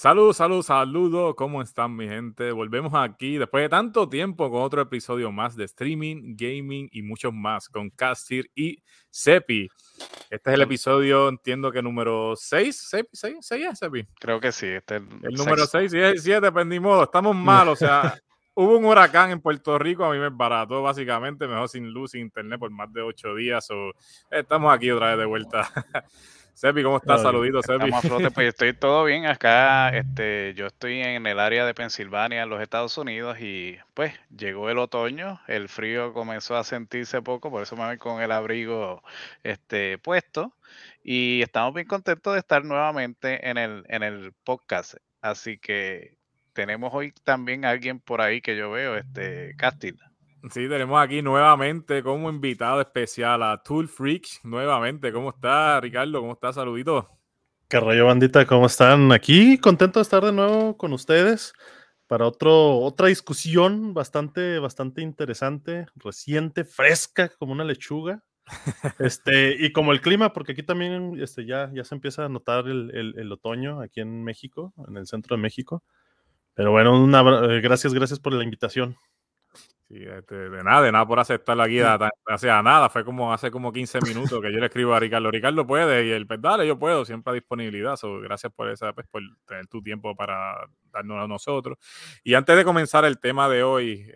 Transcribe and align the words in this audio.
Salud, 0.00 0.32
salud, 0.32 0.62
saludo. 0.62 1.36
¿Cómo 1.36 1.60
están, 1.60 1.94
mi 1.94 2.08
gente? 2.08 2.52
Volvemos 2.52 2.94
aquí 2.94 3.36
después 3.36 3.64
de 3.64 3.68
tanto 3.68 4.08
tiempo 4.08 4.50
con 4.50 4.62
otro 4.62 4.80
episodio 4.80 5.30
más 5.30 5.56
de 5.56 5.64
streaming, 5.64 6.36
gaming 6.38 6.88
y 6.90 7.02
muchos 7.02 7.34
más 7.34 7.68
con 7.68 7.90
Castir 7.90 8.50
y 8.54 8.82
Sepi. 9.10 9.68
Este 10.30 10.50
es 10.50 10.54
el 10.54 10.62
episodio, 10.62 11.28
entiendo 11.28 11.70
que 11.70 11.82
número 11.82 12.32
6. 12.34 12.88
¿6? 12.90 13.08
¿6? 13.12 13.36
¿6 13.42 13.72
es, 13.72 13.78
Sepi? 13.78 14.06
Creo 14.18 14.40
que 14.40 14.52
sí. 14.52 14.68
Este 14.68 14.96
es 14.96 15.02
el, 15.22 15.34
número 15.34 15.66
6 15.66 15.92
y 15.92 15.98
el 15.98 16.18
7, 16.18 16.50
pues 16.50 16.64
ni 16.64 16.80
modo. 16.80 17.02
Estamos 17.02 17.36
mal, 17.36 17.68
o 17.68 17.76
sea, 17.76 18.18
hubo 18.54 18.78
un 18.78 18.86
huracán 18.86 19.32
en 19.32 19.42
Puerto 19.42 19.78
Rico, 19.78 20.06
a 20.06 20.12
mí 20.14 20.18
me 20.18 20.30
barató 20.30 20.80
básicamente, 20.80 21.46
mejor 21.46 21.68
sin 21.68 21.90
luz, 21.90 22.12
sin 22.12 22.22
internet 22.22 22.58
por 22.58 22.70
más 22.70 22.90
de 22.90 23.02
8 23.02 23.34
días. 23.34 23.70
O, 23.70 23.92
estamos 24.30 24.72
aquí 24.72 24.90
otra 24.90 25.08
vez 25.08 25.18
de 25.18 25.26
vuelta. 25.26 25.70
Sepi, 26.60 26.82
¿cómo 26.82 26.98
estás? 26.98 27.22
Saluditos, 27.22 27.64
Sepi. 27.64 27.90
pues 28.34 28.48
estoy 28.48 28.74
todo 28.74 29.04
bien 29.04 29.24
acá. 29.24 29.88
Este, 29.96 30.52
yo 30.52 30.66
estoy 30.66 31.00
en 31.00 31.26
el 31.26 31.40
área 31.40 31.64
de 31.64 31.72
Pensilvania, 31.72 32.42
en 32.42 32.50
los 32.50 32.60
Estados 32.60 32.98
Unidos, 32.98 33.40
y 33.40 33.78
pues 33.94 34.12
llegó 34.28 34.68
el 34.68 34.76
otoño, 34.76 35.40
el 35.46 35.70
frío 35.70 36.12
comenzó 36.12 36.58
a 36.58 36.64
sentirse 36.64 37.22
poco, 37.22 37.50
por 37.50 37.62
eso 37.62 37.76
me 37.76 37.86
voy 37.86 37.96
con 37.96 38.20
el 38.20 38.30
abrigo 38.30 39.02
este, 39.42 39.96
puesto. 39.96 40.52
Y 41.02 41.40
estamos 41.40 41.72
bien 41.72 41.86
contentos 41.86 42.34
de 42.34 42.40
estar 42.40 42.62
nuevamente 42.62 43.48
en 43.48 43.56
el, 43.56 43.86
en 43.88 44.02
el 44.02 44.34
podcast. 44.44 44.96
Así 45.22 45.56
que 45.56 46.18
tenemos 46.52 46.92
hoy 46.92 47.14
también 47.24 47.64
alguien 47.64 48.00
por 48.00 48.20
ahí 48.20 48.42
que 48.42 48.54
yo 48.54 48.70
veo, 48.70 48.98
este, 48.98 49.56
Castil. 49.56 49.98
Sí, 50.48 50.68
tenemos 50.68 51.00
aquí 51.00 51.20
nuevamente 51.20 52.02
como 52.02 52.30
invitado 52.30 52.80
especial 52.80 53.42
a 53.42 53.62
Tool 53.62 53.88
Freaks. 53.88 54.40
Nuevamente, 54.42 55.12
¿cómo 55.12 55.30
está 55.30 55.78
Ricardo? 55.80 56.20
¿Cómo 56.20 56.32
está? 56.32 56.52
Saludito. 56.52 57.08
¿Qué 57.68 57.78
rollo, 57.78 58.06
bandita? 58.06 58.46
¿Cómo 58.46 58.66
están? 58.66 59.12
Aquí 59.12 59.58
contento 59.58 59.98
de 59.98 60.02
estar 60.02 60.24
de 60.24 60.32
nuevo 60.32 60.76
con 60.78 60.92
ustedes 60.92 61.52
para 62.06 62.26
otro, 62.26 62.78
otra 62.78 63.08
discusión 63.08 63.94
bastante, 63.94 64.58
bastante 64.58 65.02
interesante, 65.02 65.86
reciente, 65.94 66.64
fresca, 66.64 67.28
como 67.38 67.52
una 67.52 67.64
lechuga. 67.64 68.24
Este, 68.98 69.54
y 69.64 69.70
como 69.70 69.92
el 69.92 70.00
clima, 70.00 70.32
porque 70.32 70.52
aquí 70.52 70.64
también 70.64 71.20
este, 71.20 71.46
ya, 71.46 71.70
ya 71.72 71.84
se 71.84 71.94
empieza 71.94 72.24
a 72.24 72.28
notar 72.28 72.66
el, 72.66 73.14
el, 73.16 73.30
otoño 73.30 73.80
aquí 73.80 74.00
en 74.00 74.24
México, 74.24 74.74
en 74.88 74.96
el 74.96 75.06
centro 75.06 75.36
de 75.36 75.42
México. 75.42 75.84
Pero 76.54 76.72
bueno, 76.72 77.00
una, 77.00 77.20
eh, 77.20 77.60
gracias, 77.60 77.94
gracias 77.94 78.18
por 78.18 78.32
la 78.32 78.42
invitación. 78.42 78.96
Sí, 79.90 80.04
este, 80.04 80.36
de 80.36 80.62
nada, 80.62 80.82
de 80.82 80.92
nada 80.92 81.04
por 81.04 81.18
aceptar 81.18 81.56
la 81.56 81.66
guía, 81.66 81.98
o 82.32 82.38
sea, 82.38 82.62
nada, 82.62 82.88
fue 82.88 83.04
como 83.04 83.32
hace 83.32 83.50
como 83.50 83.72
15 83.72 83.98
minutos 84.02 84.40
que 84.40 84.52
yo 84.52 84.60
le 84.60 84.66
escribo 84.66 84.94
a 84.94 85.00
Ricardo, 85.00 85.32
Ricardo 85.32 85.66
puede, 85.66 86.06
y 86.06 86.10
el 86.12 86.28
pues 86.28 86.40
dale, 86.40 86.64
yo 86.64 86.78
puedo, 86.78 87.04
siempre 87.04 87.32
a 87.32 87.34
disponibilidad, 87.34 87.98
gracias 88.22 88.52
por 88.52 88.70
esa, 88.70 88.92
pues, 88.92 89.08
por 89.08 89.20
tener 89.46 89.66
tu 89.66 89.82
tiempo 89.82 90.14
para 90.14 90.64
darnos 90.92 91.24
a 91.24 91.26
nosotros. 91.26 91.76
Y 92.22 92.34
antes 92.34 92.56
de 92.56 92.64
comenzar 92.64 93.04
el 93.04 93.18
tema 93.18 93.48
de 93.48 93.64
hoy, 93.64 94.06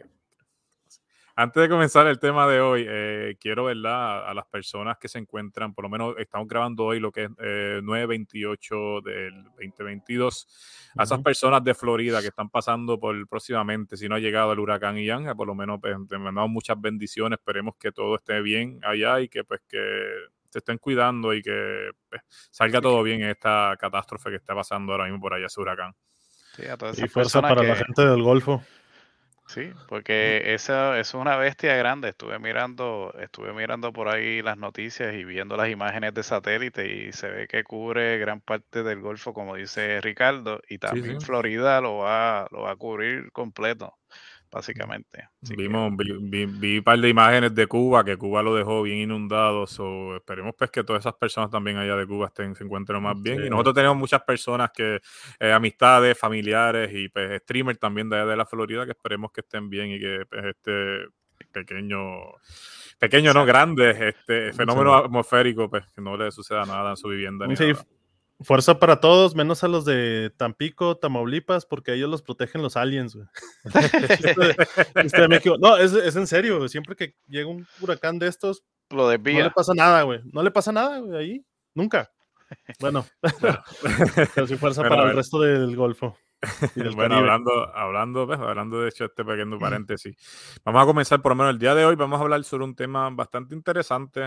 antes 1.37 1.63
de 1.63 1.69
comenzar 1.69 2.07
el 2.07 2.19
tema 2.19 2.47
de 2.47 2.61
hoy, 2.61 2.87
eh, 2.89 3.37
quiero 3.41 3.65
¿verdad? 3.65 4.29
a 4.29 4.35
las 4.35 4.47
personas 4.47 4.99
que 4.99 5.09
se 5.09 5.19
encuentran, 5.19 5.75
por 5.75 5.85
lo 5.85 5.89
menos 5.89 6.15
estamos 6.19 6.47
grabando 6.47 6.85
hoy 6.85 7.01
lo 7.01 7.11
que 7.11 7.25
es 7.25 7.31
eh, 7.39 7.81
9-28 7.83 9.03
del 9.03 9.45
2022, 9.45 10.49
a 10.97 11.03
esas 11.03 11.21
personas 11.23 11.65
de 11.65 11.75
Florida 11.75 12.21
que 12.21 12.29
están 12.29 12.51
pasando 12.51 13.01
por 13.01 13.27
próximamente, 13.27 13.97
si 13.97 14.09
no 14.09 14.15
ha 14.15 14.21
llegado 14.21 14.53
el 14.53 14.61
huracán 14.61 14.97
Ian, 14.97 15.37
por 15.37 15.47
lo 15.47 15.55
menos 15.55 15.81
pues, 15.81 15.97
te 16.09 16.19
mandamos 16.19 16.51
muchas 16.51 16.81
bendiciones, 16.81 17.39
esperemos 17.39 17.75
que 17.79 17.91
todo 17.91 18.15
esté 18.15 18.41
bien 18.41 18.79
allá 18.85 19.21
y 19.21 19.29
que 19.29 19.43
pues 19.43 19.61
que 19.69 19.81
se 20.51 20.59
estén 20.59 20.79
cuidando 20.79 21.35
y 21.35 21.43
que 21.43 21.91
pues, 22.09 22.23
salga 22.53 22.81
todo 22.81 23.03
bien 23.03 23.23
en 23.23 23.31
esta 23.31 23.77
catástrofe 23.77 24.31
que 24.31 24.37
está 24.37 24.55
pasando 24.55 24.93
ahora 24.93 25.07
mismo 25.07 25.21
por 25.21 25.35
allá 25.35 25.47
ese 25.47 25.61
huracán. 25.61 25.93
y 26.97 27.09
fuerza 27.09 27.43
para 27.43 27.65
la 27.65 27.75
gente 27.75 28.07
del 28.07 28.23
Golfo. 28.23 28.63
Sí, 29.47 29.71
porque 29.89 30.55
eso, 30.55 30.95
es 30.95 31.13
una 31.15 31.37
bestia 31.37 31.77
grande. 31.77 32.09
Estuve 32.09 32.39
mirando, 32.39 33.15
estuve 33.21 33.53
mirando 33.53 33.93
por 33.93 34.09
ahí 34.09 34.43
las 34.43 34.57
noticias 34.57 35.15
y 35.15 35.25
viendo 35.25 35.57
las 35.57 35.69
imágenes 35.69 36.15
de 36.15 36.23
satélite 36.23 36.91
y 36.93 37.13
se 37.13 37.29
ve 37.29 37.47
que 37.47 37.63
cubre 37.63 38.19
gran 38.19 38.41
parte 38.41 38.83
del 38.83 39.01
Golfo, 39.01 39.35
como 39.35 39.57
dice 39.57 40.01
Ricardo, 40.01 40.61
y 40.69 40.79
también 40.79 41.21
Florida 41.21 41.81
lo 41.81 41.99
va, 41.99 42.49
lo 42.51 42.63
va 42.63 42.73
a 42.73 42.77
cubrir 42.77 43.31
completo 43.33 43.99
básicamente. 44.55 45.29
Vimos, 45.57 45.93
vi, 45.97 46.47
vi, 46.47 46.79
un 46.79 46.85
par 46.85 46.97
de 47.01 47.09
imágenes 47.09 47.53
de 47.57 47.67
Cuba, 47.67 48.05
que 48.05 48.17
Cuba 48.17 48.41
lo 48.41 48.55
dejó 48.55 48.83
bien 48.83 48.99
inundado, 48.99 49.67
so, 49.67 50.15
esperemos 50.15 50.55
pues 50.57 50.71
que 50.71 50.85
todas 50.85 51.03
esas 51.03 51.15
personas 51.15 51.51
también 51.51 51.77
allá 51.77 51.97
de 51.97 52.07
Cuba 52.07 52.29
estén, 52.29 52.55
se 52.55 52.63
encuentren 52.63 53.03
más 53.03 53.21
bien. 53.21 53.45
Y 53.45 53.51
nosotros 53.51 53.75
tenemos 53.75 53.97
muchas 53.97 54.23
personas 54.23 54.71
que, 54.73 55.01
eh, 55.41 55.53
amistades, 55.53 56.17
familiares 56.17 56.91
y 56.95 57.09
pues 57.09 57.43
streamers 57.43 57.81
también 57.81 58.09
de 58.09 58.17
allá 58.17 58.27
de 58.27 58.37
la 58.37 58.47
Florida, 58.47 58.85
que 58.85 58.93
esperemos 58.93 59.33
que 59.33 59.41
estén 59.41 59.69
bien 59.69 59.91
y 59.91 59.99
que 59.99 60.25
pues, 60.31 60.45
este 60.45 61.07
pequeño, 61.51 61.99
pequeño, 62.99 63.33
no 63.33 63.45
grande, 63.45 64.09
este 64.09 64.53
fenómeno 64.53 64.95
atmosférico, 64.95 65.69
pues 65.69 65.85
que 65.93 66.01
no 66.01 66.17
le 66.17 66.31
suceda 66.31 66.65
nada 66.65 66.91
en 66.91 66.97
su 66.97 67.09
vivienda. 67.09 67.49
Ni 67.49 67.57
Fuerza 68.45 68.79
para 68.79 69.01
todos, 69.01 69.35
menos 69.35 69.65
a 69.65 69.69
los 69.69 69.85
de 69.85 70.31
Tampico, 70.37 70.97
Tamaulipas, 70.97 71.67
porque 71.67 71.95
ellos 71.95 72.11
los 72.11 72.23
protegen 72.23 72.63
los 72.63 72.77
aliens, 72.77 73.17
no, 75.61 75.77
es, 75.77 76.17
en 76.17 76.27
serio, 76.27 76.69
siempre 76.69 76.95
que 76.95 77.17
llega 77.27 77.49
un 77.49 77.67
huracán 77.81 78.19
de 78.19 78.29
estos, 78.29 78.63
Lo 78.91 79.09
no 79.11 79.17
le 79.17 79.51
pasa 79.51 79.73
nada, 79.75 80.03
güey. 80.03 80.21
No 80.33 80.43
le 80.43 80.51
pasa 80.51 80.73
nada, 80.73 80.99
güey, 80.99 81.19
ahí. 81.19 81.45
Nunca. 81.75 82.11
Bueno, 82.79 83.05
pero 84.35 84.47
sí 84.47 84.57
fuerza 84.57 84.83
para 84.83 85.11
el 85.11 85.17
resto 85.17 85.41
del 85.41 85.75
Golfo. 85.75 86.17
bueno, 86.95 87.17
hablando, 87.17 87.75
hablando, 87.75 88.27
pues, 88.27 88.39
hablando 88.39 88.81
de 88.81 88.89
hecho 88.89 89.05
este 89.07 89.25
pequeño 89.25 89.59
paréntesis, 89.59 90.17
vamos 90.65 90.83
a 90.83 90.87
comenzar 90.87 91.23
por 91.23 91.33
lo 91.33 91.37
menos 91.37 91.53
el 91.53 91.59
día 91.59 91.75
de 91.75 91.85
hoy, 91.85 91.97
vamos 91.97 92.19
a 92.19 92.23
hablar 92.23 92.45
sobre 92.45 92.65
un 92.65 92.75
tema 92.75 93.09
bastante 93.11 93.55
interesante. 93.55 94.21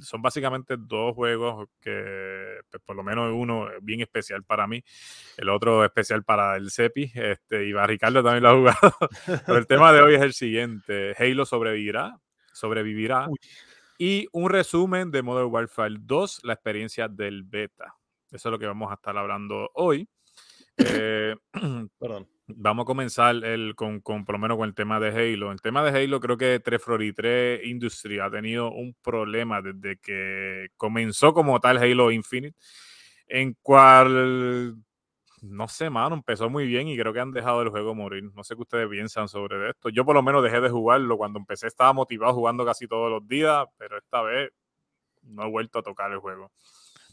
son 0.00 0.22
básicamente 0.22 0.76
dos 0.78 1.14
juegos 1.14 1.68
que, 1.80 2.60
pues, 2.70 2.82
por 2.84 2.96
lo 2.96 3.02
menos 3.02 3.32
uno 3.34 3.68
bien 3.82 4.00
especial 4.00 4.44
para 4.44 4.66
mí, 4.66 4.82
el 5.36 5.48
otro 5.48 5.84
especial 5.84 6.24
para 6.24 6.56
el 6.56 6.70
CEPI, 6.70 7.12
este, 7.14 7.66
y 7.66 7.72
Ricardo 7.72 8.22
también 8.22 8.42
lo 8.42 8.50
ha 8.50 8.54
jugado. 8.54 8.96
Pero 9.46 9.58
el 9.58 9.66
tema 9.66 9.92
de 9.92 10.02
hoy 10.02 10.14
es 10.14 10.22
el 10.22 10.32
siguiente, 10.32 11.14
Halo 11.18 11.44
sobrevivirá, 11.44 12.18
sobrevivirá, 12.52 13.28
y 13.98 14.28
un 14.32 14.48
resumen 14.48 15.10
de 15.10 15.22
Modern 15.22 15.50
Warfare 15.50 15.96
2, 15.98 16.40
la 16.44 16.52
experiencia 16.52 17.08
del 17.08 17.42
beta. 17.42 17.96
Eso 18.30 18.48
es 18.48 18.52
lo 18.52 18.58
que 18.58 18.66
vamos 18.66 18.90
a 18.90 18.94
estar 18.94 19.16
hablando 19.16 19.70
hoy. 19.74 20.08
Eh, 20.78 21.34
Perdón. 21.98 22.28
Vamos 22.50 22.84
a 22.84 22.86
comenzar 22.86 23.34
el, 23.44 23.74
con, 23.74 24.00
con, 24.00 24.24
por 24.24 24.36
lo 24.36 24.38
menos 24.38 24.56
con 24.56 24.66
el 24.66 24.74
tema 24.74 24.98
de 24.98 25.10
Halo. 25.10 25.52
El 25.52 25.60
tema 25.60 25.82
de 25.82 25.90
Halo 26.02 26.18
creo 26.18 26.38
que 26.38 26.60
343 26.60 27.62
Industry 27.66 28.20
ha 28.20 28.30
tenido 28.30 28.70
un 28.72 28.96
problema 29.02 29.60
desde 29.60 29.98
que 29.98 30.68
comenzó 30.78 31.34
como 31.34 31.60
tal 31.60 31.76
Halo 31.76 32.10
Infinite, 32.10 32.56
en 33.26 33.54
cual, 33.60 34.76
no 35.42 35.68
sé, 35.68 35.90
mano, 35.90 36.14
empezó 36.14 36.48
muy 36.48 36.66
bien 36.66 36.88
y 36.88 36.96
creo 36.96 37.12
que 37.12 37.20
han 37.20 37.32
dejado 37.32 37.60
el 37.60 37.68
juego 37.68 37.94
morir. 37.94 38.24
No 38.34 38.42
sé 38.44 38.54
qué 38.54 38.62
ustedes 38.62 38.88
piensan 38.88 39.28
sobre 39.28 39.68
esto. 39.68 39.90
Yo 39.90 40.06
por 40.06 40.14
lo 40.14 40.22
menos 40.22 40.42
dejé 40.42 40.62
de 40.62 40.70
jugarlo. 40.70 41.18
Cuando 41.18 41.38
empecé 41.38 41.66
estaba 41.66 41.92
motivado 41.92 42.32
jugando 42.32 42.64
casi 42.64 42.88
todos 42.88 43.10
los 43.10 43.28
días, 43.28 43.66
pero 43.76 43.98
esta 43.98 44.22
vez 44.22 44.50
no 45.22 45.44
he 45.44 45.50
vuelto 45.50 45.80
a 45.80 45.82
tocar 45.82 46.10
el 46.12 46.18
juego. 46.18 46.50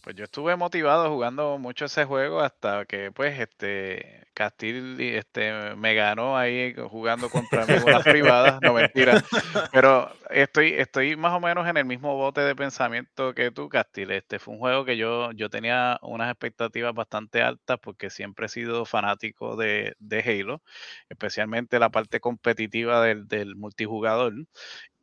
Pues 0.06 0.16
yo 0.16 0.26
estuve 0.26 0.56
motivado 0.56 1.10
jugando 1.10 1.58
mucho 1.58 1.86
ese 1.86 2.06
juego 2.06 2.40
hasta 2.40 2.86
que 2.86 3.12
pues 3.12 3.40
este 3.40 4.28
Castil 4.36 5.02
este, 5.02 5.76
me 5.76 5.96
ganó 5.96 6.38
ahí 6.38 6.76
jugando 6.92 7.28
contra 7.28 7.66
mí 7.66 7.80
con 7.80 7.92
las 7.92 8.04
privadas, 8.04 8.60
no 8.62 8.74
mentira. 8.74 9.24
Pero 9.72 10.12
estoy, 10.30 10.74
estoy 10.74 11.16
más 11.16 11.34
o 11.34 11.40
menos 11.40 11.68
en 11.68 11.78
el 11.78 11.86
mismo 11.86 12.16
bote 12.16 12.42
de 12.42 12.56
pensamiento 12.56 13.34
que 13.34 13.52
tú, 13.52 13.70
Castil. 13.70 14.12
Este 14.12 14.40
fue 14.40 14.54
un 14.54 14.60
juego 14.60 14.86
que 14.86 14.98
yo, 14.98 15.32
yo 15.34 15.50
tenía 15.50 16.00
unas 16.02 16.32
expectativas 16.32 16.94
bastante 16.94 17.42
altas 17.42 17.78
porque 17.82 18.10
siempre 18.10 18.48
he 18.48 18.50
sido 18.50 18.86
fanático 18.86 19.56
de, 19.56 19.96
de 20.00 20.20
Halo, 20.20 20.62
especialmente 21.10 21.80
la 21.80 21.90
parte 21.90 22.20
competitiva 22.20 23.02
del, 23.02 23.28
del 23.28 23.56
multijugador. 23.56 24.34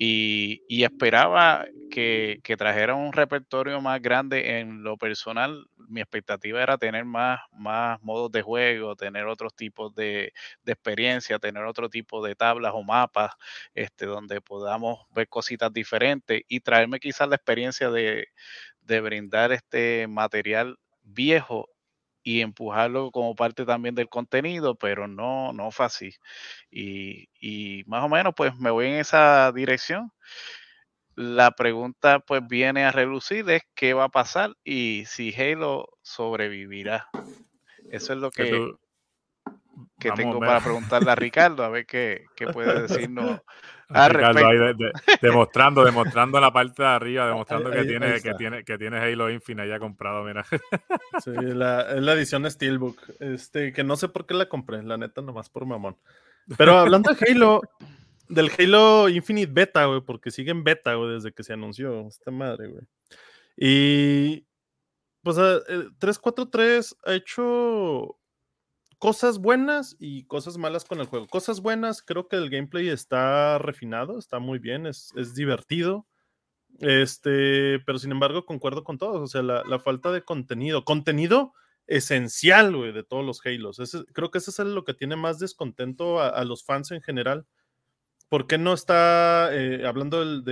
Y, 0.05 0.83
esperaba 0.83 1.65
que, 1.91 2.41
que, 2.43 2.57
trajera 2.57 2.97
un 2.97 3.13
repertorio 3.13 3.81
más 3.81 4.03
grande 4.03 4.59
en 4.59 4.83
lo 4.83 4.97
personal. 4.97 5.67
Mi 5.89 6.01
expectativa 6.01 6.61
era 6.61 6.77
tener 6.77 7.05
más, 7.05 7.41
más 7.53 8.03
modos 8.03 8.33
de 8.33 8.43
juego, 8.43 8.97
tener 8.97 9.27
otros 9.27 9.55
tipos 9.55 9.95
de, 9.95 10.33
de 10.65 10.73
experiencia, 10.73 11.39
tener 11.39 11.65
otro 11.65 11.89
tipo 11.89 12.25
de 12.25 12.35
tablas 12.35 12.73
o 12.75 12.83
mapas 12.83 13.33
este, 13.75 14.07
donde 14.07 14.41
podamos 14.41 15.07
ver 15.13 15.29
cositas 15.29 15.73
diferentes 15.73 16.43
y 16.49 16.61
traerme 16.61 17.01
quizás 17.01 17.29
la 17.29 17.37
experiencia 17.37 17.91
de, 17.91 18.29
de 18.81 19.01
brindar 19.01 19.53
este 19.53 20.07
material 20.09 20.79
viejo 21.03 21.69
y 22.23 22.41
empujarlo 22.41 23.11
como 23.11 23.35
parte 23.35 23.65
también 23.65 23.95
del 23.95 24.09
contenido, 24.09 24.77
pero 24.77 25.09
no, 25.09 25.53
no 25.53 25.71
fue 25.71 25.87
así. 25.87 26.15
Y, 26.71 27.29
y, 27.41 27.83
más 27.87 28.05
o 28.05 28.09
menos, 28.09 28.33
pues 28.37 28.57
me 28.57 28.71
voy 28.71 28.87
en 28.87 28.95
esa 28.95 29.51
dirección. 29.53 30.13
La 31.15 31.51
pregunta, 31.51 32.21
pues, 32.21 32.47
viene 32.47 32.85
a 32.85 32.93
relucir 32.93 33.49
es 33.51 33.63
qué 33.75 33.93
va 33.93 34.05
a 34.05 34.09
pasar 34.09 34.55
y 34.65 35.05
si 35.07 35.35
Halo 35.35 35.89
sobrevivirá. 36.03 37.09
Eso 37.91 38.13
es 38.13 38.19
lo 38.19 38.31
que, 38.31 38.73
que 39.99 40.11
tengo 40.13 40.39
para 40.41 40.61
preguntarle 40.61 41.11
a 41.11 41.15
Ricardo, 41.17 41.65
a 41.65 41.69
ver 41.69 41.87
qué, 41.87 42.27
qué 42.37 42.47
puede 42.49 42.83
decirnos. 42.83 43.41
Ricardo 43.89 44.47
ahí 44.47 44.75
demostrando, 45.21 45.85
demostrando 45.85 46.41
la 46.41 46.53
parte 46.53 46.83
de 46.83 46.89
arriba, 46.89 47.27
demostrando 47.27 47.71
que, 47.71 47.85
tiene, 47.85 48.21
que, 48.21 48.35
tiene, 48.35 48.65
que 48.65 48.79
tiene 48.79 48.99
Halo 48.99 49.31
Infinite 49.31 49.69
ya 49.69 49.79
comprado, 49.79 50.25
mira. 50.25 50.45
Sí, 51.23 51.31
la, 51.31 51.83
es 51.93 52.03
la 52.03 52.13
edición 52.15 52.51
Steelbook, 52.51 52.99
este, 53.21 53.73
que 53.73 53.85
no 53.85 53.97
sé 53.97 54.09
por 54.09 54.27
qué 54.27 54.35
la 54.35 54.49
compré, 54.49 54.83
la 54.83 54.97
neta, 54.97 55.21
nomás 55.21 55.51
por 55.51 55.67
mamón. 55.67 55.97
Pero 56.57 56.79
hablando 56.79 57.13
de 57.13 57.31
Halo, 57.31 57.61
del 58.29 58.51
Halo 58.59 59.09
Infinite 59.09 59.53
Beta, 59.53 59.85
güey, 59.85 60.01
porque 60.01 60.31
sigue 60.31 60.51
en 60.51 60.65
beta, 60.65 60.95
güey, 60.95 61.15
desde 61.15 61.33
que 61.33 61.45
se 61.45 61.53
anunció, 61.53 62.09
esta 62.09 62.31
madre, 62.31 62.69
güey. 62.69 62.83
Y 63.57 64.47
pues 65.23 65.37
343 65.37 66.93
eh, 66.93 67.11
ha 67.11 67.15
hecho 67.15 68.19
cosas 69.03 69.41
buenas 69.41 69.97
y 69.99 70.27
cosas 70.27 70.59
malas 70.59 70.85
con 70.85 71.01
el 71.01 71.07
juego. 71.07 71.27
Cosas 71.27 71.61
buenas, 71.61 72.03
creo 72.03 72.29
que 72.29 72.37
el 72.37 72.49
gameplay 72.49 72.89
está 72.89 73.59
refinado, 73.59 74.17
está 74.17 74.39
muy 74.39 74.61
bien, 74.61 74.87
es, 74.87 75.13
divertido. 75.35 76.07
Este, 76.79 77.81
pero 77.81 77.99
sin 77.99 78.13
embargo, 78.13 78.47
concuerdo 78.47 78.85
con 78.85 78.99
todos. 78.99 79.21
O 79.21 79.27
sea, 79.27 79.43
la, 79.43 79.79
falta 79.81 80.13
de 80.13 80.23
contenido. 80.23 80.85
Contenido 80.85 81.53
esencial, 81.89 82.77
güey, 82.77 82.93
de 82.93 83.03
todos 83.03 83.27
los 83.27 83.45
Halos. 83.45 83.81
creo 84.13 84.31
que 84.31 84.39
eso 84.39 84.51
es 84.53 84.69
lo 84.69 84.85
que 84.85 84.95
tiene 84.95 85.17
más 85.17 85.41
descontento 85.41 86.21
a, 86.21 86.45
los 86.45 86.65
fans 86.65 86.93
en 86.93 87.03
general. 87.03 87.45
¿Por 88.29 88.47
qué 88.47 88.57
no 88.57 88.73
está 88.73 89.49
eh, 89.53 89.85
hablando 89.85 90.21
del, 90.21 90.45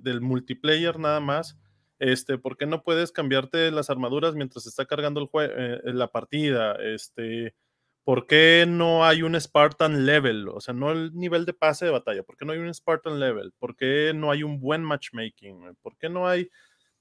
del 0.00 0.20
multiplayer 0.20 1.00
nada 1.00 1.18
más? 1.18 1.58
Este, 1.98 2.38
¿por 2.38 2.56
qué 2.56 2.66
no 2.66 2.84
puedes 2.84 3.10
cambiarte 3.10 3.72
las 3.72 3.90
armaduras 3.90 4.36
mientras 4.36 4.66
está 4.66 4.86
cargando 4.86 5.20
el 5.20 5.28
eh, 5.50 5.80
la 5.86 6.12
partida? 6.12 6.76
Este, 6.80 7.56
¿por 8.04 8.26
qué 8.26 8.64
no 8.68 9.04
hay 9.04 9.22
un 9.22 9.40
Spartan 9.40 10.06
level? 10.06 10.48
O 10.48 10.60
sea, 10.60 10.74
no 10.74 10.92
el 10.92 11.14
nivel 11.14 11.44
de 11.46 11.54
pase 11.54 11.84
de 11.86 11.92
batalla, 11.92 12.22
¿por 12.22 12.36
qué 12.36 12.44
no 12.44 12.52
hay 12.52 12.58
un 12.58 12.72
Spartan 12.72 13.20
level? 13.20 13.52
¿Por 13.58 13.76
qué 13.76 14.12
no 14.14 14.30
hay 14.30 14.42
un 14.42 14.60
buen 14.60 14.82
matchmaking? 14.82 15.76
¿Por 15.82 15.96
qué 15.96 16.08
no 16.08 16.26
hay 16.26 16.50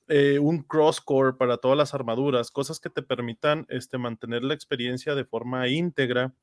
eh, 0.08 0.40
un 0.40 0.64
cross-core 0.64 1.38
para 1.38 1.58
todas 1.58 1.78
las 1.78 1.94
armaduras? 1.94 2.52
Cosas 2.52 2.80
que 2.80 2.90
te 2.90 3.02
permitan 3.02 3.66
este, 3.70 3.98
mantener 3.98 4.44
la 4.44 4.54
experiencia 4.54 5.16
de 5.16 5.26
forma 5.26 5.68
íntegra 5.68 6.34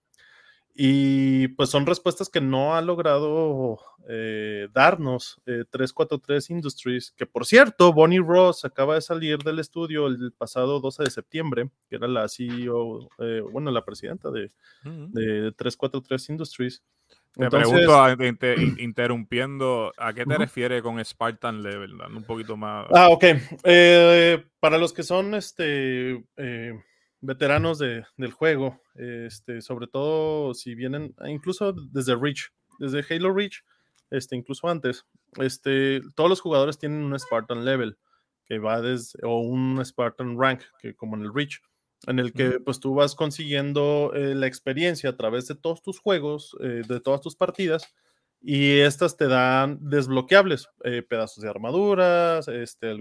y 0.80 1.48
pues 1.48 1.70
son 1.70 1.86
respuestas 1.86 2.28
que 2.28 2.40
no 2.40 2.76
ha 2.76 2.80
logrado 2.80 3.80
eh, 4.08 4.68
darnos 4.72 5.42
343 5.44 6.50
eh, 6.50 6.52
Industries, 6.52 7.10
que 7.10 7.26
por 7.26 7.46
cierto, 7.46 7.92
Bonnie 7.92 8.20
Ross 8.20 8.64
acaba 8.64 8.94
de 8.94 9.00
salir 9.00 9.38
del 9.38 9.58
estudio 9.58 10.06
el 10.06 10.32
pasado 10.38 10.78
12 10.78 11.02
de 11.02 11.10
septiembre, 11.10 11.70
que 11.90 11.96
era 11.96 12.06
la 12.06 12.28
CEO, 12.28 13.08
eh, 13.18 13.42
bueno, 13.50 13.72
la 13.72 13.84
presidenta 13.84 14.30
de, 14.30 14.52
343 14.84 16.28
Industries. 16.28 16.80
Te 17.32 17.50
pregunto, 17.50 17.98
interrumpiendo, 18.78 19.92
¿a 19.96 20.12
qué 20.12 20.24
te 20.24 20.38
refieres 20.38 20.80
con 20.82 21.04
Spartan 21.04 21.60
Level? 21.60 21.94
un 22.14 22.22
poquito 22.22 22.56
más. 22.56 22.86
Ah, 22.94 23.08
ok. 23.08 23.24
para 24.60 24.78
los 24.78 24.92
que 24.92 25.02
son 25.02 25.34
este 25.34 26.22
veteranos 27.20 27.78
de, 27.78 28.04
del 28.16 28.32
juego, 28.32 28.80
este, 28.94 29.60
sobre 29.60 29.86
todo 29.86 30.54
si 30.54 30.74
vienen, 30.74 31.14
ah, 31.18 31.30
incluso 31.30 31.72
desde 31.72 32.16
Reach, 32.16 32.50
desde 32.78 33.04
Halo 33.08 33.32
Reach, 33.32 33.64
este, 34.10 34.36
incluso 34.36 34.68
antes, 34.68 35.04
este, 35.36 36.00
todos 36.14 36.30
los 36.30 36.40
jugadores 36.40 36.78
tienen 36.78 37.02
un 37.02 37.18
Spartan 37.18 37.64
Level, 37.64 37.96
que 38.44 38.58
va 38.58 38.80
desde, 38.80 39.18
o 39.24 39.40
un 39.40 39.84
Spartan 39.84 40.38
Rank, 40.38 40.62
que 40.80 40.94
como 40.94 41.16
en 41.16 41.22
el 41.22 41.34
Reach, 41.34 41.60
en 42.06 42.18
el 42.18 42.32
que 42.32 42.60
pues 42.60 42.80
tú 42.80 42.94
vas 42.94 43.14
consiguiendo 43.14 44.12
eh, 44.14 44.34
la 44.34 44.46
experiencia 44.46 45.10
a 45.10 45.16
través 45.16 45.48
de 45.48 45.56
todos 45.56 45.82
tus 45.82 45.98
juegos, 45.98 46.56
eh, 46.60 46.82
de 46.86 47.00
todas 47.00 47.20
tus 47.20 47.34
partidas, 47.34 47.92
y 48.40 48.78
estas 48.78 49.16
te 49.16 49.26
dan 49.26 49.78
desbloqueables, 49.80 50.68
eh, 50.84 51.02
pedazos 51.02 51.42
de 51.42 51.50
armaduras, 51.50 52.46
este, 52.46 52.96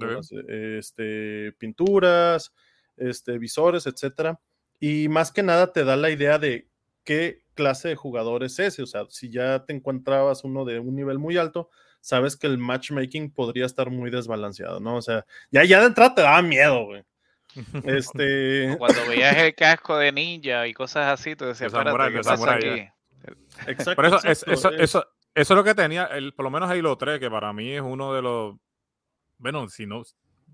este, 0.79 1.53
pinturas, 1.59 2.53
este, 2.97 3.38
visores, 3.38 3.88
etcétera. 3.88 4.39
Y 4.79 5.07
más 5.09 5.31
que 5.31 5.44
nada 5.44 5.71
te 5.71 5.83
da 5.83 5.95
la 5.95 6.09
idea 6.09 6.38
de 6.38 6.67
qué 7.03 7.44
clase 7.55 7.89
de 7.89 7.95
jugador 7.95 8.44
es 8.44 8.59
ese. 8.59 8.83
O 8.83 8.85
sea, 8.85 9.05
si 9.09 9.29
ya 9.29 9.65
te 9.65 9.73
encontrabas 9.73 10.44
uno 10.44 10.65
de 10.65 10.79
un 10.79 10.95
nivel 10.95 11.19
muy 11.19 11.38
alto, 11.38 11.69
sabes 12.01 12.38
que 12.38 12.47
el 12.47 12.57
matchmaking 12.57 13.31
podría 13.31 13.65
estar 13.65 13.89
muy 13.89 14.11
desbalanceado, 14.11 14.79
¿no? 14.79 14.97
O 14.97 15.01
sea, 15.01 15.25
ya, 15.51 15.63
ya 15.63 15.79
de 15.81 15.88
entrada 15.88 16.15
te 16.15 16.21
daba 16.21 16.41
miedo, 16.41 16.85
güey. 16.85 17.03
Este... 17.85 18.75
Cuando 18.77 19.07
veías 19.07 19.35
el 19.38 19.55
casco 19.55 19.97
de 19.97 20.11
ninja 20.11 20.67
y 20.67 20.73
cosas 20.73 21.19
así, 21.19 21.35
te 21.35 21.45
decías, 21.45 21.73
espérate, 21.73 22.13
¿qué 22.13 22.21
pasa 22.21 22.53
aquí? 22.53 22.88
Exacto, 23.65 24.03
eso, 24.25 24.45
eso, 24.51 24.71
eso, 24.71 25.05
es 25.33 25.50
lo 25.50 25.63
que 25.63 25.73
tenía, 25.73 26.05
el, 26.05 26.33
por 26.33 26.45
lo 26.45 26.51
menos 26.51 26.69
Halo 26.69 26.97
3, 26.97 27.19
que 27.19 27.29
para 27.29 27.51
mí 27.51 27.71
es 27.71 27.81
uno 27.81 28.13
de 28.13 28.21
los, 28.21 28.55
bueno, 29.38 29.67
si 29.67 29.85
no, 29.85 30.03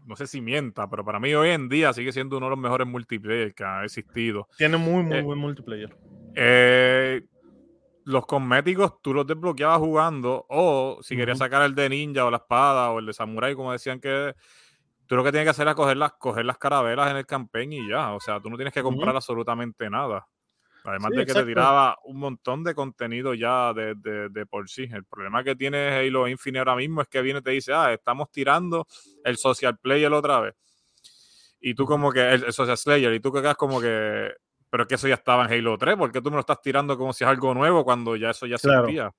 no 0.05 0.15
sé 0.15 0.27
si 0.27 0.41
mienta, 0.41 0.89
pero 0.89 1.03
para 1.03 1.19
mí 1.19 1.33
hoy 1.33 1.49
en 1.49 1.69
día 1.69 1.93
sigue 1.93 2.11
siendo 2.11 2.37
uno 2.37 2.47
de 2.47 2.51
los 2.51 2.59
mejores 2.59 2.87
multiplayer 2.87 3.53
que 3.53 3.63
ha 3.63 3.83
existido. 3.83 4.47
Tiene 4.57 4.77
muy, 4.77 5.03
muy 5.03 5.17
eh, 5.17 5.21
buen 5.21 5.39
multiplayer. 5.39 5.95
Eh, 6.35 7.21
los 8.05 8.25
cosméticos 8.25 9.01
tú 9.01 9.13
los 9.13 9.25
desbloqueabas 9.25 9.79
jugando, 9.79 10.45
o 10.49 10.99
si 11.01 11.15
querías 11.15 11.37
sacar 11.37 11.61
el 11.63 11.75
de 11.75 11.89
ninja 11.89 12.25
o 12.25 12.31
la 12.31 12.37
espada 12.37 12.91
o 12.91 12.99
el 12.99 13.05
de 13.05 13.13
samurai, 13.13 13.55
como 13.55 13.71
decían 13.71 13.99
que 13.99 14.33
tú 15.05 15.15
lo 15.15 15.23
que 15.23 15.31
tienes 15.31 15.45
que 15.45 15.51
hacer 15.51 15.67
es 15.67 15.75
coger 15.75 15.97
las, 15.97 16.13
coger 16.13 16.45
las 16.45 16.57
carabelas 16.57 17.11
en 17.11 17.17
el 17.17 17.25
campaign 17.25 17.73
y 17.73 17.89
ya. 17.89 18.13
O 18.13 18.19
sea, 18.19 18.39
tú 18.39 18.49
no 18.49 18.55
tienes 18.55 18.73
que 18.73 18.83
comprar 18.83 19.15
absolutamente 19.15 19.89
nada. 19.89 20.27
Además 20.85 21.11
de 21.11 21.25
que 21.25 21.33
te 21.33 21.45
tiraba 21.45 21.97
un 22.03 22.17
montón 22.17 22.63
de 22.63 22.75
contenido 22.75 23.33
ya 23.33 23.73
de, 23.73 23.95
de, 23.95 24.45
por 24.45 24.69
sí. 24.69 24.87
El 24.91 25.05
problema 25.05 25.43
que 25.43 25.55
tiene 25.55 25.89
Halo 25.89 26.27
Infinite 26.27 26.59
ahora 26.59 26.75
mismo 26.75 27.01
es 27.01 27.07
que 27.07 27.21
viene 27.21 27.39
y 27.39 27.41
te 27.41 27.51
dice, 27.51 27.73
ah, 27.73 27.93
estamos 27.93 28.29
tirando 28.31 28.85
el 29.23 29.37
Social 29.37 29.77
Player 29.77 30.11
otra 30.11 30.41
vez. 30.41 30.55
Y 31.61 31.73
tú 31.73 31.85
como 31.85 32.11
que, 32.11 32.33
el, 32.33 32.51
Social 32.51 32.77
Player, 32.83 33.13
y 33.13 33.19
tú 33.21 33.31
que 33.31 33.41
quedas 33.41 33.55
como 33.55 33.79
que, 33.79 34.33
pero 34.69 34.85
que 34.85 34.95
eso 34.95 35.07
ya 35.07 35.15
estaba 35.15 35.45
en 35.45 35.53
Halo 35.53 35.77
3, 35.77 35.95
¿por 35.95 36.11
qué 36.11 36.21
tú 36.21 36.29
me 36.29 36.35
lo 36.35 36.41
estás 36.41 36.61
tirando 36.61 36.97
como 36.97 37.13
si 37.13 37.23
es 37.23 37.29
algo 37.29 37.53
nuevo 37.53 37.85
cuando 37.85 38.17
ya 38.17 38.31
eso 38.31 38.45
ya 38.45 38.57
se 38.57 38.69
existía? 38.69 39.13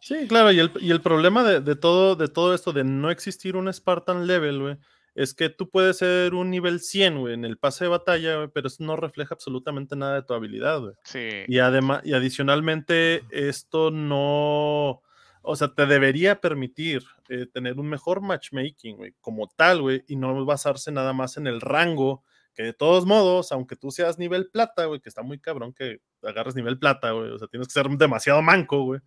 Sí, 0.00 0.26
claro, 0.26 0.50
y 0.50 0.58
el, 0.58 0.72
y 0.80 0.90
el 0.90 1.00
problema 1.00 1.44
de, 1.44 1.60
de, 1.60 1.76
todo, 1.76 2.16
de 2.16 2.26
todo 2.26 2.54
esto, 2.54 2.72
de 2.72 2.82
no 2.82 3.08
existir 3.12 3.54
un 3.54 3.72
Spartan 3.72 4.26
Level, 4.26 4.60
güey, 4.60 4.78
es 5.14 5.34
que 5.34 5.50
tú 5.50 5.68
puedes 5.68 5.98
ser 5.98 6.34
un 6.34 6.50
nivel 6.50 6.80
100, 6.80 7.20
güey, 7.20 7.34
en 7.34 7.44
el 7.44 7.58
pase 7.58 7.84
de 7.84 7.90
batalla, 7.90 8.48
pero 8.48 8.68
eso 8.68 8.82
no 8.84 8.96
refleja 8.96 9.34
absolutamente 9.34 9.94
nada 9.96 10.14
de 10.14 10.22
tu 10.22 10.34
habilidad, 10.34 10.80
güey. 10.80 10.94
Sí. 11.04 11.28
Y 11.46 11.58
además, 11.58 12.00
y 12.04 12.14
adicionalmente, 12.14 13.22
esto 13.30 13.90
no, 13.90 15.02
o 15.42 15.56
sea, 15.56 15.68
te 15.74 15.86
debería 15.86 16.40
permitir 16.40 17.02
eh, 17.28 17.46
tener 17.46 17.78
un 17.78 17.88
mejor 17.88 18.22
matchmaking, 18.22 18.96
güey, 18.96 19.14
como 19.20 19.48
tal, 19.48 19.82
güey, 19.82 20.04
y 20.08 20.16
no 20.16 20.44
basarse 20.44 20.92
nada 20.92 21.12
más 21.12 21.36
en 21.36 21.46
el 21.46 21.60
rango, 21.60 22.24
que 22.54 22.62
de 22.62 22.72
todos 22.72 23.06
modos, 23.06 23.52
aunque 23.52 23.76
tú 23.76 23.90
seas 23.90 24.18
nivel 24.18 24.48
plata, 24.50 24.84
güey, 24.86 25.00
que 25.00 25.08
está 25.08 25.22
muy 25.22 25.38
cabrón 25.38 25.72
que 25.72 26.00
agarres 26.22 26.54
nivel 26.54 26.78
plata, 26.78 27.12
güey, 27.12 27.30
o 27.30 27.38
sea, 27.38 27.48
tienes 27.48 27.68
que 27.68 27.72
ser 27.72 27.88
demasiado 27.88 28.42
manco, 28.42 28.84
güey 28.84 29.00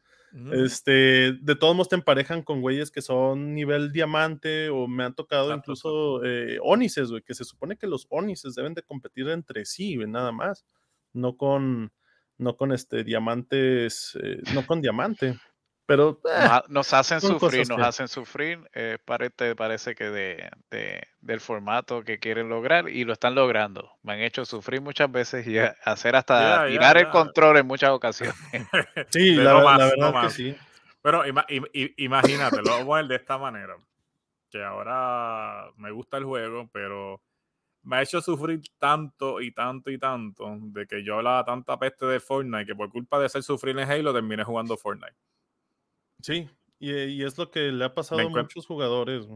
este, 0.51 1.33
de 1.41 1.55
todos 1.55 1.75
modos 1.75 1.89
te 1.89 1.95
emparejan 1.95 2.43
con 2.43 2.61
güeyes 2.61 2.91
que 2.91 3.01
son 3.01 3.53
nivel 3.53 3.91
diamante 3.93 4.69
o 4.69 4.85
me 4.85 5.05
han 5.05 5.15
tocado 5.15 5.53
incluso 5.53 6.23
eh, 6.25 6.59
Onices, 6.61 7.09
güey, 7.09 7.21
que 7.21 7.33
se 7.33 7.45
supone 7.45 7.77
que 7.77 7.87
los 7.87 8.05
Onices 8.09 8.53
deben 8.53 8.73
de 8.73 8.83
competir 8.83 9.29
entre 9.29 9.63
sí, 9.63 9.95
güey, 9.95 10.09
nada 10.09 10.33
más, 10.33 10.65
no 11.13 11.37
con, 11.37 11.93
no 12.37 12.57
con 12.57 12.73
este 12.73 13.05
diamantes, 13.05 14.17
eh, 14.21 14.41
no 14.53 14.65
con 14.65 14.81
diamante. 14.81 15.37
Pero 15.85 16.19
eh, 16.25 16.49
nos 16.69 16.93
hacen 16.93 17.21
sufrir, 17.21 17.69
nos 17.69 17.79
hacen 17.79 18.07
sufrir. 18.07 18.67
Eh, 18.73 18.97
parece, 19.05 19.55
parece 19.55 19.93
que 19.93 20.09
de, 20.09 20.49
del 21.21 21.39
formato 21.39 22.03
que 22.03 22.19
quieren 22.19 22.49
lograr 22.49 22.89
y 22.89 23.03
lo 23.03 23.13
están 23.13 23.35
logrando. 23.35 23.91
Me 24.01 24.13
han 24.13 24.21
hecho 24.21 24.45
sufrir 24.45 24.81
muchas 24.81 25.11
veces 25.11 25.45
y 25.45 25.57
hacer 25.59 26.15
hasta 26.15 26.67
tirar 26.67 26.97
el 26.97 27.09
control 27.09 27.57
en 27.57 27.67
muchas 27.67 27.91
ocasiones. 27.91 28.35
sí, 29.09 29.31
la, 29.35 29.77
verdad 29.77 30.21
que 30.23 30.29
sí. 30.31 30.55
Pero 31.03 31.23
imagínate, 31.97 32.57
lo 32.63 32.71
vamos 32.71 32.95
a 32.95 32.97
ver 32.97 33.07
de 33.07 33.15
esta 33.17 33.37
manera. 33.37 33.75
Que 34.49 34.63
ahora 34.63 35.69
me 35.77 35.91
gusta 35.91 36.17
el 36.17 36.23
juego, 36.23 36.67
pero 36.71 37.21
me 37.83 37.97
ha 37.97 38.01
hecho 38.01 38.21
sufrir 38.21 38.61
tanto 38.79 39.39
y 39.39 39.51
tanto 39.51 39.91
y 39.91 39.99
tanto 39.99 40.57
de 40.59 40.87
que 40.87 41.03
yo 41.03 41.17
hablaba 41.17 41.45
tanta 41.45 41.77
peste 41.77 42.07
de 42.07 42.19
Fortnite 42.19 42.65
que 42.65 42.75
por 42.75 42.89
culpa 42.89 43.19
de 43.19 43.27
hacer 43.27 43.43
sufrir 43.43 43.77
en 43.77 43.89
Halo 43.89 44.11
terminé 44.11 44.43
jugando 44.43 44.75
Fortnite. 44.75 45.15
Sí, 46.25 46.49
y, 46.79 47.23
es 47.23 47.37
lo 47.37 47.51
que 47.51 47.71
le 47.71 47.85
ha 47.85 47.93
pasado 47.93 48.19
a 48.19 48.27
muchos 48.27 48.65
jugadores. 48.65 49.27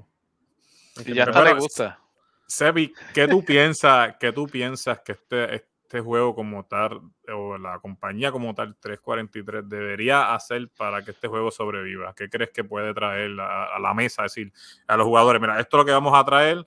Y 1.05 1.13
ya 1.13 1.25
hasta 1.25 1.43
le 1.43 1.53
gusta. 1.53 1.99
Sebi, 2.47 2.91
¿qué 3.13 3.27
tú 3.27 3.45
piensas, 3.45 4.15
qué 4.19 4.31
tú 4.31 4.47
piensas 4.47 4.99
que 5.01 5.11
este, 5.11 5.53
este 5.53 6.01
juego 6.01 6.33
como 6.33 6.65
tal, 6.65 6.99
o 7.31 7.59
la 7.59 7.77
compañía 7.77 8.31
como 8.31 8.55
tal, 8.55 8.75
343, 8.79 9.69
debería 9.69 10.33
hacer 10.33 10.67
para 10.75 11.05
que 11.05 11.11
este 11.11 11.27
juego 11.27 11.51
sobreviva? 11.51 12.15
¿Qué 12.15 12.27
crees 12.27 12.49
que 12.49 12.63
puede 12.63 12.91
traer 12.95 13.39
a, 13.39 13.77
la 13.77 13.93
mesa? 13.93 14.25
Es 14.25 14.33
decir, 14.33 14.51
a 14.87 14.97
los 14.97 15.05
jugadores, 15.05 15.39
mira, 15.39 15.59
esto 15.59 15.77
es 15.77 15.81
lo 15.81 15.85
que 15.85 15.91
vamos 15.91 16.17
a 16.17 16.25
traer. 16.25 16.65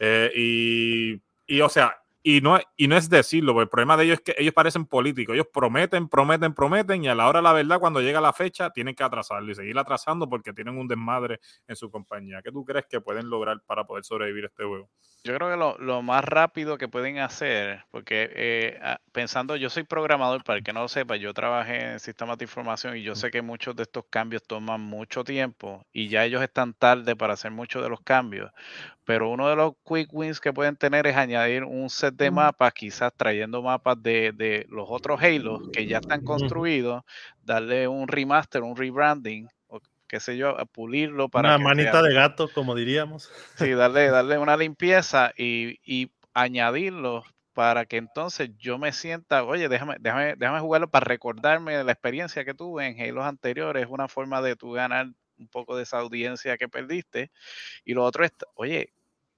Eh, 0.00 0.32
y, 0.34 1.22
y, 1.46 1.60
o 1.60 1.68
sea, 1.68 2.01
y 2.22 2.40
no, 2.40 2.58
y 2.76 2.88
no 2.88 2.96
es 2.96 3.08
decirlo, 3.10 3.52
porque 3.52 3.64
el 3.64 3.68
problema 3.68 3.96
de 3.96 4.04
ellos 4.04 4.14
es 4.18 4.20
que 4.22 4.34
ellos 4.38 4.54
parecen 4.54 4.86
políticos. 4.86 5.34
Ellos 5.34 5.48
prometen, 5.52 6.08
prometen, 6.08 6.54
prometen, 6.54 7.04
y 7.04 7.08
a 7.08 7.14
la 7.14 7.28
hora 7.28 7.40
de 7.40 7.42
la 7.44 7.52
verdad, 7.52 7.80
cuando 7.80 8.00
llega 8.00 8.20
la 8.20 8.32
fecha, 8.32 8.70
tienen 8.70 8.94
que 8.94 9.02
atrasarlo 9.04 9.50
y 9.50 9.54
seguir 9.54 9.76
atrasando 9.78 10.28
porque 10.28 10.52
tienen 10.52 10.78
un 10.78 10.86
desmadre 10.88 11.40
en 11.66 11.76
su 11.76 11.90
compañía. 11.90 12.40
¿Qué 12.42 12.52
tú 12.52 12.64
crees 12.64 12.86
que 12.88 13.00
pueden 13.00 13.28
lograr 13.28 13.60
para 13.66 13.84
poder 13.86 14.04
sobrevivir 14.04 14.44
este 14.44 14.64
juego? 14.64 14.88
Yo 15.24 15.36
creo 15.36 15.50
que 15.50 15.56
lo, 15.56 15.78
lo 15.78 16.02
más 16.02 16.24
rápido 16.24 16.78
que 16.78 16.88
pueden 16.88 17.18
hacer, 17.20 17.84
porque 17.92 18.28
eh, 18.34 18.80
ah, 18.82 19.00
pensando, 19.12 19.54
yo 19.54 19.70
soy 19.70 19.84
programador, 19.84 20.42
para 20.42 20.58
el 20.58 20.64
que 20.64 20.72
no 20.72 20.80
lo 20.80 20.88
sepa, 20.88 21.14
yo 21.14 21.32
trabajé 21.32 21.92
en 21.92 22.00
sistemas 22.00 22.38
de 22.38 22.44
información 22.46 22.96
y 22.96 23.02
yo 23.04 23.14
sé 23.14 23.30
que 23.30 23.40
muchos 23.40 23.76
de 23.76 23.84
estos 23.84 24.04
cambios 24.10 24.42
toman 24.42 24.80
mucho 24.80 25.22
tiempo 25.22 25.86
y 25.92 26.08
ya 26.08 26.24
ellos 26.24 26.42
están 26.42 26.74
tarde 26.74 27.14
para 27.14 27.34
hacer 27.34 27.52
muchos 27.52 27.84
de 27.84 27.88
los 27.88 28.00
cambios. 28.00 28.50
Pero 29.04 29.30
uno 29.30 29.48
de 29.48 29.56
los 29.56 29.74
quick 29.84 30.08
wins 30.12 30.40
que 30.40 30.52
pueden 30.52 30.76
tener 30.76 31.06
es 31.06 31.16
añadir 31.16 31.64
un 31.64 31.90
set 31.90 32.14
de 32.16 32.30
mapas, 32.32 32.72
quizás 32.74 33.12
trayendo 33.16 33.62
mapas 33.62 34.02
de, 34.02 34.32
de 34.32 34.66
los 34.70 34.86
otros 34.90 35.22
Halo 35.22 35.64
que 35.72 35.86
ya 35.86 35.98
están 35.98 36.22
construidos, 36.22 37.02
darle 37.42 37.88
un 37.88 38.08
remaster, 38.08 38.62
un 38.62 38.76
rebranding 38.76 39.48
qué 40.12 40.20
sé 40.20 40.36
yo, 40.36 40.60
a 40.60 40.66
pulirlo 40.66 41.30
para... 41.30 41.56
Una 41.56 41.64
manita 41.64 42.02
de 42.02 42.12
gato, 42.12 42.50
como 42.52 42.74
diríamos. 42.74 43.32
Sí, 43.56 43.70
darle, 43.70 44.10
darle 44.10 44.36
una 44.36 44.58
limpieza 44.58 45.32
y, 45.38 45.80
y 45.86 46.12
añadirlo 46.34 47.24
para 47.54 47.86
que 47.86 47.96
entonces 47.96 48.50
yo 48.58 48.76
me 48.76 48.92
sienta, 48.92 49.42
oye, 49.42 49.70
déjame, 49.70 49.96
déjame, 50.00 50.34
déjame 50.36 50.60
jugarlo 50.60 50.90
para 50.90 51.04
recordarme 51.04 51.78
de 51.78 51.84
la 51.84 51.92
experiencia 51.92 52.44
que 52.44 52.52
tuve 52.52 52.86
en 52.86 53.00
Halo 53.00 53.24
anteriores, 53.24 53.84
es 53.84 53.88
una 53.88 54.06
forma 54.06 54.42
de 54.42 54.54
tú 54.54 54.72
ganar 54.72 55.06
un 55.38 55.48
poco 55.48 55.78
de 55.78 55.84
esa 55.84 56.00
audiencia 56.00 56.58
que 56.58 56.68
perdiste. 56.68 57.30
Y 57.82 57.94
lo 57.94 58.04
otro 58.04 58.22
es, 58.26 58.32
oye, 58.54 58.92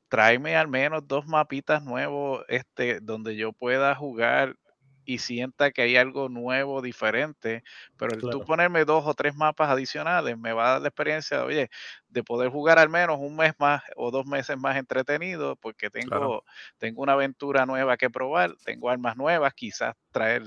tráeme 0.08 0.56
al 0.56 0.66
menos 0.66 1.06
dos 1.06 1.24
mapitas 1.28 1.84
nuevos 1.84 2.44
este, 2.48 2.98
donde 2.98 3.36
yo 3.36 3.52
pueda 3.52 3.94
jugar 3.94 4.56
y 5.04 5.18
sienta 5.18 5.70
que 5.70 5.82
hay 5.82 5.96
algo 5.96 6.28
nuevo, 6.28 6.82
diferente, 6.82 7.62
pero 7.96 8.14
el 8.14 8.20
tú 8.20 8.42
ponerme 8.42 8.84
dos 8.84 9.04
o 9.06 9.14
tres 9.14 9.34
mapas 9.34 9.70
adicionales 9.70 10.38
me 10.38 10.52
va 10.52 10.68
a 10.68 10.70
dar 10.72 10.82
la 10.82 10.88
experiencia, 10.88 11.44
oye, 11.44 11.68
de 12.08 12.22
poder 12.22 12.50
jugar 12.50 12.78
al 12.78 12.88
menos 12.88 13.18
un 13.18 13.36
mes 13.36 13.52
más 13.58 13.82
o 13.96 14.10
dos 14.10 14.26
meses 14.26 14.56
más 14.56 14.76
entretenido, 14.76 15.56
porque 15.56 15.90
tengo, 15.90 16.44
tengo 16.78 17.02
una 17.02 17.12
aventura 17.12 17.66
nueva 17.66 17.96
que 17.96 18.10
probar, 18.10 18.54
tengo 18.64 18.88
armas 18.88 19.16
nuevas, 19.16 19.52
quizás 19.54 19.94
traer 20.10 20.42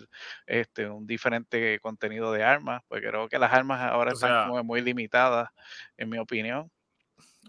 este 0.46 0.90
un 0.90 1.06
diferente 1.06 1.80
contenido 1.80 2.32
de 2.32 2.44
armas, 2.44 2.82
porque 2.88 3.08
creo 3.08 3.28
que 3.28 3.40
las 3.40 3.54
armas 3.54 3.82
ahora 3.82 4.12
están 4.12 4.50
muy 4.66 4.82
limitadas, 4.82 5.50
en 5.98 6.10
mi 6.10 6.18
opinión. 6.18 6.72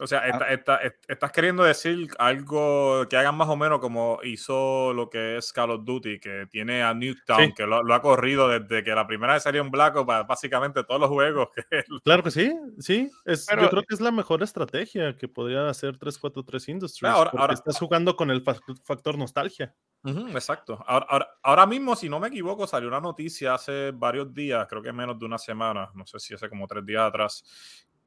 O 0.00 0.06
sea, 0.06 0.22
ah. 0.24 0.80
estás 1.08 1.32
queriendo 1.32 1.64
decir 1.64 2.08
algo 2.18 3.06
que 3.08 3.16
hagan 3.16 3.34
más 3.36 3.48
o 3.48 3.56
menos 3.56 3.80
como 3.80 4.18
hizo 4.22 4.92
lo 4.92 5.10
que 5.10 5.38
es 5.38 5.52
Call 5.52 5.70
of 5.70 5.84
Duty, 5.84 6.20
que 6.20 6.46
tiene 6.50 6.82
a 6.82 6.94
Newtown, 6.94 7.52
que 7.52 7.66
lo, 7.66 7.92
ha 7.92 8.02
corrido 8.02 8.48
desde 8.48 8.84
que 8.84 8.94
la 8.94 9.06
primera 9.06 9.34
vez 9.34 9.42
salió 9.42 9.60
en 9.62 9.70
Black 9.70 9.96
Ops, 9.96 10.26
básicamente 10.26 10.84
todos 10.84 11.00
los 11.00 11.10
juegos. 11.10 11.48
Claro 12.04 12.22
que 12.22 12.30
sí, 12.30 12.54
sí. 12.78 13.10
Es, 13.24 13.46
yo 13.48 13.68
creo 13.70 13.82
que 13.82 13.94
es 13.94 14.00
la 14.00 14.10
mejor 14.10 14.42
estrategia 14.42 15.16
que 15.16 15.28
podría 15.28 15.68
hacer 15.68 15.98
343 15.98 16.68
Industries. 16.68 17.12
Ahora, 17.12 17.52
estás 17.52 17.78
jugando 17.78 18.16
con 18.16 18.30
el 18.30 18.42
factor 18.42 19.18
nostalgia. 19.18 19.74
exacto. 20.04 20.82
Ahora, 20.86 21.28
ahora, 21.42 21.66
mismo, 21.66 21.96
si 21.96 22.08
no 22.08 22.20
me 22.20 22.28
equivoco, 22.28 22.66
salió 22.66 22.88
una 22.88 23.00
noticia 23.00 23.54
hace 23.54 23.90
varios 23.92 24.32
días, 24.32 24.66
creo 24.68 24.82
que 24.82 24.92
menos 24.92 25.18
de 25.18 25.26
una 25.26 25.38
semana, 25.38 25.90
no 25.94 26.06
sé 26.06 26.18
si 26.18 26.34
hace 26.34 26.48
como 26.48 26.66
tres 26.66 26.84
días 26.86 27.02
atrás, 27.02 27.44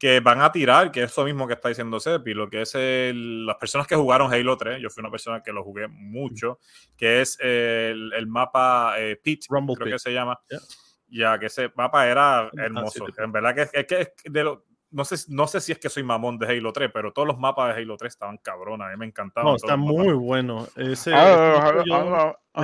que 0.02 0.20
van 0.20 0.42
a 0.42 0.52
tirar, 0.52 0.92
que 0.92 1.04
es 1.04 1.12
eso 1.12 1.24
mismo 1.26 1.46
que 1.46 1.54
está 1.54 1.70
diciendo 1.70 2.00
Sepi, 2.00 2.34
lo 2.34 2.50
que 2.50 2.64
es 2.64 2.74
las 2.74 3.56
personas 3.58 3.86
que 3.86 3.96
jugaron 3.96 4.34
Halo 4.34 4.58
3, 4.58 4.82
yo 4.82 4.90
fui 4.90 5.02
una 5.02 5.12
persona 5.12 5.44
que 5.44 5.54
lo 5.54 5.64
jugué 5.64 5.88
mucho, 5.88 6.58
que 6.98 7.22
es 7.22 7.38
el, 7.40 8.12
el 8.12 8.26
mapa 8.26 8.96
eh, 8.98 9.18
Pit, 9.18 9.46
creo 9.48 9.76
que 9.76 10.00
se 10.00 10.12
llama. 10.12 10.40
Ya, 11.08 11.38
que 11.38 11.46
ese 11.46 11.72
mapa 11.76 12.08
era 12.08 12.50
hermoso. 12.58 13.06
En 13.16 13.32
verdad 13.32 13.54
que 13.54 13.80
es, 13.80 13.86
que 13.86 14.14
de 14.28 14.44
lo, 14.44 14.66
no 14.90 15.06
sé, 15.06 15.18
no 15.28 15.46
sé 15.46 15.62
si 15.62 15.72
es 15.72 15.78
que 15.78 15.88
soy 15.88 16.02
mamón 16.02 16.40
de 16.40 16.48
Halo 16.48 16.74
3, 16.74 16.90
pero 16.92 17.14
todos 17.14 17.28
los 17.28 17.38
mapas 17.38 17.76
de 17.76 17.84
Halo 17.84 17.96
3 17.96 18.12
estaban 18.12 18.38
cabronas, 18.40 18.88
a 18.88 18.92
mí 18.94 18.98
me 18.98 19.06
encantaban. 19.06 19.52
No, 19.52 19.56
está 19.56 19.76
muy 19.76 20.14
bueno. 20.14 20.68
Ese, 20.78 21.14
ah, 21.14 21.76
ah, 21.92 22.36
ah, 22.56 22.64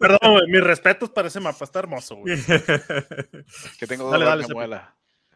Perdón, 0.00 0.50
mis 0.50 0.64
respetos 0.64 1.10
para 1.10 1.28
ese 1.28 1.38
mapa, 1.38 1.64
está 1.64 1.78
hermoso, 1.78 2.16
güey. 2.16 2.34
que 3.78 3.86
tengo 3.86 4.10
dos 4.10 4.18
dale, 4.18 4.44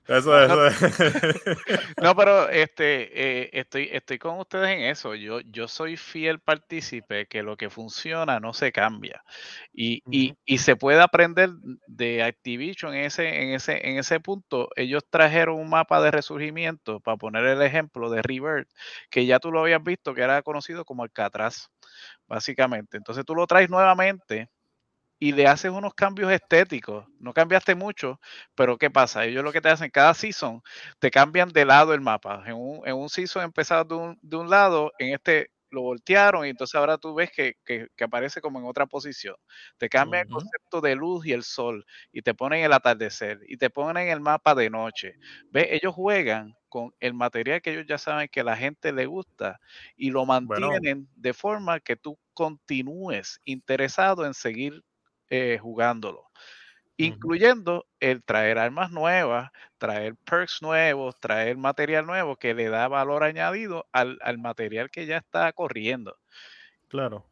eso, 0.09 0.41
eso. 0.41 0.57
no, 2.03 2.15
pero 2.15 2.49
este, 2.49 3.11
eh, 3.13 3.51
estoy, 3.53 3.89
estoy 3.93 4.19
con 4.19 4.39
ustedes 4.39 4.69
en 4.69 4.83
eso. 4.83 5.15
Yo, 5.15 5.41
yo 5.41 5.69
soy 5.69 5.97
fiel 5.97 6.41
partícipe 6.41 7.27
que 7.27 7.43
lo 7.43 7.57
que 7.57 7.71
funciona 7.71 8.39
no 8.41 8.53
se 8.53 8.73
cambia. 8.73 9.23
Y, 9.73 10.03
y, 10.11 10.35
y, 10.45 10.59
se 10.59 10.77
puede 10.77 11.01
aprender 11.01 11.51
de 11.87 12.23
Activision 12.23 12.95
en 12.95 13.05
ese, 13.05 13.43
en, 13.43 13.55
ese, 13.55 13.89
en 13.89 13.99
ese 13.99 14.21
punto. 14.21 14.69
Ellos 14.77 15.05
trajeron 15.11 15.59
un 15.59 15.69
mapa 15.69 16.01
de 16.01 16.11
resurgimiento, 16.11 17.01
para 17.01 17.17
poner 17.17 17.45
el 17.45 17.63
ejemplo 17.63 18.11
de 18.11 18.23
Revert, 18.23 18.69
que 19.11 19.27
ya 19.27 19.39
tú 19.41 19.51
lo 19.51 19.61
habías 19.61 19.83
visto, 19.83 20.15
que 20.15 20.23
era 20.23 20.43
conocido 20.43 20.85
como 20.85 21.03
Alcatraz, 21.03 21.71
básicamente. 22.27 22.97
Entonces 22.97 23.25
tú 23.25 23.35
lo 23.35 23.47
traes 23.47 23.71
nuevamente 23.71 24.49
y 25.19 25.33
le 25.33 25.47
haces 25.47 25.71
unos 25.71 25.95
cambios 25.95 26.31
estéticos. 26.31 27.07
No 27.19 27.33
cambiaste 27.33 27.75
mucho, 27.75 28.21
pero 28.55 28.77
¿qué 28.79 28.91
pasa? 28.91 29.25
Ellos 29.25 29.45
lo 29.45 29.53
que 29.53 29.61
te 29.61 29.69
hacen 29.69 29.91
cada 29.91 30.15
season, 30.15 30.63
te 30.99 31.11
cambian 31.11 31.49
de 31.51 31.65
lado 31.65 31.95
el 31.95 32.01
mapa. 32.01 32.43
En 32.47 32.55
un, 32.55 32.87
en 32.87 32.95
un 32.95 33.09
season 33.09 33.45
empezaron 33.45 33.89
de 33.89 33.95
un, 33.95 34.19
de 34.23 34.37
un 34.37 34.51
lado, 34.51 34.93
en 34.99 35.15
este 35.15 35.51
lo 35.71 35.83
voltearon 35.83 36.47
y 36.47 36.51
entonces 36.51 36.75
ahora 36.77 36.97
tú 36.97 37.15
ves 37.15 37.31
que, 37.31 37.57
que, 37.65 37.89
aparece 38.03 38.41
como 38.41 38.59
en 38.59 38.67
otra 38.67 38.87
posición. 38.87 39.35
Te 39.79 39.89
cambian 39.89 40.27
el 40.27 40.33
concepto 40.33 40.81
de 40.81 40.95
luz 40.95 41.27
y 41.27 41.33
el 41.33 41.43
sol 41.43 41.85
y 42.13 42.23
te 42.23 42.35
ponen 42.35 42.65
el 42.65 42.73
atardecer 42.73 43.41
y 43.47 43.57
te 43.57 43.69
ponen 43.69 44.09
el 44.09 44.21
mapa 44.21 44.55
de 44.55 44.71
noche. 44.71 45.15
¿Ves? 45.51 45.67
Ellos 45.71 45.95
juegan 45.95 46.55
con 46.69 46.95
el 47.01 47.15
material 47.15 47.61
que 47.61 47.73
ellos 47.73 47.87
ya 47.87 47.99
saben 47.99 48.29
que 48.31 48.45
la 48.45 48.57
gente 48.57 48.93
le 48.93 49.07
gusta 49.07 49.59
y 49.97 50.11
lo 50.11 50.25
mantienen 50.25 51.09
de 51.15 51.35
forma 51.35 51.81
que 51.81 51.97
tú 51.97 52.19
continúes 52.33 53.41
interesado 53.45 54.25
en 54.25 54.35
seguir 54.35 54.83
eh, 55.31 55.59
jugándolo. 55.61 56.31
Incluyendo 56.99 57.87
el 58.01 58.25
traer 58.25 58.59
armas 58.59 58.91
nuevas, 58.91 59.51
traer 59.79 60.17
perks 60.25 60.63
nuevos, 60.63 61.19
traer 61.21 61.57
material 61.59 62.07
nuevo 62.07 62.37
que 62.37 62.55
le 62.55 62.69
da 62.71 62.89
valor 62.89 63.23
añadido 63.23 63.87
al, 63.93 64.19
al 64.23 64.39
material 64.39 64.91
que 64.91 65.07
ya 65.07 65.19
está 65.19 65.53
corriendo. 65.53 66.17
Claro. 66.89 67.27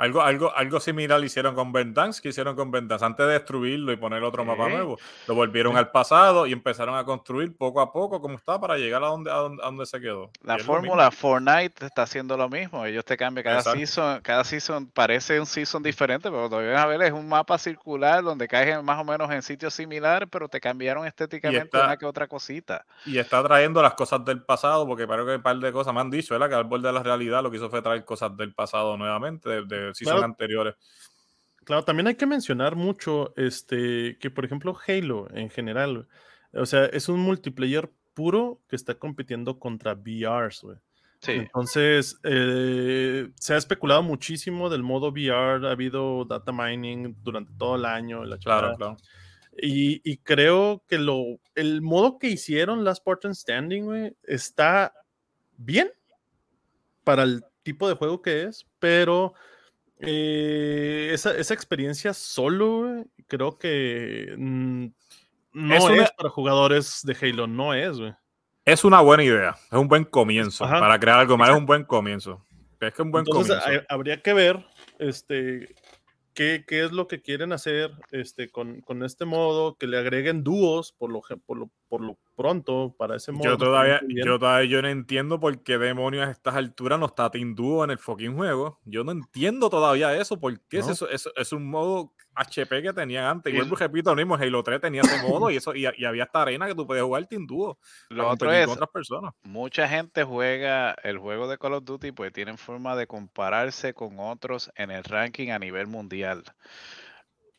Algo, 0.00 0.22
algo, 0.22 0.56
algo 0.56 0.80
similar 0.80 1.22
hicieron 1.22 1.54
con 1.54 1.72
Vendansk, 1.72 2.22
que 2.22 2.30
hicieron 2.30 2.56
con 2.56 2.70
Vendansk 2.70 3.04
antes 3.04 3.26
de 3.26 3.34
destruirlo 3.34 3.92
y 3.92 3.96
poner 3.96 4.22
otro 4.22 4.46
mapa 4.46 4.66
nuevo. 4.66 4.98
Lo 5.28 5.34
volvieron 5.34 5.76
al 5.76 5.90
pasado 5.90 6.46
y 6.46 6.54
empezaron 6.54 6.96
a 6.96 7.04
construir 7.04 7.54
poco 7.54 7.82
a 7.82 7.92
poco 7.92 8.18
como 8.18 8.36
está 8.36 8.58
para 8.58 8.78
llegar 8.78 9.04
a 9.04 9.08
donde, 9.08 9.30
a 9.30 9.34
donde, 9.34 9.84
se 9.84 10.00
quedó. 10.00 10.30
La 10.42 10.58
fórmula 10.58 11.10
Fortnite 11.10 11.84
está 11.84 12.04
haciendo 12.04 12.34
lo 12.38 12.48
mismo. 12.48 12.86
Ellos 12.86 13.04
te 13.04 13.18
cambian 13.18 13.44
cada 13.44 13.60
season, 13.60 14.22
cada 14.22 14.42
season 14.42 14.86
parece 14.86 15.38
un 15.38 15.44
season 15.44 15.82
diferente, 15.82 16.30
pero 16.30 16.48
todavía 16.48 16.82
a 16.82 16.86
ver 16.86 17.02
es 17.02 17.12
un 17.12 17.28
mapa 17.28 17.58
circular 17.58 18.24
donde 18.24 18.48
caes 18.48 18.82
más 18.82 18.98
o 18.98 19.04
menos 19.04 19.30
en 19.30 19.42
sitios 19.42 19.74
similares, 19.74 20.30
pero 20.32 20.48
te 20.48 20.62
cambiaron 20.62 21.06
estéticamente 21.06 21.76
una 21.76 21.98
que 21.98 22.06
otra 22.06 22.26
cosita. 22.26 22.86
Y 23.04 23.18
está 23.18 23.42
trayendo 23.42 23.82
las 23.82 23.92
cosas 23.92 24.24
del 24.24 24.40
pasado, 24.42 24.86
porque 24.86 25.06
parece 25.06 25.26
que 25.26 25.34
un 25.34 25.42
par 25.42 25.58
de 25.58 25.72
cosas 25.72 25.92
me 25.92 26.00
han 26.00 26.08
dicho, 26.08 26.32
¿verdad? 26.32 26.48
Que 26.48 26.54
al 26.54 26.64
borde 26.64 26.88
de 26.88 26.94
la 26.94 27.02
realidad 27.02 27.42
lo 27.42 27.50
que 27.50 27.58
hizo 27.58 27.68
fue 27.68 27.82
traer 27.82 28.06
cosas 28.06 28.34
del 28.34 28.54
pasado 28.54 28.96
nuevamente, 28.96 29.62
de 29.66 29.89
si 29.94 30.04
son 30.04 30.22
anteriores. 30.22 30.74
Claro, 31.64 31.84
también 31.84 32.08
hay 32.08 32.14
que 32.14 32.26
mencionar 32.26 32.74
mucho 32.74 33.34
este, 33.36 34.18
que, 34.18 34.30
por 34.30 34.44
ejemplo, 34.44 34.76
Halo 34.86 35.28
en 35.34 35.50
general, 35.50 36.08
o 36.52 36.66
sea, 36.66 36.86
es 36.86 37.08
un 37.08 37.20
multiplayer 37.20 37.90
puro 38.14 38.60
que 38.68 38.76
está 38.76 38.94
compitiendo 38.94 39.58
contra 39.58 39.94
VRs, 39.94 40.66
Entonces, 41.26 42.18
eh, 42.24 43.30
se 43.34 43.54
ha 43.54 43.56
especulado 43.56 44.02
muchísimo 44.02 44.70
del 44.70 44.82
modo 44.82 45.10
VR, 45.10 45.68
ha 45.68 45.70
habido 45.70 46.24
data 46.24 46.50
mining 46.50 47.16
durante 47.22 47.52
todo 47.58 47.76
el 47.76 47.84
año. 47.84 48.24
La 48.24 48.38
claro, 48.38 48.74
claro. 48.76 48.96
Y, 49.62 50.16
creo 50.18 50.84
que 50.88 50.98
lo, 50.98 51.38
el 51.54 51.82
modo 51.82 52.18
que 52.18 52.28
hicieron 52.28 52.84
las 52.84 52.98
Spartan 52.98 53.34
Standing, 53.34 54.16
está 54.22 54.94
bien 55.56 55.90
para 57.04 57.24
el 57.24 57.44
tipo 57.62 57.88
de 57.88 57.94
juego 57.94 58.22
que 58.22 58.44
es, 58.44 58.66
pero 58.78 59.34
eh, 60.00 61.10
esa, 61.12 61.54
experiencia 61.54 62.14
solo, 62.14 63.04
creo 63.26 63.58
que 63.58 64.34
mm, 64.36 64.86
no 65.52 65.74
es, 65.74 66.10
para 66.12 66.30
jugadores 66.30 67.00
de 67.02 67.16
Halo, 67.20 67.46
no 67.46 67.74
es, 67.74 67.98
Es 68.64 68.84
una 68.84 69.00
buena 69.00 69.24
idea, 69.24 69.56
es 69.70 69.78
un 69.78 69.88
buen 69.88 70.04
comienzo. 70.04 70.64
Para 70.64 70.98
crear 70.98 71.20
algo 71.20 71.36
más, 71.36 71.50
es 71.50 71.56
un 71.56 71.66
buen 71.66 71.84
comienzo. 71.84 72.44
Es 72.80 72.94
que 72.94 73.02
un 73.02 73.10
buen 73.10 73.24
Entonces, 73.26 73.58
habría 73.88 74.22
que 74.22 74.32
ver 74.32 74.64
este, 74.98 75.74
qué, 76.34 76.64
qué 76.66 76.84
es 76.84 76.92
lo 76.92 77.06
que 77.06 77.20
quieren 77.20 77.52
hacer 77.52 77.92
este, 78.10 78.48
con, 78.48 78.80
con 78.80 79.02
este 79.02 79.24
modo, 79.24 79.76
que 79.76 79.86
le 79.86 79.98
agreguen 79.98 80.42
dúos 80.42 80.92
por 80.92 81.10
lo, 81.10 81.20
por 81.44 81.58
lo, 81.58 81.70
por 81.88 82.00
lo 82.00 82.18
pronto 82.40 82.94
para 82.96 83.16
ese 83.16 83.32
modo. 83.32 83.44
Yo 83.44 83.58
todavía, 83.58 84.00
yo 84.08 84.38
todavía 84.38 84.70
yo 84.70 84.80
no 84.80 84.88
entiendo 84.88 85.38
por 85.38 85.62
qué 85.62 85.76
demonios 85.76 86.26
a 86.26 86.30
estas 86.30 86.54
alturas 86.54 86.98
no 86.98 87.04
está 87.04 87.30
Team 87.30 87.54
Dúo 87.54 87.84
en 87.84 87.90
el 87.90 87.98
fucking 87.98 88.34
juego. 88.34 88.80
Yo 88.86 89.04
no 89.04 89.12
entiendo 89.12 89.68
todavía 89.68 90.16
eso, 90.16 90.40
porque 90.40 90.78
es, 90.78 90.88
eso, 90.88 91.06
es, 91.10 91.28
es, 91.36 91.52
un 91.52 91.68
modo 91.68 92.14
HP 92.34 92.80
que 92.80 92.94
tenían 92.94 93.26
antes. 93.26 93.52
Y 93.52 93.56
vuelvo 93.56 93.76
repito 93.76 94.08
lo 94.08 94.16
mismo, 94.16 94.36
Halo 94.36 94.62
3 94.62 94.80
tenía 94.80 95.02
ese 95.02 95.22
modo 95.28 95.50
y 95.50 95.56
eso 95.56 95.74
y, 95.74 95.84
y, 95.98 96.04
había 96.06 96.24
esta 96.24 96.40
arena 96.40 96.66
que 96.66 96.74
tú 96.74 96.86
podías 96.86 97.04
jugar 97.04 97.26
Team 97.26 97.46
Dúo. 97.46 97.78
Lo 98.08 98.30
otro 98.30 98.50
es, 98.50 98.66
otras 98.66 98.88
personas. 98.88 99.34
mucha 99.42 99.86
gente 99.86 100.24
juega 100.24 100.92
el 101.02 101.18
juego 101.18 101.46
de 101.46 101.58
Call 101.58 101.74
of 101.74 101.84
Duty 101.84 102.12
pues 102.12 102.32
tienen 102.32 102.56
forma 102.56 102.96
de 102.96 103.06
compararse 103.06 103.92
con 103.92 104.18
otros 104.18 104.72
en 104.76 104.90
el 104.90 105.04
ranking 105.04 105.50
a 105.50 105.58
nivel 105.58 105.88
mundial. 105.88 106.44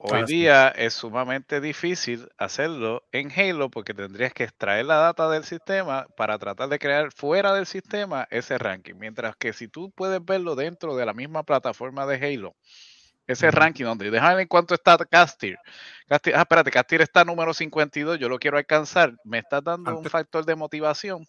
Hoy 0.03 0.23
día 0.25 0.69
es 0.69 0.95
sumamente 0.95 1.61
difícil 1.61 2.27
hacerlo 2.39 3.03
en 3.11 3.31
Halo 3.31 3.69
porque 3.69 3.93
tendrías 3.93 4.33
que 4.33 4.43
extraer 4.43 4.85
la 4.85 4.95
data 4.95 5.29
del 5.29 5.43
sistema 5.43 6.07
para 6.17 6.39
tratar 6.39 6.69
de 6.69 6.79
crear 6.79 7.11
fuera 7.11 7.53
del 7.53 7.67
sistema 7.67 8.27
ese 8.31 8.57
ranking. 8.57 8.95
Mientras 8.95 9.35
que 9.35 9.53
si 9.53 9.67
tú 9.67 9.91
puedes 9.91 10.23
verlo 10.25 10.55
dentro 10.55 10.95
de 10.95 11.05
la 11.05 11.13
misma 11.13 11.43
plataforma 11.43 12.07
de 12.07 12.15
Halo, 12.15 12.55
ese 13.27 13.51
ranking 13.51 13.83
donde 13.83 14.09
déjame 14.09 14.41
en 14.41 14.47
cuánto 14.47 14.73
está 14.73 14.97
Castir. 14.97 15.57
Castir 16.07 16.35
ah, 16.35 16.41
espérate, 16.41 16.71
Castir 16.71 17.01
está 17.01 17.23
número 17.23 17.53
52, 17.53 18.17
yo 18.17 18.27
lo 18.27 18.39
quiero 18.39 18.57
alcanzar. 18.57 19.13
Me 19.23 19.37
está 19.37 19.61
dando 19.61 19.95
un 19.95 20.05
factor 20.05 20.43
de 20.45 20.55
motivación 20.55 21.27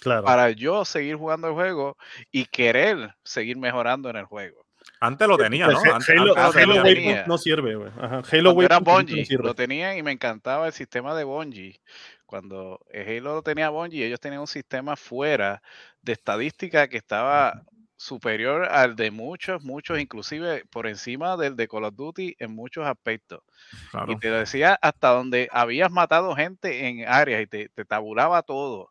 claro. 0.00 0.24
para 0.24 0.50
yo 0.50 0.86
seguir 0.86 1.16
jugando 1.16 1.48
el 1.48 1.52
juego 1.52 1.98
y 2.30 2.46
querer 2.46 3.14
seguir 3.22 3.58
mejorando 3.58 4.08
en 4.08 4.16
el 4.16 4.24
juego. 4.24 4.64
Antes 5.00 5.28
lo 5.28 5.36
tenía, 5.36 5.66
¿no? 5.66 5.78
Antes, 5.78 6.10
Halo, 6.10 6.36
antes 6.36 6.62
Halo 6.62 6.82
Waypoint 6.82 7.26
no 7.26 7.38
sirve, 7.38 7.74
güey. 7.74 7.90
Halo 7.90 8.52
Waypoint 8.52 8.60
era 8.62 8.78
Bungie, 8.78 9.26
no 9.36 9.42
lo 9.42 9.54
tenía 9.54 9.96
y 9.96 10.02
me 10.02 10.12
encantaba 10.12 10.66
el 10.66 10.72
sistema 10.72 11.14
de 11.14 11.24
Bungie. 11.24 11.80
Cuando 12.26 12.80
Halo 12.94 13.34
lo 13.34 13.42
tenía 13.42 13.68
Bungie, 13.70 14.06
ellos 14.06 14.20
tenían 14.20 14.40
un 14.40 14.46
sistema 14.46 14.96
fuera 14.96 15.62
de 16.00 16.12
estadística 16.12 16.88
que 16.88 16.96
estaba 16.96 17.62
superior 17.96 18.64
al 18.64 18.96
de 18.96 19.10
muchos, 19.10 19.62
muchos, 19.62 20.00
inclusive 20.00 20.64
por 20.70 20.86
encima 20.86 21.36
del 21.36 21.54
de 21.54 21.68
Call 21.68 21.84
of 21.84 21.94
Duty 21.94 22.36
en 22.38 22.54
muchos 22.54 22.86
aspectos. 22.86 23.42
Claro. 23.90 24.12
Y 24.12 24.16
te 24.16 24.30
decía 24.30 24.78
hasta 24.82 25.10
donde 25.10 25.48
habías 25.52 25.90
matado 25.90 26.34
gente 26.34 26.88
en 26.88 27.06
áreas 27.06 27.42
y 27.42 27.46
te, 27.46 27.68
te 27.68 27.84
tabulaba 27.84 28.42
todo 28.42 28.90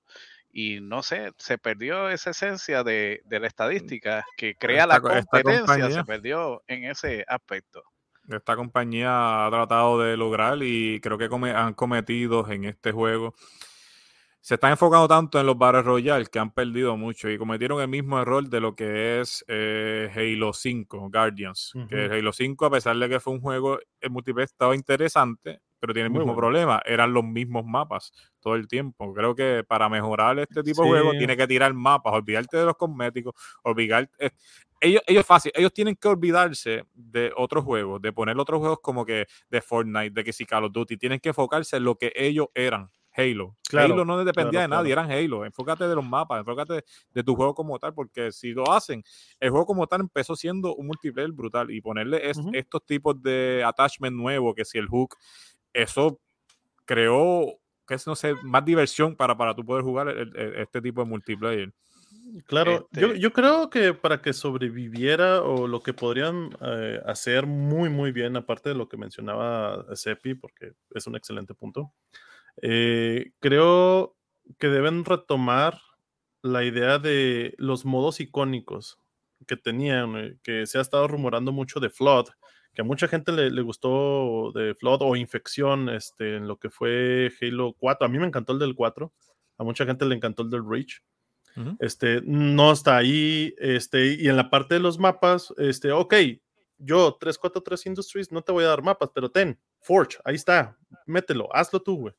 y 0.53 0.79
no 0.81 1.03
sé, 1.03 1.31
se 1.37 1.57
perdió 1.57 2.09
esa 2.09 2.31
esencia 2.31 2.83
de, 2.83 3.21
de 3.25 3.39
la 3.39 3.47
estadística 3.47 4.25
que 4.37 4.55
crea 4.55 4.83
esta, 4.83 4.95
la 4.95 5.01
competencia, 5.01 5.91
se 5.91 6.03
perdió 6.03 6.63
en 6.67 6.85
ese 6.85 7.23
aspecto. 7.27 7.83
Esta 8.29 8.55
compañía 8.55 9.45
ha 9.45 9.49
tratado 9.49 9.99
de 9.99 10.15
lograr 10.15 10.57
y 10.61 10.99
creo 11.01 11.17
que 11.17 11.29
come, 11.29 11.51
han 11.51 11.73
cometido 11.73 12.49
en 12.49 12.65
este 12.65 12.91
juego. 12.91 13.33
Se 14.39 14.55
están 14.55 14.71
enfocando 14.71 15.07
tanto 15.07 15.39
en 15.39 15.45
los 15.45 15.57
Battle 15.57 15.83
Royale 15.83 16.25
que 16.25 16.39
han 16.39 16.51
perdido 16.51 16.97
mucho 16.97 17.29
y 17.29 17.37
cometieron 17.37 17.79
el 17.79 17.87
mismo 17.87 18.19
error 18.19 18.49
de 18.49 18.59
lo 18.59 18.75
que 18.75 19.21
es 19.21 19.45
eh, 19.47 20.09
Halo 20.15 20.51
5, 20.51 21.09
Guardians. 21.11 21.75
Uh 21.75 21.79
-huh. 21.81 21.87
Que 21.87 22.05
Halo 22.05 22.33
5, 22.33 22.65
a 22.65 22.71
pesar 22.71 22.97
de 22.97 23.07
que 23.07 23.19
fue 23.19 23.33
un 23.33 23.41
juego, 23.41 23.79
el 23.99 24.09
multiplayer 24.09 24.45
estaba 24.45 24.75
interesante, 24.75 25.59
pero 25.81 25.93
tiene 25.93 26.05
el 26.05 26.11
mismo 26.11 26.27
bueno. 26.27 26.37
problema, 26.37 26.81
eran 26.85 27.11
los 27.11 27.23
mismos 27.23 27.65
mapas 27.65 28.13
todo 28.39 28.55
el 28.55 28.67
tiempo. 28.67 29.13
Creo 29.13 29.35
que 29.35 29.65
para 29.67 29.89
mejorar 29.89 30.37
este 30.39 30.61
tipo 30.61 30.83
sí. 30.83 30.89
de 30.89 30.99
juego 30.99 31.11
tiene 31.17 31.35
que 31.35 31.47
tirar 31.47 31.73
mapas, 31.73 32.13
olvidarte 32.13 32.57
de 32.57 32.65
los 32.65 32.77
cosméticos, 32.77 33.33
olvidar... 33.63 34.09
Eh, 34.19 34.29
ellos, 34.79 35.01
ellos 35.05 35.25
fácil, 35.25 35.51
ellos 35.53 35.73
tienen 35.73 35.95
que 35.95 36.07
olvidarse 36.07 36.85
de 36.93 37.31
otros 37.35 37.63
juegos, 37.63 38.01
de 38.01 38.11
poner 38.11 38.39
otros 38.39 38.59
juegos 38.59 38.79
como 38.81 39.05
que 39.05 39.27
de 39.49 39.61
Fortnite, 39.61 40.09
de 40.09 40.23
que 40.23 40.33
si 40.33 40.45
Call 40.45 40.65
of 40.65 40.71
Duty, 40.71 40.97
tienen 40.97 41.19
que 41.19 41.29
enfocarse 41.29 41.77
en 41.77 41.83
lo 41.83 41.95
que 41.95 42.11
ellos 42.15 42.47
eran. 42.55 42.89
Halo. 43.15 43.57
Claro, 43.67 43.93
Halo 43.93 44.05
no 44.05 44.23
dependía 44.23 44.51
claro, 44.51 44.61
de 44.61 44.67
nadie, 44.69 44.91
eran 44.93 45.11
Halo. 45.11 45.45
Enfócate 45.45 45.87
de 45.87 45.95
los 45.95 46.05
mapas, 46.05 46.39
enfócate 46.39 46.75
de, 46.75 46.83
de, 47.13 47.23
tu 47.23 47.35
juego 47.35 47.53
como 47.53 47.77
tal, 47.77 47.93
porque 47.93 48.31
si 48.31 48.51
lo 48.51 48.71
hacen, 48.71 49.03
el 49.39 49.49
juego 49.49 49.65
como 49.65 49.87
tal 49.87 50.01
empezó 50.01 50.35
siendo 50.35 50.73
un 50.75 50.87
multiplayer 50.87 51.31
brutal 51.31 51.71
y 51.71 51.81
ponerle 51.81 52.29
es, 52.29 52.37
uh 52.37 52.43
-huh. 52.43 52.55
estos 52.55 52.85
tipos 52.85 53.21
de 53.21 53.63
attachment 53.65 54.15
nuevos, 54.15 54.55
que 54.55 54.65
si 54.65 54.77
el 54.77 54.87
hook, 54.87 55.17
eso 55.73 56.19
creó, 56.85 57.59
que 57.87 57.95
es, 57.95 58.07
no 58.07 58.15
sé, 58.15 58.35
más 58.43 58.65
diversión 58.65 59.15
para, 59.15 59.37
para 59.37 59.55
tú 59.55 59.65
poder 59.65 59.83
jugar 59.83 60.09
el, 60.09 60.35
el, 60.35 60.55
este 60.55 60.81
tipo 60.81 61.01
de 61.01 61.09
multiplayer. 61.09 61.73
Claro, 62.45 62.87
este... 62.91 63.01
yo, 63.01 63.13
yo, 63.15 63.33
creo 63.33 63.69
que 63.69 63.93
para 63.93 64.21
que 64.21 64.33
sobreviviera 64.33 65.41
o 65.41 65.67
lo 65.67 65.81
que 65.81 65.93
podrían 65.93 66.49
eh, 66.61 67.01
hacer 67.05 67.45
muy, 67.45 67.89
muy 67.89 68.11
bien, 68.11 68.35
aparte 68.37 68.69
de 68.69 68.75
lo 68.75 68.87
que 68.87 68.97
mencionaba 68.97 69.85
Seppi, 69.95 70.35
porque 70.35 70.73
es 70.91 71.07
un 71.07 71.15
excelente 71.15 71.53
punto, 71.53 71.91
eh, 72.61 73.31
creo 73.39 74.15
que 74.59 74.67
deben 74.67 75.05
retomar 75.05 75.79
la 76.41 76.63
idea 76.63 76.99
de 76.99 77.53
los 77.57 77.85
modos 77.85 78.19
icónicos 78.19 78.97
que 79.47 79.57
tenían, 79.57 80.15
eh, 80.17 80.37
que 80.43 80.65
se 80.65 80.77
ha 80.77 80.81
estado 80.81 81.07
rumorando 81.07 81.51
mucho 81.51 81.79
de 81.79 81.89
Flood, 81.89 82.29
que 82.73 82.81
a 82.81 82.85
mucha 82.85 83.07
gente 83.07 83.31
le, 83.31 83.51
le, 83.51 83.61
gustó 83.61 84.51
de 84.53 84.75
Flood 84.75 85.01
o 85.01 85.15
Infección 85.15 85.89
este, 85.89 86.37
en 86.37 86.47
lo 86.47 86.57
que 86.57 86.69
fue 86.69 87.31
Halo 87.41 87.73
4. 87.73 88.05
A 88.05 88.09
mí 88.09 88.17
me 88.17 88.27
encantó 88.27 88.53
el 88.53 88.59
del 88.59 88.75
4, 88.75 89.11
a 89.57 89.63
mucha 89.63 89.85
gente 89.85 90.05
le 90.05 90.15
encantó 90.15 90.43
el 90.43 90.49
del 90.49 90.67
Reach. 90.67 91.01
Uh 91.55 91.61
-huh. 91.61 91.77
Este 91.79 92.21
no 92.23 92.71
está 92.71 92.97
ahí. 92.97 93.53
Este, 93.57 94.15
y 94.15 94.29
en 94.29 94.37
la 94.37 94.49
parte 94.49 94.75
de 94.75 94.79
los 94.79 94.97
mapas, 94.97 95.53
este, 95.57 95.91
ok, 95.91 96.15
yo 96.77 97.17
343 97.19 97.85
Industries 97.87 98.31
no 98.31 98.41
te 98.41 98.51
voy 98.51 98.63
a 98.63 98.69
dar 98.69 98.81
mapas, 98.81 99.09
pero 99.13 99.29
ten, 99.29 99.59
Forge, 99.81 100.17
ahí 100.23 100.35
está, 100.35 100.77
mételo, 101.05 101.49
hazlo 101.53 101.81
tú, 101.81 101.97
güey. 101.97 102.13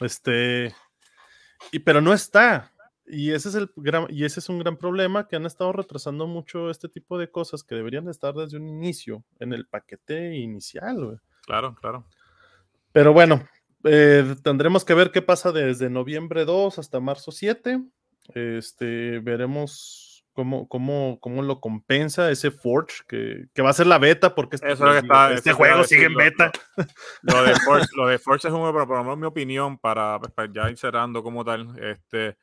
Este, 0.00 0.74
y 1.70 1.78
pero 1.78 2.00
no 2.00 2.12
está. 2.12 2.72
Y 3.12 3.32
ese 3.32 3.48
es 3.48 3.54
el 3.56 3.70
gran, 3.76 4.06
y 4.08 4.24
ese 4.24 4.40
es 4.40 4.48
un 4.48 4.58
gran 4.58 4.76
problema 4.76 5.26
que 5.26 5.36
han 5.36 5.46
estado 5.46 5.72
retrasando 5.72 6.26
mucho 6.26 6.70
este 6.70 6.88
tipo 6.88 7.18
de 7.18 7.30
cosas 7.30 7.64
que 7.64 7.74
deberían 7.74 8.08
estar 8.08 8.34
desde 8.34 8.56
un 8.56 8.68
inicio, 8.68 9.24
en 9.40 9.52
el 9.52 9.66
paquete 9.66 10.36
inicial. 10.36 11.04
Güey. 11.04 11.18
Claro, 11.42 11.74
claro. 11.74 12.06
Pero 12.92 13.12
bueno, 13.12 13.44
eh, 13.84 14.36
tendremos 14.42 14.84
que 14.84 14.94
ver 14.94 15.10
qué 15.10 15.22
pasa 15.22 15.52
desde 15.52 15.90
noviembre 15.90 16.44
2 16.44 16.78
hasta 16.78 17.00
marzo 17.00 17.32
7. 17.32 17.82
Este, 18.34 19.18
veremos 19.20 20.24
cómo, 20.32 20.68
cómo, 20.68 21.18
cómo 21.20 21.42
lo 21.42 21.60
compensa 21.60 22.30
ese 22.30 22.50
Forge, 22.50 23.02
que, 23.08 23.46
que 23.52 23.62
va 23.62 23.70
a 23.70 23.74
ser 23.74 23.86
la 23.86 23.98
beta, 23.98 24.34
porque 24.34 24.56
este, 24.56 24.72
eso 24.72 24.88
es 24.90 25.02
está, 25.02 25.32
este 25.32 25.52
juego 25.52 25.84
sigue 25.84 26.04
en 26.04 26.14
beta. 26.14 26.52
Lo, 27.22 27.34
lo, 27.34 27.42
de 27.44 27.54
Forge, 27.64 27.86
lo, 27.96 28.06
de 28.06 28.18
Forge, 28.18 28.48
es 28.48 28.54
un 28.54 28.72
pero 28.72 28.86
por 28.86 28.98
lo 28.98 29.04
menos 29.04 29.18
mi 29.18 29.26
opinión, 29.26 29.78
para, 29.78 30.18
para 30.20 30.52
ya 30.52 30.70
ir 30.70 30.76
cerrando 30.76 31.22
como 31.22 31.44
tal, 31.44 31.76
este 31.82 32.36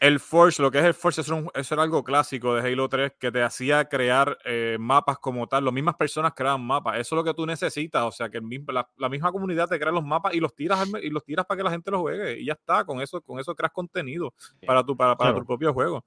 el 0.00 0.20
Forge, 0.20 0.62
lo 0.62 0.70
que 0.70 0.78
es 0.78 0.84
el 0.84 0.94
Forge, 0.94 1.20
eso, 1.20 1.34
un, 1.34 1.50
eso, 1.54 1.74
era 1.74 1.82
algo 1.82 2.04
clásico 2.04 2.54
de 2.54 2.60
Halo 2.60 2.88
3 2.88 3.12
que 3.18 3.32
te 3.32 3.42
hacía 3.42 3.88
crear 3.88 4.38
eh, 4.44 4.76
mapas 4.78 5.18
como 5.18 5.46
tal. 5.46 5.64
Las 5.64 5.74
mismas 5.74 5.96
personas 5.96 6.32
creaban 6.34 6.64
mapas. 6.64 6.98
Eso 6.98 7.14
es 7.14 7.16
lo 7.16 7.24
que 7.24 7.34
tú 7.34 7.46
necesitas. 7.46 8.02
O 8.04 8.12
sea, 8.12 8.28
que 8.28 8.38
el, 8.38 8.64
la, 8.68 8.88
la, 8.96 9.08
misma 9.08 9.32
comunidad 9.32 9.68
te 9.68 9.78
crea 9.78 9.92
los 9.92 10.04
mapas 10.04 10.34
y 10.34 10.40
los 10.40 10.54
tiras 10.54 10.88
y 11.02 11.10
los 11.10 11.24
tiras 11.24 11.46
para 11.46 11.58
que 11.58 11.64
la 11.64 11.70
gente 11.70 11.90
los 11.90 12.00
juegue. 12.00 12.40
Y 12.40 12.46
ya 12.46 12.52
está. 12.52 12.84
Con 12.84 13.00
eso, 13.00 13.20
con 13.20 13.40
eso 13.40 13.54
creas 13.54 13.72
contenido 13.72 14.34
para 14.66 14.84
tu, 14.84 14.96
para, 14.96 15.16
para 15.16 15.30
claro. 15.30 15.40
tu 15.40 15.46
propio 15.46 15.72
juego. 15.72 16.04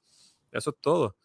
Eso 0.52 0.70
es 0.70 0.76
todo. 0.80 1.16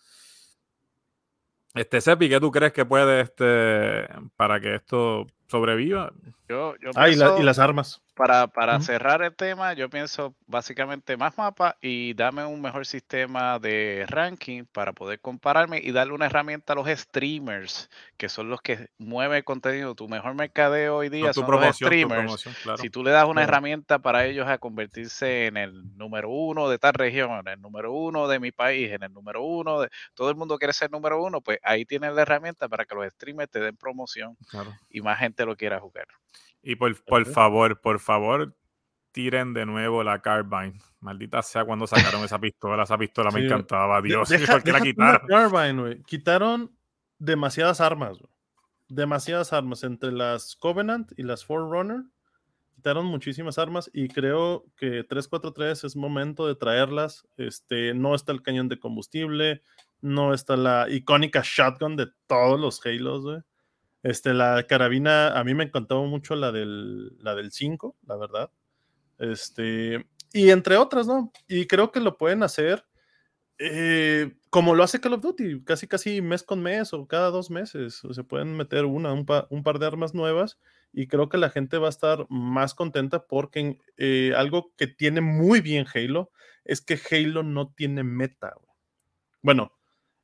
Este, 1.75 2.01
Sepi, 2.01 2.29
¿qué 2.29 2.41
tú 2.41 2.51
crees 2.51 2.73
que 2.73 2.87
puede 2.87 3.21
este, 3.21 4.09
para 4.35 4.59
que 4.59 4.77
esto 4.77 5.27
sobreviva? 5.49 6.13
Yo, 6.49 6.77
yo 6.81 6.91
ah, 6.95 7.09
y, 7.09 7.17
la, 7.17 7.37
y, 7.41 7.43
las 7.43 7.59
armas. 7.59 8.01
Para, 8.15 8.47
para 8.47 8.77
uh 8.77 8.79
-huh. 8.79 8.83
cerrar 8.83 9.21
el 9.23 9.35
tema, 9.35 9.75
yo 9.75 9.91
pienso 9.91 10.35
básicamente 10.47 11.17
más 11.17 11.37
mapas 11.37 11.75
y 11.83 12.15
dame 12.15 12.47
un 12.47 12.63
mejor 12.63 12.87
sistema 12.87 13.59
de 13.59 14.07
ranking 14.09 14.65
para 14.65 14.93
poder 14.93 15.21
compararme 15.21 15.81
y 15.83 15.91
darle 15.91 16.15
una 16.15 16.27
herramienta 16.27 16.73
a 16.73 16.77
los 16.77 16.89
streamers, 16.89 17.91
que 18.17 18.29
son 18.29 18.49
los 18.49 18.63
que 18.63 18.89
mueven 18.97 19.37
el 19.37 19.45
contenido. 19.45 19.95
Tu 19.95 20.09
mejor 20.09 20.35
mercadeo 20.35 20.97
hoy 20.97 21.09
día 21.09 21.27
no, 21.27 21.33
son 21.35 21.51
los 21.51 21.77
streamers. 21.77 22.45
Claro. 22.63 22.79
Si 22.79 22.91
tú 22.91 23.03
le 23.03 23.11
das 23.11 23.25
una 23.25 23.41
claro. 23.41 23.49
herramienta 23.49 23.99
para 23.99 24.25
ellos 24.25 24.47
a 24.47 24.59
convertirse 24.59 25.47
en 25.47 25.57
el 25.57 25.97
número 25.97 26.31
uno 26.31 26.69
de 26.69 26.79
tal 26.79 26.95
región, 26.95 27.33
en 27.41 27.49
el 27.49 27.61
número 27.61 27.93
uno 27.93 28.29
de 28.29 28.39
mi 28.39 28.53
país, 28.53 28.93
en 28.93 29.03
el 29.03 29.13
número 29.13 29.43
uno 29.43 29.81
de 29.81 29.91
todo 30.15 30.31
el 30.31 30.37
mundo 30.37 30.59
quiere 30.59 30.73
ser 30.73 30.91
número 30.91 31.23
uno, 31.23 31.41
pues 31.41 31.59
ahí 31.63 31.85
tienes 31.85 32.15
la 32.15 32.23
herramienta 32.23 32.69
para 32.69 32.85
que 32.85 32.95
los 32.95 33.13
streamers 33.13 33.51
te 33.51 33.59
den 33.59 33.77
promoción 33.77 34.37
claro. 34.49 34.73
y 34.91 35.01
más 35.01 35.19
gente 35.19 35.36
lo 35.45 35.57
quiera 35.57 35.81
jugar. 35.81 36.07
Y 36.63 36.77
por, 36.77 37.05
por 37.05 37.27
favor, 37.27 37.81
por 37.81 38.01
favor, 38.01 38.57
tiren 39.17 39.55
de 39.55 39.65
nuevo 39.65 40.05
la 40.05 40.21
Carbine. 40.21 40.79
Maldita 41.01 41.41
sea 41.41 41.65
cuando 41.65 41.87
sacaron 41.87 42.23
esa 42.23 42.39
pistola. 42.39 42.83
Esa 42.83 42.99
pistola 42.99 43.31
sí. 43.31 43.39
me 43.39 43.47
encantaba. 43.47 44.03
Dios, 44.03 44.29
deja, 44.29 44.53
¿por 44.53 44.63
qué 44.63 44.73
la 44.73 44.81
quitaron? 44.83 45.27
Carbine, 45.27 46.03
Quitaron 46.03 46.77
demasiadas 47.19 47.81
armas. 47.81 48.21
Wey. 48.21 48.31
Demasiadas 48.89 49.55
armas. 49.55 49.85
Entre 49.85 50.13
las 50.13 50.55
Covenant 50.57 51.13
y 51.17 51.23
las 51.23 51.47
Forerunner. 51.47 52.03
Quitaron 52.75 53.07
muchísimas 53.07 53.59
armas 53.59 53.89
y 53.95 54.09
creo 54.09 54.67
que 54.77 55.03
343 55.03 55.85
es 55.85 55.97
momento 55.97 56.47
de 56.47 56.57
traerlas. 56.57 57.27
Este, 57.39 57.95
no 57.95 58.15
está 58.15 58.33
el 58.33 58.43
cañón 58.43 58.69
de 58.69 58.79
combustible. 58.79 59.63
No 60.03 60.35
está 60.35 60.57
la 60.57 60.91
icónica 60.91 61.41
shotgun 61.43 61.97
de 61.97 62.09
todos 62.27 62.61
los 62.61 62.85
Halos, 62.85 63.23
güey 63.23 63.39
Este, 64.07 64.35
la 64.35 64.65
carabina, 64.69 65.37
a 65.37 65.43
mí 65.43 65.53
me 65.55 65.65
encantó 65.65 66.05
mucho 66.05 66.37
la 66.37 66.53
del, 66.53 67.19
la 67.19 67.35
del 67.35 67.51
5, 67.51 67.97
la 68.07 68.17
verdad. 68.17 68.51
Este, 69.19 70.07
y 70.33 70.51
entre 70.51 70.77
otras, 70.77 71.09
¿no? 71.09 71.33
Y 71.49 71.67
creo 71.67 71.91
que 71.91 71.99
lo 71.99 72.17
pueden 72.17 72.45
hacer 72.45 72.85
eh, 73.59 74.37
como 74.51 74.77
lo 74.77 74.85
hace 74.85 75.01
Call 75.01 75.15
of 75.15 75.23
Duty, 75.23 75.65
casi 75.65 75.89
casi 75.89 76.21
mes 76.21 76.45
con 76.45 76.63
mes 76.63 76.93
o 76.93 77.09
cada 77.09 77.31
dos 77.31 77.51
meses. 77.51 78.01
Se 78.09 78.23
pueden 78.23 78.57
meter 78.57 78.85
una, 78.85 79.13
un, 79.13 79.25
par 79.27 79.79
de 79.81 79.87
armas 79.87 80.15
nuevas 80.15 80.57
y 80.93 81.09
creo 81.09 81.29
que 81.29 81.39
la 81.39 81.51
gente 81.51 81.79
va 81.79 81.89
a 81.89 81.91
estar 81.91 82.27
más 82.29 82.75
contenta 82.75 83.27
porque 83.27 83.81
eh, 83.97 84.35
algo 84.37 84.73
que 84.77 84.87
tiene 84.87 85.21
muy 85.21 85.61
bien 85.61 85.85
Halo 85.93 86.31
es 86.65 86.81
que 86.81 87.01
Halo 87.11 87.43
no 87.43 87.73
tiene 87.73 88.05
meta. 88.05 88.55
Bueno, 89.43 89.73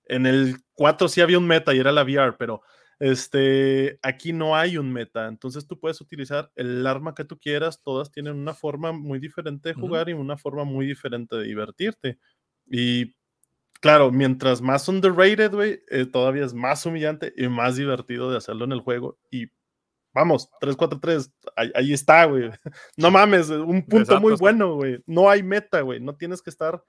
en 0.05 0.27
el 0.27 0.59
4 0.75 1.09
sí 1.09 1.21
había 1.21 1.39
un 1.39 1.49
meta 1.49 1.75
y 1.75 1.81
era 1.81 1.91
la 1.91 2.05
VR, 2.05 2.37
pero 2.39 2.63
este, 3.03 3.99
aquí 4.01 4.33
no 4.33 4.55
hay 4.55 4.79
un 4.79 4.93
meta, 4.93 5.27
entonces 5.27 5.67
tú 5.67 5.77
puedes 5.77 6.01
utilizar 6.01 6.53
el 6.55 6.87
arma 6.87 7.17
que 7.17 7.25
tú 7.25 7.37
quieras, 7.37 7.83
todas 7.83 8.13
tienen 8.13 8.37
una 8.37 8.55
forma 8.55 8.93
muy 8.93 9.19
diferente 9.19 9.71
de 9.71 9.75
jugar 9.75 10.09
y 10.09 10.13
una 10.13 10.39
forma 10.39 10.63
muy 10.63 10.87
diferente 10.87 11.35
de 11.35 11.43
divertirte. 11.43 12.21
Y 12.65 13.13
claro, 13.81 14.13
mientras 14.13 14.63
más 14.63 14.87
underrated, 14.87 15.51
güey, 15.53 15.81
eh, 15.91 16.07
todavía 16.07 16.45
es 16.45 16.55
más 16.55 16.87
humillante 16.87 17.35
y 17.37 17.49
más 17.49 17.75
divertido 17.75 18.31
de 18.31 18.37
hacerlo 18.37 18.67
en 18.67 18.73
el 18.73 18.83
juego. 18.83 19.19
Y 19.33 19.49
vamos, 20.15 20.49
3-4-3, 20.61 21.29
ahí, 21.57 21.73
ahí, 21.75 21.93
está, 21.93 22.25
güey. 22.27 22.51
No 22.97 23.11
mames, 23.11 23.51
un 23.51 23.85
punto 23.85 24.21
muy 24.21 24.35
bueno, 24.35 24.77
güey. 24.77 25.03
No 25.07 25.29
hay 25.29 25.43
meta, 25.43 25.81
güey. 25.81 25.99
No 25.99 26.15
tienes 26.15 26.41
que 26.41 26.51
estar 26.51 26.81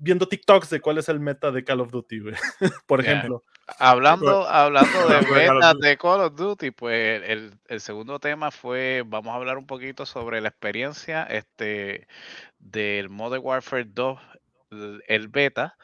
viendo 0.00 0.26
TikToks 0.26 0.70
de 0.70 0.80
cuál 0.80 0.98
es 0.98 1.08
el 1.08 1.20
meta 1.20 1.50
de 1.50 1.62
Call 1.62 1.80
of 1.80 1.90
Duty, 1.90 2.20
güey. 2.20 2.34
Por 2.86 3.00
ejemplo. 3.00 3.44
Hablando, 3.78 4.48
hablando 4.48 4.90
de 5.08 5.20
metas 5.30 5.78
de 5.78 5.96
Call 5.96 6.22
of 6.22 6.34
Duty, 6.34 6.72
pues 6.72 7.22
el, 7.24 7.52
el, 7.68 7.80
segundo 7.80 8.18
tema 8.18 8.50
fue, 8.50 9.04
vamos 9.06 9.32
a 9.32 9.36
hablar 9.36 9.58
un 9.58 9.66
poquito 9.66 10.06
sobre 10.06 10.40
la 10.40 10.48
experiencia 10.48 11.22
este, 11.24 12.08
del 12.58 13.10
Modern 13.10 13.44
Warfare 13.44 13.84
2 13.84 14.18
el 15.08 15.28
beta, 15.28 15.76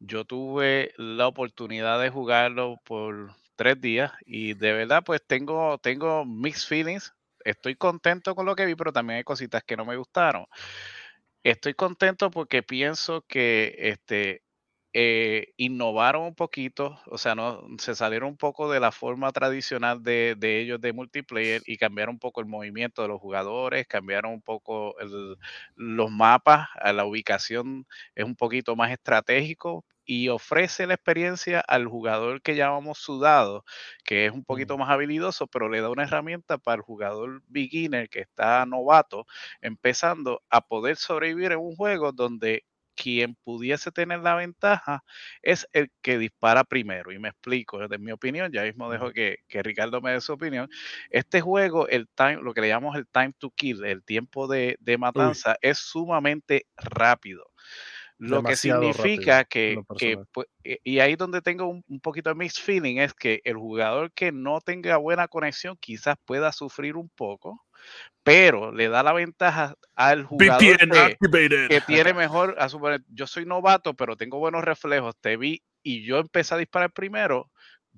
yo 0.00 0.24
tuve 0.24 0.92
la 0.96 1.26
oportunidad 1.26 2.00
de 2.00 2.10
jugarlo 2.10 2.76
por 2.84 3.34
tres 3.56 3.80
días 3.80 4.12
y 4.26 4.54
de 4.54 4.72
verdad 4.72 5.02
pues 5.04 5.22
tengo, 5.26 5.78
tengo 5.78 6.24
mixed 6.24 6.68
feelings. 6.68 7.14
Estoy 7.44 7.76
contento 7.76 8.34
con 8.34 8.46
lo 8.46 8.54
que 8.54 8.66
vi, 8.66 8.74
pero 8.74 8.92
también 8.92 9.18
hay 9.18 9.24
cositas 9.24 9.62
que 9.64 9.76
no 9.76 9.84
me 9.84 9.96
gustaron. 9.96 10.46
Estoy 11.44 11.74
contento 11.74 12.30
porque 12.30 12.62
pienso 12.62 13.22
que 13.28 13.74
este, 13.78 14.42
eh, 14.94 15.52
innovaron 15.58 16.22
un 16.24 16.34
poquito, 16.34 16.98
o 17.06 17.18
sea, 17.18 17.34
no 17.34 17.66
se 17.78 17.94
salieron 17.94 18.30
un 18.30 18.36
poco 18.38 18.70
de 18.72 18.80
la 18.80 18.92
forma 18.92 19.30
tradicional 19.32 20.02
de, 20.02 20.36
ellos 20.40 20.80
de 20.80 20.94
multiplayer 20.94 21.62
y 21.66 21.76
cambiaron 21.76 22.14
un 22.14 22.18
poco 22.18 22.40
el 22.40 22.46
movimiento 22.46 23.02
de 23.02 23.08
los 23.08 23.20
jugadores, 23.20 23.86
cambiaron 23.86 24.32
un 24.32 24.40
poco 24.42 24.94
los 25.76 26.10
mapas, 26.10 26.68
la 26.82 27.04
ubicación 27.04 27.86
es 28.14 28.24
un 28.24 28.36
poquito 28.36 28.74
más 28.76 28.90
estratégico 28.92 29.84
y 30.04 30.28
ofrece 30.28 30.86
la 30.86 30.94
experiencia 30.94 31.60
al 31.60 31.86
jugador 31.86 32.42
que 32.42 32.56
llamamos 32.56 32.98
sudado, 32.98 33.64
que 34.04 34.26
es 34.26 34.32
un 34.32 34.44
poquito 34.44 34.78
más 34.78 34.90
habilidoso, 34.90 35.46
pero 35.46 35.68
le 35.68 35.80
da 35.80 35.90
una 35.90 36.04
herramienta 36.04 36.58
para 36.58 36.76
el 36.76 36.82
jugador 36.82 37.42
beginner 37.46 38.08
que 38.08 38.20
está 38.20 38.64
novato, 38.66 39.26
empezando 39.60 40.42
a 40.50 40.60
poder 40.60 40.96
sobrevivir 40.96 41.52
en 41.52 41.58
un 41.58 41.76
juego 41.76 42.12
donde 42.12 42.64
quien 42.94 43.34
pudiese 43.44 43.90
tener 43.90 44.20
la 44.20 44.36
ventaja 44.36 45.04
es 45.42 45.68
el 45.72 45.90
que 46.02 46.18
dispara 46.18 46.64
primero. 46.64 47.12
Y 47.12 47.18
me 47.18 47.28
explico, 47.28 47.78
desde 47.78 47.98
mi 47.98 48.12
opinión, 48.12 48.52
ya 48.52 48.62
mismo 48.62 48.90
dejo 48.90 49.12
que, 49.12 49.38
Ricardo 49.50 50.00
me 50.00 50.12
dé 50.12 50.20
su 50.20 50.32
opinión. 50.32 50.68
Este 51.10 51.40
juego, 51.40 51.88
el 51.88 52.08
time, 52.14 52.36
lo 52.36 52.54
que 52.54 52.60
le 52.60 52.68
llamamos 52.68 52.96
el 52.96 53.06
time 53.08 53.32
to 53.38 53.50
kill, 53.50 53.84
el 53.84 54.04
tiempo 54.04 54.46
de, 54.46 54.78
matanza, 54.98 55.56
es 55.60 55.78
sumamente 55.78 56.66
rápido. 56.76 57.44
Lo 58.28 58.42
que 58.42 58.56
significa 58.56 59.44
que, 59.44 59.80
pues, 60.32 60.46
e, 60.64 60.78
y 60.82 60.98
ahí 61.00 61.16
donde 61.16 61.42
tengo 61.42 61.66
un, 61.66 61.84
un, 61.88 62.00
poquito 62.00 62.30
de 62.30 62.36
mixed 62.36 62.62
feeling, 62.62 62.98
es 62.98 63.14
que 63.14 63.40
el 63.44 63.56
jugador 63.56 64.12
que 64.12 64.32
no 64.32 64.60
tenga 64.60 64.96
buena 64.96 65.28
conexión 65.28 65.76
quizás 65.80 66.16
pueda 66.24 66.52
sufrir 66.52 66.96
un 66.96 67.08
poco, 67.10 67.64
pero 68.22 68.72
le 68.72 68.88
da 68.88 69.02
la 69.02 69.12
ventaja 69.12 69.74
al 69.94 70.24
jugador 70.24 70.58
que, 70.58 71.80
tiene 71.86 72.14
mejor, 72.14 72.56
a 72.58 72.68
yo 73.08 73.26
soy 73.26 73.44
novato, 73.44 73.94
pero 73.94 74.16
tengo 74.16 74.38
buenos 74.38 74.64
reflejos, 74.64 75.14
te 75.20 75.36
vi 75.36 75.62
y 75.82 76.04
yo 76.04 76.18
empecé 76.18 76.54
a 76.54 76.58
disparar 76.58 76.92
primero, 76.92 77.50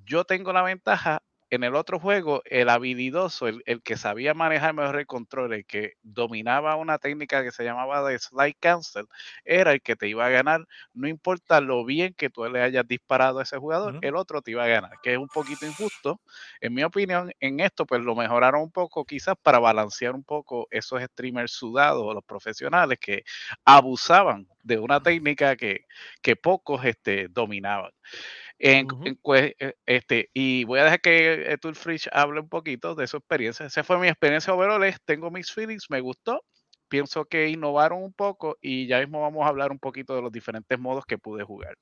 yo 0.05 0.25
tengo 0.25 0.53
la 0.53 0.63
ventaja 0.63 1.23
en 1.51 1.65
el 1.65 1.75
otro 1.75 2.01
juego, 2.01 2.43
el 2.45 2.69
habilidoso, 2.69 3.47
el, 3.49 3.63
que 3.83 3.97
sabía 3.97 4.35
manejar 4.35 4.75
mejor 4.75 4.99
el 4.99 5.07
control, 5.07 5.53
el 5.53 5.67
que 5.67 5.95
dominaba 6.03 6.77
una 6.77 6.99
técnica 6.99 7.43
que 7.43 7.53
se 7.53 7.65
llamaba 7.65 8.07
de 8.09 8.19
slide 8.19 8.57
cancel, 8.59 9.07
era 9.45 9.73
el 9.73 9.81
que 9.81 9.97
te 9.97 10.09
iba 10.09 10.27
a 10.27 10.31
ganar, 10.31 10.67
no 10.93 11.09
importa 11.09 11.61
lo 11.61 11.85
bien 11.85 12.15
que 12.15 12.31
tú 12.31 12.45
le 12.47 12.63
hayas 12.63 12.87
disparado 12.87 13.39
a 13.39 13.45
ese 13.45 13.59
jugador, 13.59 13.99
el 14.03 14.17
otro 14.17 14.43
te 14.43 14.51
iba 14.51 14.65
a 14.65 14.69
ganar, 14.69 14.93
que 15.03 15.13
es 15.13 15.19
un 15.19 15.29
poquito 15.29 15.67
injusto. 15.67 16.21
En 16.61 16.75
mi 16.75 16.83
opinión, 16.83 17.33
en 17.41 17.61
esto, 17.61 17.87
pues 17.87 18.03
lo 18.03 18.15
mejoraron 18.15 18.63
un 18.63 18.73
poco, 18.73 19.05
quizás 19.05 19.37
para 19.41 19.59
balancear 19.59 20.15
un 20.15 20.25
poco 20.25 20.67
esos 20.71 21.03
streamers 21.03 21.53
sudados 21.53 22.03
o 22.05 22.15
los 22.15 22.25
profesionales 22.25 22.99
que 22.99 23.23
abusaban 23.65 24.49
de 24.63 24.79
una 24.79 25.01
técnica 25.01 25.55
que, 25.57 25.87
que 26.21 26.35
pocos 26.35 26.85
este, 26.85 27.29
dominaban. 27.29 27.93
En, 28.59 28.89
eh, 29.05 29.75
este, 29.85 30.31
y 30.33 30.65
voy 30.65 30.81
a 30.81 30.85
dejar 30.85 31.01
que 31.01 31.53
eh, 31.53 31.59
Tulfrich 31.59 32.09
hable 32.13 32.41
un 32.41 32.49
poquito 32.49 32.95
de 32.95 33.07
su 33.07 33.19
experiencia. 33.19 33.67
Esa 33.67 33.85
fue 33.85 33.99
mi 33.99 34.09
experiencia 34.09 34.55
overall. 34.55 34.83
Tengo 35.05 35.31
mis 35.31 35.53
feelings, 35.53 35.91
me 35.91 36.01
gustó. 36.01 36.43
Pienso 36.89 37.25
que 37.25 37.49
innovaron 37.49 38.03
un 38.03 38.13
poco 38.13 38.57
y 38.61 38.87
ya 38.87 39.01
mismo 39.01 39.21
vamos 39.21 39.45
a 39.45 39.49
hablar 39.49 39.73
un 39.73 39.79
poquito 39.79 40.15
de 40.15 40.23
los 40.23 40.33
diferentes 40.33 40.79
modos 40.79 41.05
que 41.05 41.19
pude 41.19 41.45
jugar. 41.45 41.77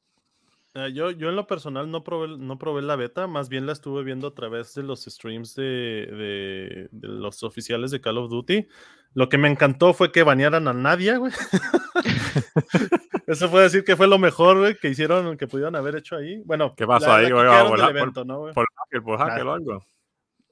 Ah, 0.77 0.89
yo, 0.89 1.13
yo 1.13 1.29
en 1.29 1.37
lo 1.37 1.47
personal 1.47 1.89
no 1.89 2.03
probé, 2.03 2.37
no 2.37 2.59
probé 2.59 2.83
la 2.83 2.97
beta, 2.97 3.29
más 3.29 3.49
bien 3.49 3.65
la 3.65 3.73
estuve 3.73 4.03
viendo 4.03 4.27
a 4.27 4.35
través 4.35 4.75
de 4.75 4.83
los 4.83 5.05
streams 5.05 5.55
de, 5.55 5.63
de, 5.63 6.89
los 6.91 7.45
oficiales 7.45 7.93
de 7.93 8.01
Call 8.01 8.19
of 8.19 8.29
Duty. 8.29 8.67
Lo 9.13 9.29
que 9.29 9.39
me 9.39 9.49
encantó 9.49 9.95
fue 9.95 10.11
que 10.11 10.25
banearan 10.25 10.67
a 10.67 10.73
nadie, 10.73 11.17
güey. 11.17 11.33
Eso 13.27 13.49
fue 13.49 13.63
decir 13.63 13.85
que 13.85 13.97
fue 13.97 14.07
lo 14.07 14.19
mejor 14.19 14.79
que 14.79 14.89
hicieron, 14.89 15.37
que 15.37 15.47
pudieron 15.47 15.77
haber 15.77 15.97
hecho 15.97 16.17
ahí. 16.17 16.43
Bueno, 16.45 16.75
¿qué 16.77 16.87
pasó 16.87 17.13
ahí, 17.13 17.31
güey? 17.31 17.47
Evento, 17.89 18.25
¿no, 18.25 18.53
por, 18.53 18.67
por, 19.03 19.19
hacker 19.19 19.47
o 19.47 19.53
algo. 19.53 19.87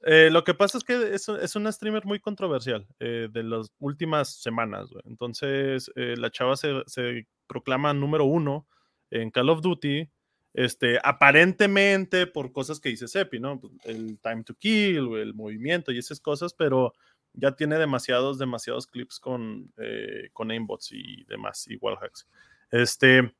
Eh, 0.05 0.31
lo 0.33 0.43
que 0.43 0.55
pasa 0.55 0.79
es 0.79 0.85
que 0.85 1.15
es, 1.15 1.29
es 1.29 1.55
una 1.55 1.71
streamer 1.71 2.05
muy 2.05 2.19
controversial 2.19 2.87
eh, 2.99 3.29
de 3.31 3.43
las 3.45 3.71
últimas 3.79 4.41
semanas, 4.43 4.91
güey. 4.91 5.03
Entonces, 5.07 5.91
eh, 5.95 6.15
la 6.17 6.31
chava 6.31 6.57
se, 6.57 6.83
se 6.87 7.29
proclama 7.47 7.95
número 7.95 8.25
uno 8.25 8.67
en 9.11 9.31
Call 9.31 9.51
of 9.51 9.61
Duty, 9.61 10.11
este, 10.55 10.99
aparentemente 11.03 12.27
por 12.27 12.53
cosas 12.53 12.81
que 12.81 12.89
dice 12.89 13.09
Sepi, 13.09 13.39
¿no? 13.39 13.61
Pues, 13.61 13.73
el 13.85 14.19
time 14.19 14.43
to 14.45 14.55
kill, 14.55 15.17
el 15.17 15.35
movimiento 15.35 15.93
y 15.93 15.99
esas 15.99 16.21
cosas, 16.21 16.53
pero 16.53 16.93
ya 17.35 17.53
tiene 17.53 17.79
demasiados, 17.79 18.39
demasiados 18.39 18.87
clips 18.87 19.19
con, 19.19 19.73
eh, 19.79 20.29
con 20.33 20.51
aimbots 20.51 20.93
y 20.93 21.25
demás, 21.25 21.67
y 21.69 21.77
wallhacks. 21.77 22.27
Este, 22.73 23.33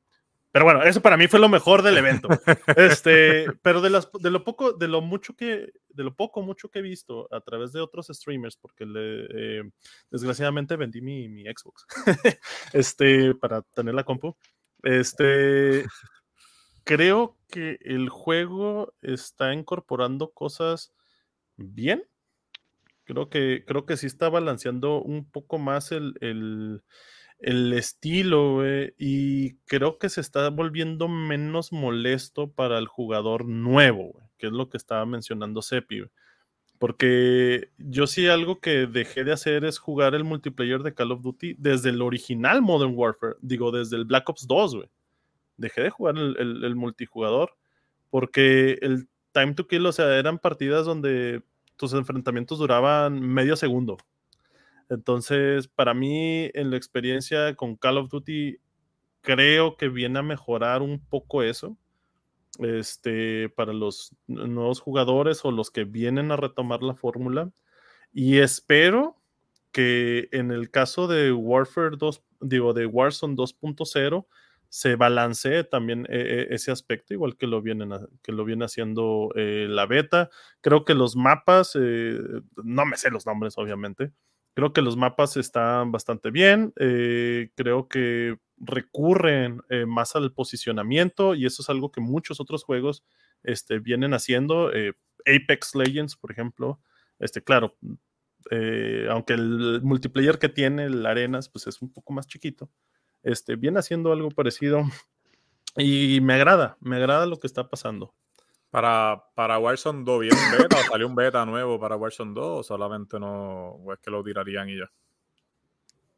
pero 0.53 0.65
bueno, 0.65 0.83
eso 0.83 1.01
para 1.01 1.17
mí 1.17 1.27
fue 1.27 1.39
lo 1.39 1.49
mejor 1.49 1.81
del 1.81 1.97
evento. 1.97 2.27
Este, 2.77 3.47
pero 3.63 3.81
de, 3.81 3.89
las, 3.89 4.07
de 4.19 4.29
lo 4.29 4.43
poco, 4.43 4.73
de 4.73 4.87
lo 4.87 5.01
mucho 5.01 5.35
que, 5.35 5.73
de 5.89 6.03
lo 6.03 6.15
poco, 6.15 6.43
mucho 6.43 6.69
que 6.69 6.79
he 6.79 6.83
visto 6.83 7.27
a 7.33 7.41
través 7.41 7.73
de 7.73 7.81
otros 7.81 8.07
streamers, 8.07 8.55
porque 8.55 8.85
le, 8.85 9.25
eh, 9.31 9.63
desgraciadamente 10.11 10.75
vendí 10.75 11.01
mi, 11.01 11.27
mi 11.27 11.43
Xbox, 11.45 11.87
este, 12.73 13.33
para 13.33 13.63
tener 13.63 13.95
la 13.95 14.03
compu. 14.03 14.37
Este, 14.83 15.85
creo 16.83 17.35
que 17.49 17.79
el 17.81 18.09
juego 18.09 18.93
está 19.01 19.53
incorporando 19.53 20.33
cosas 20.33 20.93
bien. 21.57 22.03
Creo 23.05 23.27
que, 23.27 23.63
creo 23.65 23.87
que 23.87 23.97
sí 23.97 24.05
está 24.05 24.29
balanceando 24.29 25.01
un 25.01 25.29
poco 25.29 25.57
más 25.57 25.91
el, 25.91 26.13
el, 26.21 26.83
estilo, 27.43 28.63
y 28.97 29.55
creo 29.65 29.97
que 29.97 30.09
se 30.09 30.21
está 30.21 30.49
volviendo 30.49 31.07
menos 31.07 31.71
molesto 31.71 32.51
para 32.51 32.79
el 32.79 32.87
jugador 32.87 33.45
nuevo, 33.45 34.19
que 34.37 34.47
es 34.47 34.53
lo 34.53 34.69
que 34.69 34.77
estaba 34.77 35.05
mencionando 35.05 35.61
Sepi. 35.61 36.03
Porque 36.79 37.69
yo 37.77 38.07
sí 38.07 38.27
algo 38.27 38.59
que 38.59 38.87
dejé 38.87 39.23
de 39.23 39.31
hacer 39.31 39.63
es 39.63 39.79
jugar 39.79 40.15
el 40.15 40.23
multiplayer 40.23 40.83
de 40.83 40.93
Call 40.93 41.13
of 41.13 41.21
Duty 41.21 41.55
desde 41.57 41.91
el 41.91 42.01
original 42.01 42.61
Modern 42.61 42.93
Warfare, 42.95 43.35
digo, 43.41 43.71
desde 43.71 43.95
el 43.95 44.05
Black 44.05 44.27
Ops 44.29 44.47
2, 44.47 44.75
güey. 44.75 44.89
Dejé 45.55 45.83
de 45.83 45.89
jugar 45.89 46.17
el, 46.17 46.75
multijugador 46.75 47.55
porque 48.09 48.79
el 48.81 49.07
time 49.31 49.53
to 49.53 49.67
kill, 49.67 49.85
o 49.85 49.91
sea, 49.91 50.17
eran 50.17 50.39
partidas 50.39 50.85
donde 50.85 51.41
tus 51.77 51.93
enfrentamientos 51.93 52.59
duraban 52.59 53.19
medio 53.19 53.55
segundo. 53.55 53.97
Entonces, 54.89 55.67
para 55.67 55.93
mí, 55.93 56.49
en 56.53 56.71
la 56.71 56.77
experiencia 56.77 57.55
con 57.55 57.75
Call 57.75 57.97
of 57.97 58.09
Duty, 58.09 58.57
creo 59.21 59.77
que 59.77 59.89
viene 59.89 60.19
a 60.19 60.23
mejorar 60.23 60.81
un 60.81 60.99
poco 60.99 61.43
eso 61.43 61.77
este, 62.59 63.49
para 63.49 63.73
los 63.73 64.15
nuevos 64.27 64.79
jugadores 64.79 65.43
o 65.45 65.51
los 65.51 65.71
que 65.71 65.85
vienen 65.85 66.31
a 66.31 66.37
retomar 66.37 66.83
la 66.83 66.95
fórmula. 66.95 67.51
Y 68.13 68.39
espero 68.39 69.17
que 69.71 70.29
en 70.31 70.51
el 70.51 70.69
caso 70.69 71.07
de 71.07 71.31
Warfare 71.31 71.97
2, 71.97 72.23
digo, 72.41 72.73
de 72.73 72.85
Warzone 72.85 73.35
2.0, 73.35 74.27
se 74.69 74.95
balancee 74.95 75.63
también 75.63 76.07
eh, 76.09 76.47
ese 76.49 76.71
aspecto, 76.71 77.13
igual 77.13 77.37
que 77.37 77.45
lo, 77.45 77.61
vienen 77.61 77.91
que 78.23 78.31
lo 78.31 78.43
viene 78.43 78.65
haciendo 78.65 79.29
eh, 79.35 79.67
la 79.69 79.85
beta. 79.85 80.29
Creo 80.61 80.83
que 80.83 80.95
los 80.95 81.15
mapas, 81.15 81.77
eh, 81.79 82.17
no 82.63 82.85
me 82.85 82.97
sé 82.97 83.11
los 83.11 83.25
nombres, 83.25 83.57
obviamente. 83.57 84.11
Creo 84.53 84.73
que 84.73 84.81
los 84.81 84.97
mapas 84.97 85.37
están 85.37 85.91
bastante 85.91 86.31
bien. 86.31 86.73
creo 86.75 87.87
que 87.87 88.37
recurren 88.57 89.61
más 89.87 90.15
al 90.15 90.31
posicionamiento 90.31 91.35
y 91.35 91.45
eso 91.45 91.61
es 91.61 91.69
algo 91.69 91.91
que 91.91 92.01
muchos 92.01 92.39
otros 92.39 92.63
juegos 92.63 93.03
este, 93.43 93.79
vienen 93.79 94.13
haciendo. 94.13 94.71
Apex 95.25 95.75
Legends, 95.75 96.15
por 96.15 96.31
ejemplo. 96.31 96.79
Este, 97.19 97.43
claro, 97.43 97.75
aunque 99.09 99.33
el 99.33 99.81
multiplayer 99.83 100.37
que 100.37 100.49
tiene 100.49 100.85
el 100.85 101.05
Arenas 101.05 101.49
pues 101.49 101.67
es 101.67 101.81
un 101.81 101.91
poco 101.91 102.13
más 102.13 102.27
chiquito 102.27 102.69
este, 103.23 103.55
viene 103.55 103.79
haciendo 103.79 104.11
algo 104.11 104.29
parecido 104.29 104.83
y 105.77 106.19
me 106.21 106.33
agrada, 106.33 106.77
me 106.81 106.97
agrada 106.97 107.25
lo 107.25 107.39
que 107.39 107.47
está 107.47 107.69
pasando. 107.69 108.13
Para, 108.73 109.23
para 109.35 109.59
Warzone 109.59 110.03
2, 110.03 110.19
¿viene 110.19 110.35
un 110.35 110.57
beta 110.57 110.77
o 110.79 110.91
salió 110.91 111.07
un 111.07 111.13
beta 111.13 111.45
nuevo 111.45 111.79
para 111.79 111.95
Warzone 111.95 112.33
2 112.33 112.43
o 112.43 112.63
solamente 112.63 113.19
no, 113.19 113.73
o 113.73 113.93
es 113.93 113.99
que 113.99 114.09
lo 114.09 114.23
tirarían 114.23 114.67
y 114.67 114.79
ya? 114.79 114.91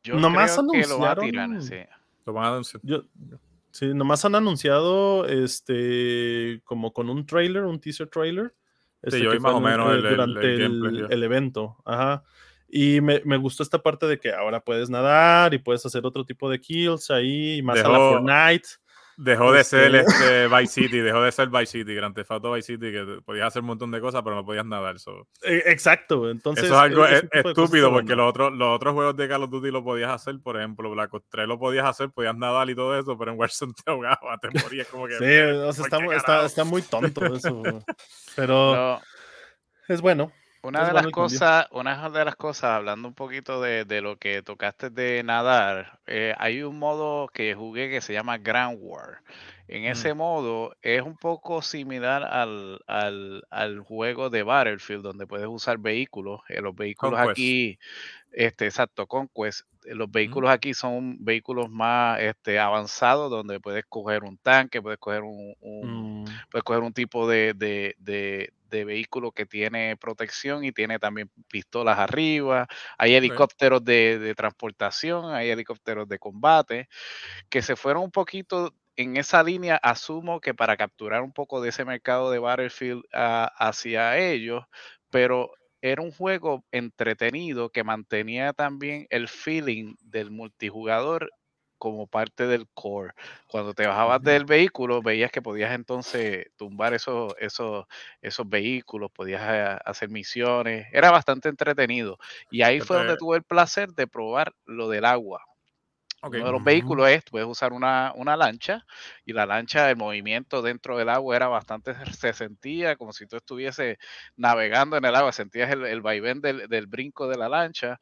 Yo 0.01 0.15
nomás 0.15 0.55
creo 0.55 0.71
que 0.71 0.87
lo, 0.87 0.99
van 0.99 1.11
a 1.11 1.21
tirar, 1.21 1.61
sí. 1.61 1.75
Lo 2.25 2.31
van 2.31 2.45
a 2.45 2.47
anunciar. 2.51 2.81
sí, 3.71 3.93
nomás 3.93 4.23
han 4.23 4.35
anunciado 4.35 5.27
este 5.27 6.61
como 6.63 6.93
con 6.93 7.09
un 7.09 7.25
trailer, 7.25 7.65
un 7.65 7.77
teaser 7.77 8.07
trailer. 8.07 8.55
Este, 9.01 9.17
sí, 9.17 9.25
yo 9.25 9.31
vi 9.31 9.39
más 9.39 9.51
o 9.51 9.59
menos 9.59 9.93
el, 9.93 10.01
durante 10.03 10.55
el, 10.55 11.07
el, 11.09 11.23
evento. 11.23 11.75
Ajá. 11.83 12.23
Y 12.69 13.01
me, 13.01 13.21
me, 13.25 13.35
gustó 13.35 13.63
esta 13.63 13.83
parte 13.83 14.07
de 14.07 14.17
que 14.17 14.31
ahora 14.31 14.61
puedes 14.61 14.89
nadar 14.89 15.53
y 15.53 15.57
puedes 15.57 15.85
hacer 15.85 16.05
otro 16.05 16.23
tipo 16.23 16.49
de 16.49 16.61
kills 16.61 17.11
ahí, 17.11 17.61
más 17.61 17.83
a 17.83 17.89
la 17.89 17.97
Fortnite. 17.97 18.69
Dejó 19.17 19.51
de 19.51 19.63
ser 19.63 19.95
este, 19.95 20.43
este 20.43 20.47
Vice 20.47 20.73
City, 20.73 20.99
dejó 20.99 21.21
de 21.21 21.31
ser 21.31 21.49
Vice 21.49 21.67
City, 21.67 21.95
Grand 21.95 22.13
Theft 22.13 22.31
Auto 22.31 22.51
Vice 22.51 22.73
City, 22.73 22.91
que 22.91 23.21
podías 23.25 23.47
hacer 23.47 23.61
un 23.61 23.67
montón 23.67 23.91
de 23.91 24.01
cosas, 24.01 24.21
pero 24.23 24.35
no 24.35 24.45
podías 24.45 24.65
nadar. 24.65 24.97
E, 25.41 25.63
exacto, 25.67 26.29
entonces... 26.29 26.65
Eso 26.65 26.73
es 26.73 26.79
algo 26.79 27.05
estúpido, 27.05 27.91
porque 27.91 28.15
los 28.15 28.29
otros, 28.29 28.53
los 28.53 28.75
otros 28.75 28.93
juegos 28.93 29.15
de 29.15 29.27
Call 29.27 29.43
of 29.43 29.49
Duty 29.49 29.71
lo 29.71 29.83
podías 29.83 30.11
hacer, 30.11 30.39
por 30.43 30.57
ejemplo, 30.57 30.89
Black 30.91 31.13
Ops 31.13 31.27
3 31.29 31.47
lo 31.47 31.57
podías 31.57 31.85
hacer, 31.85 32.09
podías 32.09 32.35
nadar 32.35 32.69
y 32.69 32.75
todo 32.75 32.97
eso, 32.99 33.17
pero 33.17 33.31
en 33.31 33.39
Warzone 33.39 33.73
te 33.73 33.91
ahogaba, 33.91 34.37
te 34.41 34.49
morías 34.61 34.87
como 34.87 35.07
que... 35.07 35.17
sí, 35.17 35.23
o 35.23 35.71
sea, 35.71 35.85
está, 35.85 35.97
está, 36.15 36.45
está, 36.45 36.63
muy 36.63 36.81
tonto 36.81 37.25
eso, 37.33 37.61
pero 38.35 38.99
es 39.87 40.01
bueno. 40.01 40.31
Una 40.65 40.87
de 40.87 40.93
las 40.93 41.07
cosas, 41.07 41.67
una 41.71 42.09
de 42.09 42.25
las 42.25 42.35
cosas, 42.35 42.71
hablando 42.71 43.07
un 43.07 43.13
poquito 43.13 43.61
de, 43.61 44.01
lo 44.01 44.17
que 44.17 44.41
tocaste 44.41 44.89
de 44.89 45.21
nadar, 45.23 45.99
eh, 46.07 46.33
hay 46.39 46.63
un 46.63 46.79
modo 46.79 47.27
que 47.27 47.53
jugué 47.53 47.89
que 47.89 48.01
se 48.01 48.13
llama 48.13 48.39
Grand 48.39 48.79
War. 48.81 49.19
En 49.67 49.83
mm. 49.83 49.85
ese 49.85 50.13
modo 50.15 50.75
es 50.81 51.03
un 51.03 51.17
poco 51.17 51.61
similar 51.61 52.23
al, 52.23 52.79
al, 52.87 53.79
juego 53.81 54.31
de 54.31 54.41
Battlefield, 54.41 55.03
donde 55.03 55.27
puedes 55.27 55.47
usar 55.47 55.77
vehículos. 55.77 56.41
Eh, 56.49 56.61
los 56.61 56.75
vehículos 56.75 57.19
aquí, 57.19 57.77
este, 58.31 58.65
exacto, 58.65 59.05
Conquest. 59.05 59.67
Eh, 59.85 59.93
los 59.93 60.09
vehículos 60.09 60.49
aquí 60.49 60.73
son 60.73 61.23
vehículos 61.23 61.69
más 61.69 62.19
este, 62.21 62.57
avanzados, 62.57 63.29
donde 63.29 63.59
puedes 63.59 63.85
coger 63.85 64.23
un 64.23 64.37
tanque, 64.37 64.81
puedes 64.81 64.99
coger 64.99 65.21
un, 65.21 65.55
mm. 65.61 66.25
puedes 66.49 66.63
coger 66.63 66.81
un 66.81 66.93
tipo 66.93 67.27
de, 67.27 67.53
de 67.53 68.51
vehículo 68.83 69.31
que 69.31 69.45
tiene 69.45 69.95
protección 69.97 70.65
y 70.65 70.71
tiene 70.71 70.99
también 70.99 71.29
pistolas 71.47 71.99
arriba. 71.99 72.67
Hay 72.97 73.15
helicópteros 73.15 73.83
de, 73.85 74.33
transportación, 74.35 75.33
hay 75.33 75.49
helicópteros 75.49 76.07
de 76.09 76.19
combate, 76.19 76.89
que 77.49 77.61
se 77.61 77.75
fueron 77.75 78.03
un 78.03 78.11
poquito 78.11 78.73
en 78.95 79.17
esa 79.17 79.43
línea. 79.43 79.77
Asumo 79.77 80.41
que 80.41 80.53
para 80.53 80.75
capturar 80.75 81.21
un 81.21 81.31
poco 81.31 81.61
de 81.61 81.69
ese 81.69 81.85
mercado 81.85 82.31
de 82.31 82.39
Battlefield 82.39 83.03
ah, 83.13 83.51
hacia 83.57 84.17
ellos, 84.17 84.65
pero 85.09 85.51
era 85.81 86.01
un 86.01 86.11
juego 86.11 86.65
entretenido 86.71 87.69
que 87.69 87.83
mantenía 87.83 88.53
también 88.53 89.05
el 89.11 89.27
feeling 89.27 89.95
del 90.01 90.31
multijugador 90.31 91.29
como 91.77 92.07
parte 92.07 92.47
del 92.47 92.67
core. 92.73 93.13
Cuando 93.47 93.73
te 93.73 93.85
bajabas 93.87 94.21
del 94.21 94.45
vehículo, 94.45 95.01
veías 95.01 95.31
que 95.31 95.41
podías 95.41 95.73
entonces 95.73 96.47
tumbar 96.57 96.93
esos, 96.93 97.33
esos, 97.39 97.85
esos 98.21 98.47
vehículos, 98.47 99.11
podías 99.11 99.41
eh, 99.43 99.77
hacer 99.85 100.09
misiones. 100.09 100.87
Era 100.91 101.11
bastante 101.11 101.49
entretenido. 101.49 102.17
Y 102.51 102.61
ahí 102.61 102.79
fue 102.79 102.97
donde 102.97 103.17
tuve 103.17 103.37
el 103.37 103.43
placer 103.43 103.89
de 103.93 104.07
probar 104.07 104.53
lo 104.65 104.89
del 104.89 105.05
agua. 105.05 105.43
Uno 106.23 106.45
de 106.45 106.51
los 106.51 106.63
vehículos 106.63 107.07
es, 107.09 107.23
puedes 107.29 107.47
usar 107.47 107.71
una, 107.71 108.11
lancha 108.35 108.83
y 109.25 109.33
la 109.33 109.45
lancha, 109.45 109.89
el 109.91 109.95
movimiento 109.95 110.63
dentro 110.63 110.97
del 110.97 111.09
agua 111.09 111.35
era 111.35 111.47
bastante, 111.47 111.93
se 112.19 112.33
sentía 112.33 112.95
como 112.95 113.13
si 113.13 113.27
tú 113.27 113.37
estuvieses 113.37 113.97
navegando 114.35 114.97
en 114.97 115.05
el 115.05 115.15
agua, 115.15 115.31
sentías 115.31 115.69
el, 115.71 115.85
el 115.85 116.01
vaivén 116.01 116.41
del, 116.41 116.67
del, 116.67 116.87
brinco 116.87 117.27
de 117.27 117.37
la 117.37 117.47
lancha, 117.47 117.99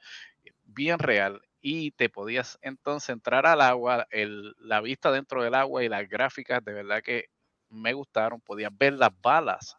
bien 0.63 0.99
real 0.99 1.41
y 1.65 1.91
te 1.91 2.09
podías 2.09 2.59
entonces 2.61 3.09
entrar 3.09 3.45
al 3.47 3.61
agua, 3.61 4.05
el, 4.11 4.53
la 4.59 4.81
vista 4.81 5.13
dentro 5.13 5.41
del 5.41 5.55
agua 5.55 5.81
y 5.81 5.87
las 5.87 6.07
gráficas 6.09 6.63
de 6.63 6.73
verdad 6.73 7.01
que 7.01 7.29
me 7.69 7.93
gustaron, 7.93 8.41
podías 8.41 8.77
ver 8.77 8.93
las 8.93 9.11
balas. 9.21 9.77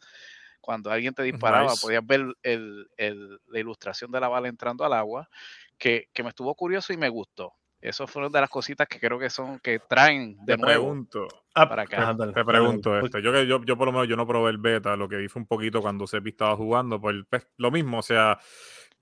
Cuando 0.62 0.90
alguien 0.90 1.12
te 1.12 1.22
disparaba, 1.22 1.74
podías 1.80 2.04
ver 2.04 2.22
el, 2.42 2.88
el, 2.96 3.38
la 3.48 3.60
ilustración 3.60 4.10
de 4.10 4.18
la 4.18 4.28
bala 4.28 4.48
entrando 4.48 4.82
al 4.82 4.94
agua, 4.94 5.28
que, 5.76 6.08
que 6.14 6.22
me 6.22 6.30
estuvo 6.30 6.54
curioso 6.54 6.94
y 6.94 6.96
me 6.96 7.10
gustó. 7.10 7.52
Eso 7.82 8.06
fueron 8.06 8.32
de 8.32 8.40
las 8.40 8.48
cositas 8.48 8.88
que 8.88 8.98
creo 8.98 9.18
que 9.18 9.28
son 9.28 9.58
que 9.58 9.78
traen 9.78 10.38
de 10.46 10.56
te 10.56 10.62
nuevo 10.62 10.84
pregunto, 10.84 11.28
ah, 11.54 11.68
para 11.68 11.82
acá. 11.82 12.16
te 12.16 12.44
pregunto 12.46 12.98
esto. 12.98 13.18
Yo, 13.18 13.42
yo, 13.42 13.62
yo 13.62 13.76
por 13.76 13.86
lo 13.86 13.92
menos 13.92 14.08
yo 14.08 14.16
no 14.16 14.26
probé 14.26 14.52
el 14.52 14.56
beta, 14.56 14.96
lo 14.96 15.06
que 15.06 15.16
vi 15.16 15.28
fue 15.28 15.42
un 15.42 15.46
poquito 15.46 15.82
cuando 15.82 16.06
Sepi 16.06 16.30
estaba 16.30 16.56
jugando, 16.56 16.98
pues, 16.98 17.16
pues 17.28 17.46
lo 17.58 17.70
mismo, 17.70 17.98
o 17.98 18.02
sea, 18.02 18.38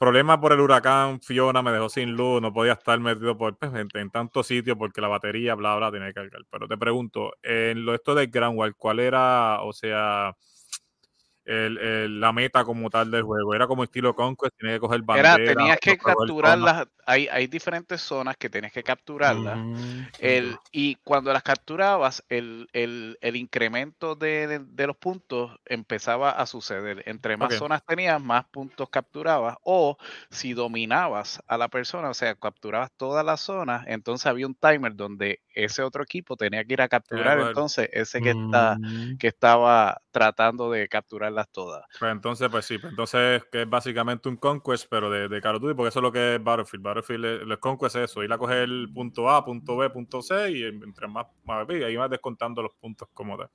problema 0.03 0.41
por 0.41 0.53
el 0.53 0.59
huracán 0.59 1.21
Fiona 1.21 1.62
me 1.62 1.71
dejó 1.71 1.88
sin 1.88 2.17
luz, 2.17 2.43
no 2.43 2.53
podía 2.53 2.73
estar 2.73 2.99
metido 2.99 3.38
por, 3.38 3.57
pues, 3.57 3.73
en, 3.73 4.11
tantos 4.11 4.49
sitios 4.49 4.77
porque 4.77 5.01
la 5.01 5.07
batería, 5.07 5.55
bla, 5.55 5.77
bla, 5.77 5.93
tenía 5.93 6.09
que 6.09 6.15
cargar. 6.15 6.43
Pero 6.51 6.67
te 6.67 6.77
pregunto, 6.77 7.35
en 7.41 7.85
lo 7.85 7.95
esto 7.95 8.17
de 8.17 8.27
Grand 8.27 8.59
¿cuál 8.77 8.99
era, 8.99 9.62
o 9.62 9.73
sea, 9.73 10.35
el, 11.44 12.20
la 12.20 12.33
meta 12.33 12.64
como 12.64 12.88
tal 12.90 13.11
del 13.11 13.22
juego. 13.22 13.55
Era 13.55 13.66
como 13.66 13.85
estilo 13.85 14.14
Conquest, 14.14 14.57
tenías 14.59 14.76
que 14.76 14.81
coger 14.81 15.02
banderas. 15.02 15.38
Era, 15.38 15.55
tenías 15.55 15.78
que 15.78 15.98
capturarlas. 15.98 16.88
Hay, 17.05 17.26
hay 17.28 17.48
diferentes 17.48 18.00
zonas 18.00 18.37
que 18.37 18.48
tienes 18.48 18.72
que 18.72 18.83
capturarlas. 18.83 19.59
Mm, 19.59 20.02
el, 20.20 20.57
y 20.70 20.94
cuando 20.96 21.33
las 21.33 21.42
capturabas, 21.42 22.24
el, 22.28 22.68
el, 22.72 23.18
el 23.20 23.37
incremento 23.37 24.14
de, 24.14 24.61
de, 24.61 24.87
los 24.87 24.96
puntos 24.96 25.59
empezaba 25.64 26.31
a 26.31 26.46
suceder. 26.46 27.02
Entre 27.07 27.37
más 27.37 27.55
zonas 27.55 27.85
tenías, 27.85 28.20
más 28.22 28.44
puntos 28.44 28.88
capturabas. 28.88 29.57
O 29.64 29.96
si 30.31 30.52
dominabas 30.55 31.42
a 31.48 31.59
la 31.59 31.68
persona, 31.68 32.11
o 32.11 32.14
sea, 32.14 32.35
capturabas 32.37 32.92
todas 32.96 33.24
las 33.24 33.40
zonas, 33.40 33.85
entonces 33.88 34.26
había 34.26 34.46
un 34.46 34.55
timer 34.55 34.94
donde 34.94 35.40
ese 35.55 35.83
otro 35.83 36.02
equipo 36.02 36.37
tenía 36.37 36.64
que 36.64 36.74
ir 36.74 36.83
a 36.83 36.88
capturar 36.88 37.40
entonces 37.40 37.88
ese 37.92 38.20
que, 38.20 38.31
está, 38.31 38.76
mm. 38.78 39.18
que 39.18 39.28
estaba 39.28 40.00
tratando 40.11 40.70
de 40.70 40.88
todas. 41.53 41.85
Pues 41.99 42.12
entonces, 42.12 42.49
pues 42.51 42.64
sí, 42.64 42.79
pues 42.79 42.92
entonces 42.92 43.42
que 43.51 43.62
es 43.62 43.68
básicamente 43.68 44.29
un 44.29 44.37
conquest, 44.37 44.87
pero 44.88 45.11
de, 45.11 45.29
de 45.29 45.40
Call 45.40 45.57
of 45.57 45.62
Duty, 45.62 45.75
porque 45.75 45.88
eso 45.88 45.99
es 45.99 46.03
lo 46.03 46.12
que 46.12 46.37
es 46.37 46.42
Battlefield. 46.42 46.85
Battlefield, 46.85 47.25
el 47.25 47.59
conquest 47.59 47.97
es 47.97 48.11
eso, 48.11 48.23
ir 48.23 48.33
a 48.33 48.38
coger 48.38 48.59
el 48.59 48.90
punto 48.92 49.31
A, 49.31 49.45
punto 49.45 49.77
B, 49.77 49.90
punto 49.90 50.23
C, 50.23 50.51
y 50.51 50.62
entre 50.64 51.09
más, 51.09 51.27
más 51.45 51.68
ahí 51.68 51.97
vas 51.97 52.11
descontando 52.11 52.62
los 52.62 52.75
puntos 52.75 53.09
como 53.14 53.37
de. 53.37 53.47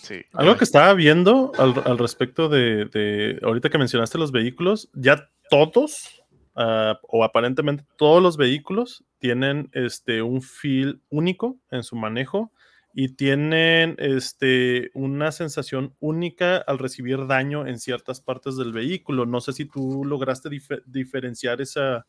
Sí. 0.00 0.22
Algo 0.32 0.56
que 0.56 0.64
estaba 0.64 0.92
viendo 0.94 1.52
al, 1.58 1.74
al 1.84 1.98
respecto 1.98 2.48
de, 2.48 2.86
de, 2.86 3.40
ahorita 3.42 3.70
que 3.70 3.78
mencionaste 3.78 4.18
los 4.18 4.32
vehículos, 4.32 4.90
ya 4.94 5.28
todos 5.50 6.22
Ah, 6.54 6.98
o 7.08 7.24
aparentemente 7.24 7.84
todos 7.96 8.22
los 8.22 8.36
vehículos 8.36 9.04
tienen 9.18 9.70
este, 9.72 10.20
un 10.20 10.42
feel 10.42 11.00
único 11.08 11.56
en 11.70 11.82
su 11.82 11.96
manejo 11.96 12.52
y 12.94 13.14
tienen 13.14 13.96
este, 13.98 14.90
una 14.94 15.32
sensación 15.32 15.94
única 16.00 16.56
al 16.58 16.78
recibir 16.78 17.26
daño 17.26 17.66
en 17.66 17.78
ciertas 17.78 18.20
partes 18.20 18.56
del 18.56 18.72
vehículo. 18.72 19.26
No 19.26 19.40
sé 19.40 19.52
si 19.52 19.64
tú 19.64 20.04
lograste 20.04 20.48
diferenciar 20.86 21.60
esa, 21.60 22.06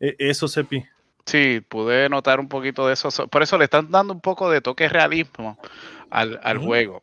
e, 0.00 0.14
eso, 0.18 0.48
Sepi. 0.48 0.84
Sí, 1.24 1.60
pude 1.68 2.08
notar 2.08 2.38
un 2.38 2.48
poquito 2.48 2.86
de 2.86 2.92
eso. 2.92 3.08
Por 3.28 3.42
eso 3.42 3.58
le 3.58 3.64
están 3.64 3.90
dando 3.90 4.12
un 4.12 4.20
poco 4.20 4.50
de 4.50 4.60
toque 4.60 4.88
realismo 4.88 5.58
al, 6.10 6.38
al 6.42 6.58
juego 6.58 7.02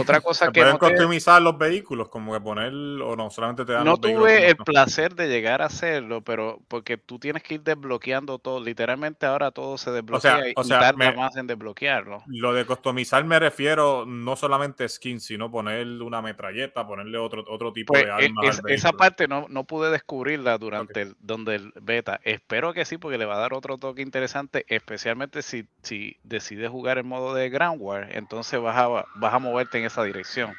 Otra 0.00 0.20
cosa 0.20 0.50
que 0.50 0.60
pueden 0.60 0.78
customizar 0.78 1.40
los 1.42 1.56
vehículos, 1.58 2.08
como 2.08 2.32
que 2.32 2.40
poner, 2.40 2.72
o 2.72 3.16
no, 3.16 3.30
solamente 3.30 3.64
te 3.64 3.72
dan 3.72 3.84
No 3.84 3.96
tuve 3.96 4.48
el 4.48 4.56
placer 4.56 5.14
de 5.14 5.28
llegar 5.28 5.62
a 5.62 5.66
hacerlo, 5.66 6.22
pero 6.22 6.60
porque 6.68 6.96
tú 6.96 7.18
tienes 7.18 7.42
que 7.42 7.54
ir 7.54 7.62
desbloqueando 7.62 8.38
todo. 8.38 8.60
Literalmente 8.60 9.26
ahora 9.26 9.50
todo 9.50 9.78
se 9.78 9.90
desbloquea 9.90 10.36
o 10.56 10.64
sea, 10.64 10.76
y 10.76 10.80
tarda 10.80 11.12
más 11.12 11.36
en 11.36 11.46
desbloquearlo. 11.46 12.22
Lo 12.26 12.52
de 12.52 12.64
customizar 12.64 13.24
me 13.24 13.38
refiero 13.38 14.04
no 14.06 14.36
solamente 14.36 14.88
skin, 14.88 15.20
sino 15.20 15.50
poner 15.50 15.86
una 16.02 16.22
metralleta, 16.22 16.86
ponerle 16.86 17.18
otro, 17.18 17.44
otro 17.48 17.72
tipo 17.72 17.92
pues, 17.92 18.04
de 18.04 18.10
e, 18.10 18.12
arma. 18.12 18.42
esa 18.68 18.92
parte 18.92 19.28
no, 19.28 19.46
no 19.48 19.64
pude 19.64 19.90
descubrirla 19.90 20.58
durante 20.58 21.02
el, 21.02 21.16
donde 21.20 21.56
el 21.56 21.72
beta. 21.80 22.20
Espero 22.24 22.72
que 22.72 22.84
sí, 22.84 22.98
porque 22.98 23.18
le 23.18 23.24
va 23.24 23.36
a 23.36 23.40
dar 23.40 23.54
otro 23.54 23.78
toque 23.78 24.02
interesante, 24.02 24.64
especialmente 24.68 25.42
si, 25.42 25.66
si 25.82 26.16
decides 26.22 26.70
jugar 26.70 26.98
en 26.98 27.06
modo 27.06 27.34
de 27.34 27.48
Ground 27.50 27.80
War, 27.80 28.08
entonces 28.12 28.60
vas 28.60 28.76
a, 28.76 29.06
vas 29.16 29.34
a 29.34 29.38
moverte 29.38 29.78
en 29.78 29.84
esa 29.86 30.04
dirección. 30.04 30.54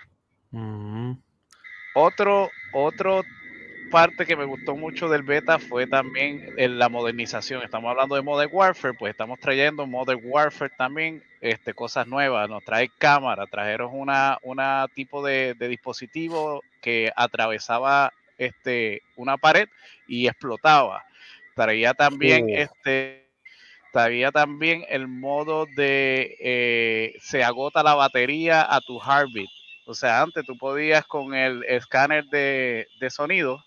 Otro, 1.94 2.50
otro 2.74 3.24
parte 3.90 4.26
que 4.26 4.36
me 4.36 4.46
gustó 4.46 4.76
mucho 4.76 5.10
del 5.10 5.24
beta 5.24 5.60
fue 5.60 5.88
también 5.88 6.54
en 6.58 6.78
la 6.78 6.90
modernización. 6.90 7.64
Estamos 7.64 7.90
hablando 7.90 8.16
de 8.16 8.22
Modern 8.22 8.50
Warfare, 8.54 8.94
pues 8.94 9.12
estamos 9.12 9.40
trayendo 9.40 9.88
Modern 9.88 10.20
Warfare 10.24 10.74
también, 10.78 11.24
este, 11.42 11.74
cosas 11.74 12.08
nuevas. 12.08 12.50
Nos 12.50 12.64
trae 12.64 12.90
cámara, 12.98 13.48
trajeron 13.48 13.92
una, 13.94 14.38
una 14.44 14.88
tipo 14.94 15.26
de, 15.26 15.56
dispositivo 15.56 16.62
que 16.82 17.12
atravesaba 17.16 18.14
este, 18.38 19.02
una 19.16 19.38
pared 19.38 19.68
y 20.08 20.28
explotaba. 20.28 21.04
Traía 21.56 21.94
también 21.94 22.50
este 22.50 23.27
traía 23.98 24.32
también 24.32 24.86
el 24.90 25.08
modo 25.08 25.66
de 25.76 26.38
eh, 26.40 27.16
se 27.20 27.44
agota 27.44 27.82
la 27.82 27.96
batería 27.96 28.62
a 28.62 28.80
tu 28.80 29.00
heartbeat. 29.00 29.50
O 29.88 29.96
sea, 29.96 30.22
antes 30.22 30.46
tú 30.46 30.56
podías 30.56 31.04
con 31.08 31.34
el 31.34 31.64
escáner 31.64 32.26
de, 32.26 32.86
sonido, 33.10 33.64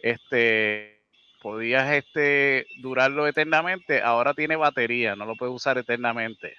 este, 0.00 1.00
podías 1.40 1.90
este, 1.92 2.66
durarlo 2.82 3.26
eternamente. 3.26 4.02
Ahora 4.02 4.34
tiene 4.34 4.56
batería, 4.56 5.16
no 5.16 5.24
lo 5.24 5.34
puedes 5.34 5.54
usar 5.54 5.78
eternamente. 5.78 6.58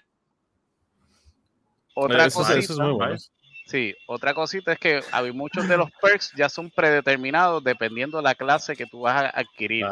Otra 1.94 2.28
cosa 2.32 2.58
es 2.58 2.72
muy 2.72 2.92
bueno. 2.94 3.18
Sí, 3.72 3.96
otra 4.06 4.34
cosita 4.34 4.74
es 4.74 4.80
que 4.80 5.00
hay 5.14 5.32
muchos 5.32 5.66
de 5.66 5.78
los 5.78 5.90
perks 6.02 6.34
ya 6.36 6.50
son 6.50 6.70
predeterminados 6.70 7.64
dependiendo 7.64 8.18
de 8.18 8.24
la 8.24 8.36
clase 8.36 8.76
que 8.76 8.86
tú 8.86 9.00
vas 9.00 9.24
a 9.24 9.30
adquirir. 9.30 9.86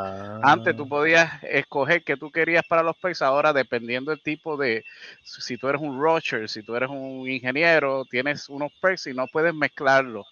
Antes 0.43 0.75
tú 0.75 0.83
ah. 0.83 0.89
podías 0.89 1.43
escoger 1.43 2.03
qué 2.03 2.17
tú 2.17 2.29
querías 2.29 2.65
para 2.67 2.83
los 2.83 2.97
perks, 2.97 3.21
ahora 3.21 3.53
dependiendo 3.53 4.11
del 4.11 4.21
tipo 4.21 4.57
de, 4.57 4.83
si 5.23 5.57
tú 5.57 5.69
eres 5.69 5.81
un 5.81 5.97
rusher, 5.97 6.49
si 6.49 6.61
tú 6.61 6.75
eres 6.75 6.89
un 6.89 7.25
ingeniero, 7.29 8.03
tienes 8.03 8.49
unos 8.49 8.69
perks 8.81 9.07
y 9.07 9.13
no 9.13 9.27
puedes 9.27 9.53
mezclarlos. 9.53 10.27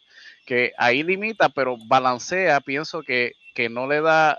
Que 0.46 0.74
ahí 0.78 1.02
limita, 1.02 1.48
pero 1.48 1.78
balancea, 1.88 2.60
pienso 2.60 3.02
que, 3.02 3.32
que 3.56 3.70
no 3.70 3.88
le 3.88 4.02
da 4.02 4.38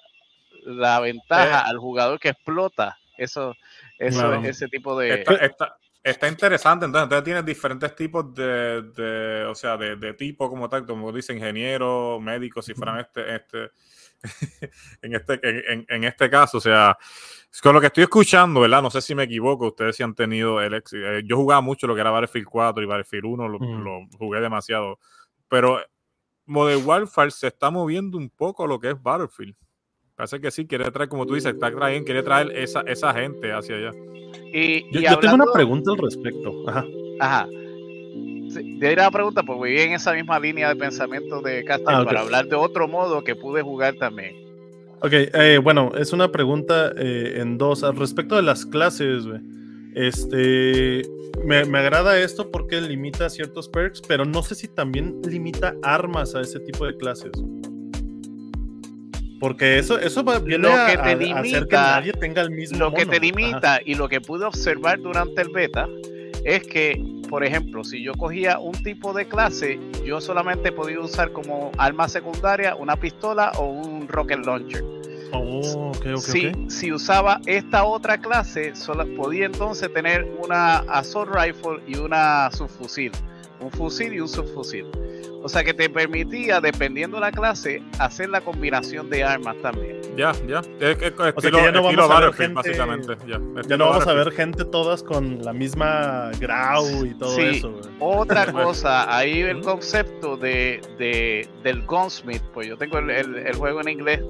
la 0.64 1.00
ventaja 1.00 1.60
eh. 1.60 1.70
al 1.70 1.78
jugador 1.78 2.20
que 2.20 2.28
explota 2.28 2.98
eso, 3.16 3.56
eso 3.98 4.34
ese 4.34 4.68
tipo 4.68 4.98
de... 4.98 5.24
Está 5.40 5.77
interesante, 6.04 6.86
entonces, 6.86 7.04
entonces 7.04 7.24
tienes 7.24 7.44
diferentes 7.44 7.94
tipos 7.94 8.34
de, 8.34 8.82
de 8.82 9.44
o 9.44 9.54
sea, 9.54 9.76
de, 9.76 9.96
de, 9.96 10.14
tipo 10.14 10.48
como 10.48 10.68
tal, 10.68 10.86
como 10.86 11.12
dice 11.12 11.34
ingeniero, 11.34 12.18
médico, 12.20 12.62
si 12.62 12.74
fueran 12.74 13.00
este, 13.00 13.36
este, 13.36 13.70
en 15.02 15.14
este, 15.14 15.72
en, 15.72 15.86
en, 15.88 16.04
este 16.04 16.30
caso, 16.30 16.58
o 16.58 16.60
sea, 16.60 16.96
con 17.62 17.74
lo 17.74 17.80
que 17.80 17.88
estoy 17.88 18.04
escuchando, 18.04 18.60
¿verdad? 18.60 18.82
No 18.82 18.90
sé 18.90 19.00
si 19.00 19.14
me 19.14 19.24
equivoco, 19.24 19.66
ustedes 19.66 19.96
sí 19.96 20.02
han 20.02 20.14
tenido 20.14 20.60
el 20.60 20.74
éxito. 20.74 21.06
Eh, 21.06 21.22
yo 21.24 21.36
jugaba 21.36 21.60
mucho 21.60 21.86
lo 21.86 21.94
que 21.94 22.00
era 22.00 22.10
Battlefield 22.10 22.46
4 22.46 22.82
y 22.82 22.86
Battlefield 22.86 23.24
1, 23.24 23.48
lo, 23.48 23.58
lo 23.58 24.06
jugué 24.16 24.40
demasiado, 24.40 24.98
pero 25.48 25.80
Modern 26.46 26.86
Warfare 26.86 27.30
se 27.30 27.48
está 27.48 27.70
moviendo 27.70 28.16
un 28.16 28.30
poco 28.30 28.66
lo 28.66 28.78
que 28.80 28.90
es 28.90 29.02
Battlefield. 29.02 29.54
Parece 30.14 30.40
que 30.40 30.50
sí, 30.50 30.66
quiere 30.66 30.90
traer, 30.90 31.08
como 31.08 31.26
tú 31.26 31.34
dices, 31.34 31.54
está 31.54 31.70
trayendo, 31.70 32.04
quiere 32.04 32.22
traer 32.22 32.50
esa, 32.56 32.80
esa 32.80 33.12
gente 33.14 33.52
hacia 33.52 33.76
allá. 33.76 33.92
Y, 34.52 34.84
yo, 34.92 35.18
tengo 35.18 35.34
una 35.34 35.52
pregunta 35.52 35.90
al 35.92 35.98
respecto. 35.98 36.64
Ajá. 36.66 36.84
Ajá. 37.20 37.48
Sí, 38.48 38.78
de 38.78 38.92
ir 38.92 39.00
a 39.00 39.04
la 39.04 39.10
pregunta, 39.10 39.42
pues 39.42 39.58
voy 39.58 39.78
en 39.78 39.92
esa 39.92 40.14
misma 40.14 40.40
línea 40.40 40.68
de 40.68 40.76
pensamiento 40.76 41.42
de 41.42 41.64
Castillo 41.64 41.98
ah, 41.98 42.04
para 42.04 42.20
hablar 42.20 42.46
de 42.46 42.56
otro 42.56 42.88
modo 42.88 43.22
que 43.22 43.36
pude 43.36 43.62
jugar 43.62 43.94
también. 43.96 44.34
Ok, 45.00 45.12
eh, 45.12 45.60
bueno, 45.62 45.92
es 45.96 46.12
una 46.12 46.32
pregunta 46.32 46.92
eh, 46.96 47.34
en 47.36 47.58
dos. 47.58 47.84
Al 47.84 47.96
respecto 47.96 48.36
de 48.36 48.42
las 48.42 48.64
clases, 48.66 49.24
Este, 49.94 51.02
me, 51.44 51.64
me, 51.64 51.78
agrada 51.78 52.18
esto 52.18 52.50
porque 52.50 52.80
limita 52.80 53.28
ciertos 53.28 53.68
perks, 53.68 54.00
pero 54.06 54.24
no 54.24 54.42
sé 54.42 54.54
si 54.54 54.68
también 54.68 55.20
limita 55.28 55.74
armas 55.82 56.34
a 56.34 56.40
ese 56.40 56.58
tipo 56.60 56.86
de 56.86 56.96
clases. 56.96 57.32
Porque 59.40 59.78
eso, 59.78 59.98
eso 59.98 60.24
viene 60.42 60.68
lo 60.68 60.86
que 60.86 60.98
te 60.98 61.16
limita, 61.16 61.40
hacer 61.40 61.68
que 61.68 61.76
nadie 61.76 62.12
tenga 62.12 62.42
el 62.42 62.50
mismo. 62.50 62.78
Lo 62.78 62.92
que 62.92 63.06
te 63.06 63.20
limita 63.20 63.80
y 63.84 63.94
lo 63.94 64.08
que 64.08 64.20
pude 64.20 64.44
observar 64.44 65.00
durante 65.00 65.42
el 65.42 65.50
beta 65.50 65.88
es 66.44 66.66
que, 66.66 67.00
por 67.28 67.44
ejemplo, 67.44 67.84
si 67.84 68.02
yo 68.02 68.14
cogía 68.14 68.58
un 68.58 68.72
tipo 68.82 69.12
de 69.12 69.26
clase, 69.26 69.78
yo 70.04 70.20
solamente 70.20 70.72
podía 70.72 71.00
usar 71.00 71.32
como 71.32 71.70
arma 71.78 72.08
secundaria 72.08 72.74
una 72.74 72.96
pistola 72.96 73.52
o 73.58 73.66
un 73.66 74.08
rocket 74.08 74.44
launcher. 74.44 74.84
Oh, 75.32 75.92
okay, 75.94 76.16
si, 76.16 76.52
si, 76.68 76.90
usaba 76.90 77.40
esta 77.44 77.84
otra 77.84 78.16
clase, 78.16 78.74
solo 78.74 79.06
podía 79.14 79.44
entonces 79.44 79.92
tener 79.92 80.26
una 80.42 80.78
assault 80.78 81.30
rifle 81.34 81.80
y 81.86 81.98
una 81.98 82.50
subfusil. 82.50 83.12
Un 83.60 83.70
fusil 83.70 84.14
y 84.14 84.20
un 84.20 84.28
subfusil. 84.28 84.86
O 85.42 85.48
sea 85.48 85.62
que 85.62 85.72
te 85.72 85.88
permitía, 85.88 86.60
dependiendo 86.60 87.20
la 87.20 87.30
clase, 87.30 87.82
hacer 87.98 88.28
la 88.28 88.40
combinación 88.40 89.08
de 89.08 89.22
armas 89.22 89.56
también. 89.62 90.00
Ya, 90.16 90.32
ya. 90.48 90.60
o 90.60 91.40
sea 91.40 91.50
que 91.50 91.56
ya 91.56 91.70
no 91.70 91.82
vamos 91.84 92.10
a 92.10 92.20
ver 92.20 92.32
gente, 92.32 92.54
básicamente. 92.54 93.16
Ya, 93.26 93.76
no 93.76 93.88
vamos 93.88 94.06
a 94.06 94.14
ver 94.14 94.32
gente 94.32 94.64
todas 94.64 95.02
con 95.04 95.40
la 95.42 95.52
misma 95.52 96.32
grau 96.40 97.04
y 97.04 97.14
todo 97.14 97.38
eso. 97.38 97.80
Otra 98.00 98.52
cosa, 98.52 99.16
ahí 99.16 99.42
el 99.42 99.60
concepto 99.60 100.36
de, 100.36 100.80
de, 100.98 101.48
del 101.62 101.86
gunsmith, 101.86 102.42
pues 102.52 102.66
yo 102.66 102.76
tengo 102.76 102.98
el, 102.98 103.10
el, 103.10 103.54
juego 103.54 103.80
en 103.80 103.90
inglés, 103.90 104.20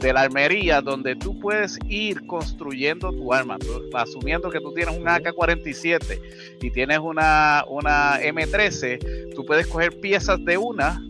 de 0.00 0.12
la 0.12 0.22
armería, 0.22 0.80
donde 0.80 1.14
tú 1.14 1.38
puedes 1.38 1.78
ir 1.88 2.26
construyendo 2.26 3.12
tu 3.12 3.32
arma, 3.32 3.56
asumiendo 3.94 4.50
que 4.50 4.60
tú 4.60 4.74
tienes 4.74 4.96
un 4.96 5.06
AK-47 5.06 6.58
y 6.60 6.70
tienes 6.72 6.98
una, 6.98 7.64
una 7.68 8.20
M13, 8.20 9.34
tú 9.34 9.44
puedes 9.46 9.68
coger 9.68 10.00
piezas 10.00 10.44
de 10.44 10.55
una 10.56 11.02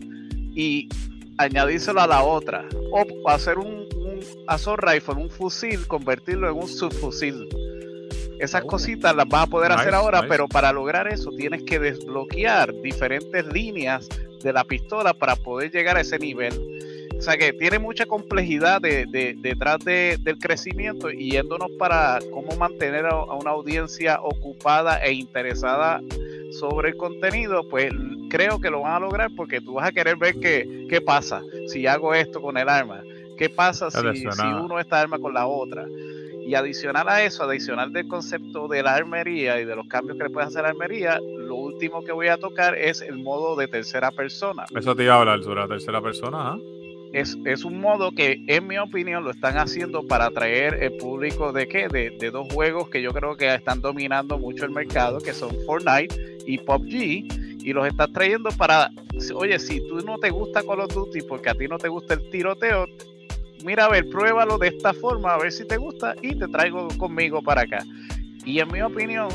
y 0.55 0.89
añadírselo 1.39 2.01
a 2.01 2.07
la 2.07 2.23
otra. 2.23 2.65
O 2.93 3.29
hacer 3.29 3.59
un, 3.59 3.87
un 3.95 4.21
assault 4.47 4.83
rifle, 4.83 5.15
un 5.15 5.31
fusil, 5.31 5.87
convertirlo 5.87 6.49
en 6.49 6.57
un 6.57 6.69
subfusil. 6.69 7.49
Esas 8.39 8.63
oh. 8.65 8.67
cositas 8.67 9.15
las 9.15 9.29
vas 9.29 9.45
a 9.45 9.51
poder 9.51 9.73
hacer 9.73 9.95
ahora, 9.95 10.27
pero 10.29 10.47
para 10.49 10.73
lograr 10.73 11.09
eso 11.09 11.31
tienes 11.31 11.63
que 11.63 11.79
desbloquear 11.79 12.73
diferentes 12.83 13.47
líneas 13.47 14.09
de 14.43 14.53
la 14.53 14.65
pistola 14.65 15.15
para 15.15 15.37
poder 15.37 15.71
llegar 15.71 15.97
a 15.97 16.01
ese 16.01 16.19
nivel. 16.19 16.55
O 17.19 17.23
sea 17.23 17.39
que 17.39 17.55
tiene 17.55 17.79
mucha 17.79 18.05
complejidad 18.05 18.81
de, 18.81 19.07
detrás 19.39 19.79
del 19.85 20.39
crecimiento 20.39 21.11
y 21.11 21.31
yéndonos 21.31 21.71
para 21.79 22.19
cómo 22.31 22.55
mantener 22.57 23.07
a, 23.07 23.23
una 23.35 23.53
audiencia 23.53 24.21
ocupada 24.23 25.03
e 25.03 25.13
interesada 25.13 26.03
sobre 26.61 26.91
el 26.91 26.97
contenido, 26.97 27.67
pues 27.71 27.91
creo 28.37 28.61
que 28.61 28.71
lo 28.71 28.83
van 28.83 28.93
a 28.93 29.01
lograr 29.01 29.31
porque 29.35 29.63
tú 29.63 29.75
vas 29.75 29.89
a 29.89 29.93
querer 29.93 30.17
ver 30.17 30.35
qué, 30.39 30.87
qué 30.91 31.01
pasa 31.01 31.43
si 31.69 31.87
hago 31.87 32.13
esto 32.13 32.43
con 32.43 32.59
el 32.59 32.69
arma, 32.69 33.03
qué 33.39 33.49
pasa 33.49 33.91
si, 33.91 33.99
si 34.19 34.43
uno 34.43 34.79
está 34.79 35.01
arma 35.01 35.19
con 35.19 35.33
la 35.33 35.47
otra. 35.47 35.87
Y 36.47 36.55
adicional 36.55 37.09
a 37.09 37.25
eso, 37.25 37.43
adicional 37.43 37.93
del 37.93 38.07
concepto 38.07 38.69
de 38.69 38.81
la 38.83 38.95
armería 38.95 39.61
y 39.61 39.65
de 39.65 39.75
los 39.75 39.89
cambios 39.89 40.17
que 40.17 40.25
le 40.25 40.31
puede 40.31 40.47
hacer 40.47 40.63
la 40.63 40.69
armería, 40.69 41.19
lo 41.19 41.57
último 41.57 42.05
que 42.05 42.13
voy 42.13 42.29
a 42.29 42.37
tocar 42.37 42.77
es 42.77 43.01
el 43.01 43.17
modo 43.17 43.57
de 43.57 43.67
tercera 43.67 44.13
persona. 44.13 44.65
Eso 44.77 44.95
te 44.95 45.03
iba 45.03 45.15
a 45.15 45.21
hablar 45.21 45.43
sobre 45.43 45.63
la 45.63 45.67
tercera 45.67 46.01
persona, 46.01 46.53
¿ah? 46.53 46.59
es, 47.13 47.65
un 47.65 47.81
modo 47.81 48.13
que, 48.13 48.45
en 48.47 48.67
mi 48.67 48.79
opinión, 48.79 49.25
lo 49.25 49.31
están 49.31 49.57
haciendo 49.57 50.07
para 50.07 50.27
atraer 50.27 50.83
el 50.83 50.97
público 50.99 51.53
de 51.53 51.67
qué? 51.67 51.89
De, 51.89 52.11
de, 52.11 52.31
dos 52.31 52.47
juegos 52.53 52.91
que 52.91 53.01
yo 53.01 53.13
creo 53.13 53.37
que 53.37 53.53
están 53.53 53.81
dominando 53.81 54.39
mucho 54.39 54.67
el 54.67 54.71
mercado, 54.71 55.19
que 55.19 55.33
son 55.33 55.51
Fortnite 55.67 56.15
y 56.47 56.59
PUBG, 56.59 57.46
y 57.67 57.73
los 57.73 57.85
estás 57.85 58.13
trayendo 58.13 58.51
para, 58.51 58.93
oye, 59.35 59.59
si 59.59 59.81
tú 59.89 59.97
no 59.97 60.19
te 60.19 60.31
gusta 60.31 60.63
Call 60.63 60.83
of 60.83 60.95
Duty 60.95 61.23
porque 61.23 61.51
a 61.51 61.55
ti 61.55 61.67
no 61.67 61.79
te 61.79 61.89
gusta 61.89 62.15
el 62.15 62.31
tiroteo, 62.31 62.87
mira 63.65 63.87
a 63.87 63.89
ver, 63.89 64.09
pruébalo 64.09 64.57
de 64.57 64.69
esta 64.69 64.95
forma, 64.95 65.35
a 65.35 65.39
ver 65.39 65.51
si 65.51 65.67
te 65.67 65.77
gusta 65.77 66.15
y 66.23 66.37
te 66.39 66.47
traigo 66.47 66.87
conmigo 66.97 67.43
para 67.43 67.63
acá. 67.63 67.85
Y 68.45 68.61
en 68.61 68.71
mi 68.71 68.83
opinión, 68.83 69.29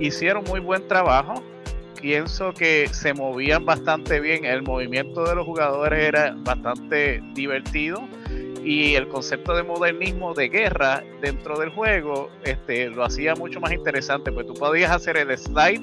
hicieron 0.00 0.42
muy 0.48 0.58
buen 0.58 0.88
trabajo. 0.88 1.34
Pienso 2.00 2.52
que 2.52 2.88
se 2.88 3.14
movían 3.14 3.64
bastante 3.64 4.18
bien, 4.18 4.44
el 4.44 4.62
movimiento 4.62 5.22
de 5.22 5.36
los 5.36 5.46
jugadores 5.46 6.02
era 6.02 6.34
bastante 6.38 7.22
divertido. 7.32 8.08
Y 8.64 8.96
el 8.96 9.06
concepto 9.06 9.54
de 9.54 9.62
modernismo 9.62 10.34
de 10.34 10.48
guerra 10.48 11.04
dentro 11.20 11.56
del 11.60 11.70
juego 11.70 12.28
este, 12.42 12.90
lo 12.90 13.04
hacía 13.04 13.36
mucho 13.36 13.60
más 13.60 13.72
interesante, 13.72 14.32
pues 14.32 14.46
tú 14.46 14.54
podías 14.54 14.90
hacer 14.90 15.16
el 15.16 15.36
slide 15.38 15.80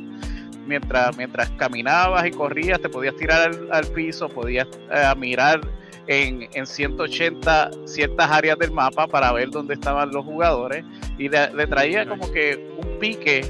mientras, 0.69 1.17
mientras 1.17 1.49
caminabas 1.51 2.25
y 2.27 2.31
corrías, 2.31 2.79
te 2.79 2.87
podías 2.87 3.15
tirar 3.15 3.51
al, 3.71 3.87
piso, 3.87 4.29
podías 4.29 4.67
eh, 4.91 5.13
mirar 5.17 5.61
en, 6.07 6.47
en, 6.53 6.65
180 6.65 7.71
ciertas 7.85 8.31
áreas 8.31 8.57
del 8.59 8.71
mapa 8.71 9.07
para 9.07 9.31
ver 9.31 9.49
dónde 9.49 9.73
estaban 9.73 10.11
los 10.11 10.23
jugadores 10.23 10.85
y 11.17 11.27
le, 11.27 11.67
traía 11.67 12.07
como 12.07 12.31
que 12.31 12.71
un 12.77 12.99
pique 12.99 13.41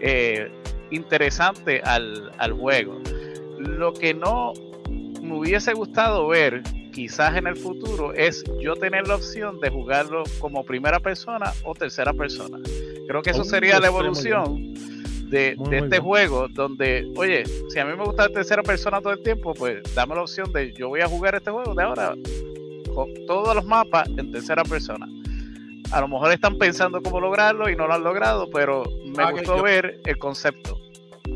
eh, 0.00 0.50
interesante 0.90 1.82
al, 1.84 2.32
al 2.38 2.52
juego. 2.54 3.00
Lo 3.58 3.92
que 3.92 4.14
no 4.14 4.54
me 5.20 5.36
hubiese 5.36 5.74
gustado 5.74 6.26
ver 6.28 6.62
quizás 6.92 7.36
en 7.36 7.46
el 7.46 7.56
futuro 7.56 8.12
es 8.14 8.44
yo 8.60 8.76
tener 8.76 9.06
la 9.06 9.16
opción 9.16 9.60
de 9.60 9.70
jugarlo 9.70 10.24
como 10.38 10.64
primera 10.64 11.00
persona 11.00 11.52
o 11.64 11.74
tercera 11.74 12.12
persona. 12.12 12.58
Creo 13.06 13.22
que 13.22 13.30
eso 13.30 13.44
sería 13.44 13.78
la 13.78 13.88
evolución 13.88 14.74
de, 15.32 15.56
este 15.72 15.98
juego, 15.98 16.46
donde, 16.48 17.10
oye, 17.16 17.44
si 17.68 17.78
a 17.78 17.84
mí 17.84 17.96
me 17.96 18.04
gusta 18.04 18.28
la 18.28 18.34
tercera 18.34 18.62
persona 18.62 19.00
todo 19.00 19.14
el 19.14 19.22
tiempo, 19.22 19.54
pues 19.54 19.82
dame 19.94 20.14
la 20.14 20.22
opción 20.22 20.52
de 20.52 20.72
yo 20.74 20.88
voy 20.88 21.00
a 21.00 21.08
jugar 21.08 21.34
este 21.34 21.50
juego 21.50 21.74
de 21.74 21.82
ahora 21.82 22.14
con 22.94 23.08
todos 23.26 23.54
los 23.56 23.64
mapas 23.64 24.08
en 24.16 24.30
tercera 24.30 24.62
persona. 24.62 25.06
A 25.90 26.00
lo 26.00 26.08
mejor 26.08 26.32
están 26.32 26.58
pensando 26.58 27.02
cómo 27.02 27.20
lograrlo 27.20 27.68
y 27.68 27.76
no 27.76 27.86
lo 27.86 27.94
han 27.94 28.04
logrado, 28.04 28.48
pero 28.50 28.84
me 29.04 29.22
ah, 29.22 29.32
gustó 29.32 29.62
ver 29.62 30.00
el 30.04 30.18
concepto 30.18 30.78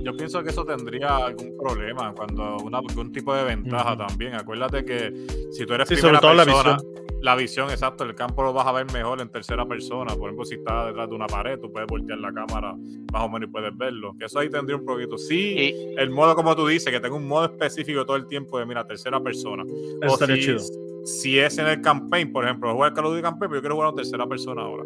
yo 0.07 0.16
pienso 0.16 0.42
que 0.42 0.51
eso 0.51 0.64
tendría 0.64 1.16
algún 1.16 1.57
problema 1.59 2.12
cuando 2.14 2.59
una, 2.59 2.78
algún 2.78 3.11
tipo 3.12 3.34
de 3.34 3.42
ventaja 3.42 3.97
también. 3.97 4.34
Acuérdate 4.34 4.84
que 4.84 5.12
si 5.51 5.66
tú 5.66 5.74
eres 5.74 5.88
primera 5.88 6.20
persona, 6.20 6.34
la 6.34 6.44
visión. 6.44 7.05
La 7.27 7.35
visión, 7.35 7.68
exacto, 7.70 8.05
el 8.05 8.14
campo 8.14 8.41
lo 8.45 8.53
vas 8.53 8.68
a 8.68 8.72
ver 8.72 8.87
mejor 8.93 9.20
en 9.20 9.29
tercera 9.29 9.66
persona. 9.66 10.14
Por 10.14 10.29
ejemplo, 10.29 10.45
si 10.45 10.55
estás 10.55 10.87
detrás 10.87 11.09
de 11.09 11.14
una 11.16 11.27
pared, 11.27 11.59
tú 11.59 11.72
puedes 11.72 11.89
voltear 11.89 12.20
la 12.20 12.33
cámara 12.33 12.72
más 13.12 13.22
o 13.22 13.29
menos 13.29 13.49
y 13.49 13.53
puedes 13.53 13.77
verlo. 13.77 14.14
Que 14.16 14.27
eso 14.27 14.39
ahí 14.39 14.49
tendría 14.49 14.77
un 14.77 14.85
poquito. 14.85 15.18
Sí, 15.18 15.74
el 15.99 16.11
modo 16.11 16.37
como 16.37 16.55
tú 16.55 16.68
dices, 16.68 16.93
que 16.93 17.01
tenga 17.01 17.16
un 17.16 17.27
modo 17.27 17.47
específico 17.47 18.07
todo 18.07 18.16
el 18.16 18.29
tiempo 18.29 18.61
de, 18.61 18.66
mira, 18.66 18.87
tercera 18.87 19.20
persona. 19.20 19.64
Eso 20.01 20.14
estaría 20.14 20.41
chido 20.41 20.62
si 21.05 21.39
es 21.39 21.57
en 21.59 21.68
el 21.68 21.81
campaign, 21.81 22.33
por 22.33 22.45
ejemplo, 22.45 22.72
jugar 22.72 22.93
Call 22.93 23.07
of 23.07 23.12
Duty 23.12 23.22
Campaign, 23.22 23.49
pero 23.49 23.59
yo 23.59 23.61
quiero 23.61 23.74
jugar 23.77 23.91
en 23.91 23.97
tercera 23.97 24.27
persona 24.27 24.62
ahora. 24.62 24.83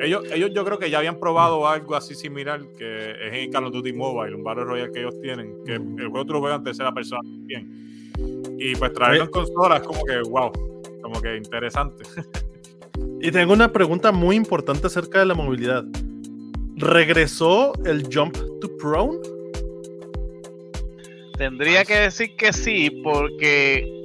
Ellos, 0.00 0.22
ellos 0.30 0.50
yo 0.54 0.66
creo 0.66 0.78
que 0.78 0.90
ya 0.90 0.98
habían 0.98 1.18
probado 1.18 1.66
algo 1.66 1.94
así 1.94 2.14
similar 2.14 2.60
que 2.76 3.10
es 3.10 3.32
en 3.32 3.50
Call 3.50 3.64
of 3.64 3.72
Duty 3.72 3.92
Mobile, 3.94 4.34
un 4.34 4.44
Battle 4.44 4.64
Royale 4.64 4.92
que 4.92 5.00
ellos 5.00 5.18
tienen, 5.22 5.64
que 5.64 5.74
el 5.74 6.08
juego 6.08 6.26
tú 6.26 6.32
lo 6.34 6.40
juegas 6.40 6.58
en 6.58 6.64
tercera 6.64 6.92
persona 6.92 7.22
también. 7.22 8.12
Y 8.58 8.76
pues 8.76 8.92
traerlo 8.92 9.24
en 9.24 9.30
consolas 9.30 9.82
como 9.82 10.04
que, 10.04 10.20
wow, 10.28 10.52
como 11.02 11.20
que 11.20 11.36
interesante. 11.36 12.04
Y 13.20 13.30
tengo 13.30 13.52
una 13.52 13.72
pregunta 13.72 14.12
muy 14.12 14.36
importante 14.36 14.86
acerca 14.86 15.20
de 15.20 15.26
la 15.26 15.34
movilidad. 15.34 15.84
¿Regresó 16.76 17.72
el 17.84 18.08
Jump 18.12 18.36
to 18.60 18.76
Prone? 18.78 19.18
Tendría 21.38 21.84
que 21.84 21.94
decir 21.94 22.36
que 22.36 22.52
sí, 22.52 22.90
porque 23.02 24.02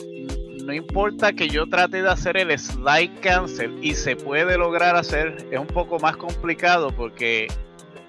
no 0.68 0.74
importa 0.74 1.32
que 1.32 1.48
yo 1.48 1.68
trate 1.68 2.02
de 2.02 2.10
hacer 2.10 2.38
el 2.38 2.58
slide 2.60 3.20
cancel 3.22 3.78
y 3.82 3.94
se 3.94 4.16
puede 4.16 4.58
lograr 4.58 4.96
hacer, 4.96 5.48
es 5.50 5.60
un 5.60 5.68
poco 5.68 5.98
más 6.00 6.18
complicado 6.18 6.92
porque 6.92 7.48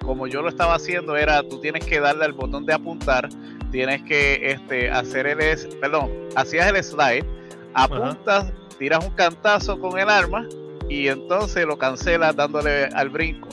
como 0.03 0.27
yo 0.27 0.41
lo 0.41 0.49
estaba 0.49 0.75
haciendo 0.75 1.15
era 1.15 1.41
tú 1.43 1.61
tienes 1.61 1.85
que 1.85 1.99
darle 2.01 2.25
al 2.25 2.33
botón 2.33 2.65
de 2.65 2.73
apuntar, 2.73 3.29
tienes 3.71 4.03
que 4.03 4.41
este, 4.43 4.89
hacer 4.89 5.27
el, 5.27 5.39
perdón, 5.79 6.11
hacías 6.35 6.67
el 6.67 6.83
slide, 6.83 7.25
apuntas, 7.73 8.51
tiras 8.79 9.05
un 9.05 9.11
cantazo 9.11 9.79
con 9.79 9.99
el 9.99 10.09
arma 10.09 10.47
y 10.89 11.07
entonces 11.07 11.65
lo 11.65 11.77
cancelas 11.77 12.35
dándole 12.35 12.85
al 12.85 13.09
brinco. 13.09 13.49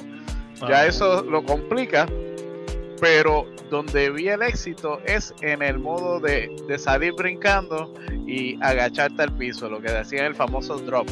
Ya 0.67 0.87
eso 0.87 1.23
lo 1.23 1.45
complica, 1.45 2.07
pero 2.99 3.47
donde 3.71 4.11
vi 4.11 4.29
el 4.29 4.43
éxito 4.43 5.01
es 5.05 5.35
en 5.43 5.61
el 5.61 5.79
modo 5.79 6.19
de, 6.21 6.51
salir 6.79 7.13
brincando 7.13 7.93
y 8.27 8.59
agacharte 8.63 9.23
al 9.23 9.37
piso, 9.37 9.69
lo 9.69 9.83
que 9.83 9.93
decía 9.93 10.27
el 10.27 10.35
famoso 10.35 10.79
drop. 10.79 11.09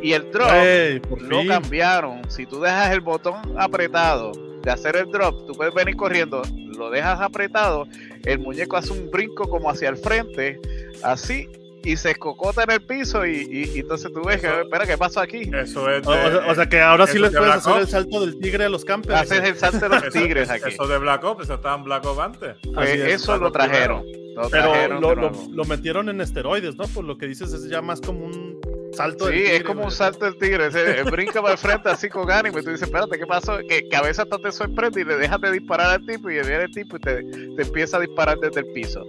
Y 0.00 0.14
el 0.14 0.30
drop 0.32 1.20
lo 1.20 1.46
cambiaron. 1.46 2.22
Si 2.30 2.46
tú 2.46 2.60
dejas 2.60 2.92
el 2.92 3.00
botón 3.00 3.54
apretado 3.58 4.32
de 4.62 4.70
hacer 4.70 4.96
el 4.96 5.10
drop, 5.10 5.46
tú 5.46 5.52
puedes 5.52 5.74
venir 5.74 5.96
corriendo, 5.96 6.42
lo 6.78 6.88
dejas 6.90 7.20
apretado, 7.20 7.86
el 8.24 8.38
muñeco 8.38 8.76
hace 8.76 8.92
un 8.92 9.10
brinco 9.10 9.48
como 9.48 9.68
hacia 9.68 9.88
el 9.88 9.96
frente, 9.96 10.60
así, 11.02 11.48
y 11.84 11.96
se 11.96 12.12
escocota 12.12 12.62
en 12.64 12.70
el 12.70 12.82
piso 12.82 13.26
y, 13.26 13.72
entonces 13.74 14.12
tú 14.12 14.22
ves 14.24 14.40
que, 14.40 14.60
espera, 14.60 14.86
¿qué 14.86 14.96
pasó 14.96 15.20
aquí? 15.20 15.50
Eso 15.52 15.90
es 15.90 16.06
o, 16.06 16.54
sea 16.54 16.68
que 16.68 16.80
ahora 16.80 17.06
sí 17.06 17.18
les 17.18 17.30
puedes 17.30 17.54
hacer 17.54 17.78
el 17.78 17.88
salto 17.88 18.20
del 18.24 18.38
tigre 18.38 18.64
a 18.64 18.68
los 18.68 18.84
campers. 18.84 19.20
Haces 19.20 19.42
el 19.42 19.56
salto 19.56 19.88
de 19.88 20.00
los 20.00 20.12
tigres 20.12 20.50
aquí. 20.50 20.70
Eso 20.70 20.86
de 20.86 20.98
Black 20.98 21.24
Ops, 21.24 21.44
eso 21.44 21.54
estaba 21.54 21.76
en 21.76 21.84
Black 21.84 22.04
Ops 22.04 22.20
antes. 22.20 22.56
Pues 22.74 22.90
eso 22.90 23.36
lo 23.36 23.50
trajeron. 23.50 24.04
Pero 24.50 25.00
lo, 25.00 25.64
metieron 25.64 26.08
en 26.08 26.20
esteroides, 26.20 26.76
¿no? 26.76 26.84
Por 26.88 27.04
lo 27.04 27.18
que 27.18 27.26
dices 27.26 27.52
es 27.52 27.68
ya 27.68 27.82
más 27.82 28.00
como 28.00 28.26
un 28.26 28.60
salto 28.92 29.26
sí, 29.26 29.32
del 29.32 29.40
tigre. 29.40 29.50
Sí, 29.50 29.56
es 29.56 29.64
como 29.64 29.84
un 29.84 29.90
salto 29.90 30.24
del 30.24 30.38
tigre. 30.38 30.70
Se, 30.70 31.02
brinca 31.04 31.42
para 31.42 31.52
el 31.52 31.58
frente 31.58 31.88
así 31.90 32.08
con 32.08 32.30
ánimo 32.30 32.58
y 32.58 32.62
tú 32.62 32.70
dices, 32.70 32.88
espérate, 32.88 33.18
¿qué 33.18 33.26
pasó? 33.26 33.58
Que, 33.68 33.88
que, 33.88 33.96
a 33.96 34.02
veces 34.02 34.20
hasta 34.20 34.38
te 34.38 34.52
sorprende 34.52 35.00
y 35.00 35.04
le 35.04 35.16
dejas 35.16 35.40
de 35.40 35.52
disparar 35.52 35.90
al 35.90 36.06
tipo 36.06 36.30
y 36.30 36.34
viene 36.34 36.64
el 36.64 36.70
tipo 36.70 36.96
y 36.96 37.00
te, 37.00 37.22
te 37.24 37.62
empieza 37.62 37.96
a 37.98 38.00
disparar 38.00 38.38
desde 38.38 38.60
el 38.60 38.72
piso 38.72 39.04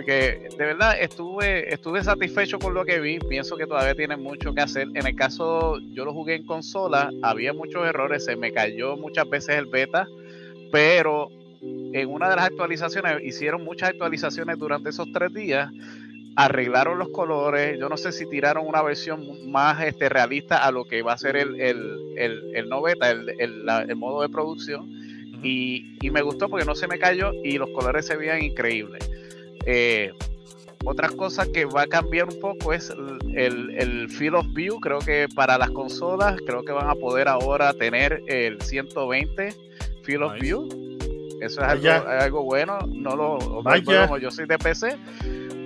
porque 0.00 0.48
de 0.56 0.64
verdad 0.64 0.98
estuve, 0.98 1.74
estuve 1.74 2.02
satisfecho 2.02 2.58
con 2.58 2.72
lo 2.72 2.86
que 2.86 3.00
vi. 3.00 3.18
Pienso 3.18 3.58
que 3.58 3.66
todavía 3.66 3.94
tiene 3.94 4.16
mucho 4.16 4.54
que 4.54 4.62
hacer. 4.62 4.88
En 4.94 5.06
el 5.06 5.14
caso, 5.14 5.78
yo 5.92 6.06
lo 6.06 6.14
jugué 6.14 6.36
en 6.36 6.46
consola, 6.46 7.10
había 7.22 7.52
muchos 7.52 7.86
errores, 7.86 8.24
se 8.24 8.34
me 8.34 8.50
cayó 8.50 8.96
muchas 8.96 9.28
veces 9.28 9.56
el 9.56 9.66
beta, 9.66 10.06
pero 10.72 11.28
en 11.60 12.08
una 12.08 12.30
de 12.30 12.36
las 12.36 12.46
actualizaciones, 12.46 13.22
hicieron 13.22 13.62
muchas 13.62 13.90
actualizaciones 13.90 14.58
durante 14.58 14.88
esos 14.88 15.06
tres 15.12 15.34
días, 15.34 15.70
arreglaron 16.34 16.98
los 16.98 17.10
colores, 17.10 17.78
yo 17.78 17.90
no 17.90 17.98
sé 17.98 18.12
si 18.12 18.24
tiraron 18.24 18.66
una 18.66 18.80
versión 18.80 19.50
más 19.50 19.82
este, 19.82 20.08
realista 20.08 20.64
a 20.64 20.70
lo 20.70 20.86
que 20.86 21.02
va 21.02 21.12
a 21.12 21.18
ser 21.18 21.36
el, 21.36 21.60
el, 21.60 22.14
el, 22.16 22.56
el 22.56 22.68
no 22.70 22.80
beta, 22.80 23.10
el, 23.10 23.34
el, 23.38 23.96
modo 23.96 24.22
de 24.22 24.30
producción, 24.30 24.88
y, 25.42 25.98
y 26.00 26.10
me 26.10 26.22
gustó 26.22 26.48
porque 26.48 26.64
no 26.64 26.74
se 26.74 26.88
me 26.88 26.98
cayó 26.98 27.32
y 27.44 27.58
los 27.58 27.68
colores 27.70 28.06
se 28.06 28.16
veían 28.16 28.42
increíbles. 28.42 29.10
Eh, 29.72 30.12
otra 30.84 31.08
cosa 31.10 31.46
que 31.52 31.64
va 31.64 31.82
a 31.82 31.86
cambiar 31.86 32.26
un 32.28 32.40
poco 32.40 32.72
es 32.72 32.90
el, 33.36 33.70
el, 33.78 34.08
field 34.08 34.34
of 34.34 34.46
view. 34.52 34.80
Creo 34.80 34.98
que 34.98 35.28
para 35.32 35.56
las 35.58 35.70
consolas, 35.70 36.40
creo 36.44 36.64
que 36.64 36.72
van 36.72 36.88
a 36.88 36.96
poder 36.96 37.28
ahora 37.28 37.72
tener 37.74 38.20
el 38.26 38.60
120 38.60 39.54
field 40.02 40.22
of 40.24 40.32
view. 40.40 40.68
Eso 41.40 41.62
es 41.62 41.86
algo, 41.86 42.42
bueno. 42.42 42.78
No 42.88 43.14
lo, 43.14 43.38
no 43.62 44.18
yo 44.18 44.30
soy 44.32 44.46
de 44.46 44.58
PC. 44.58 44.96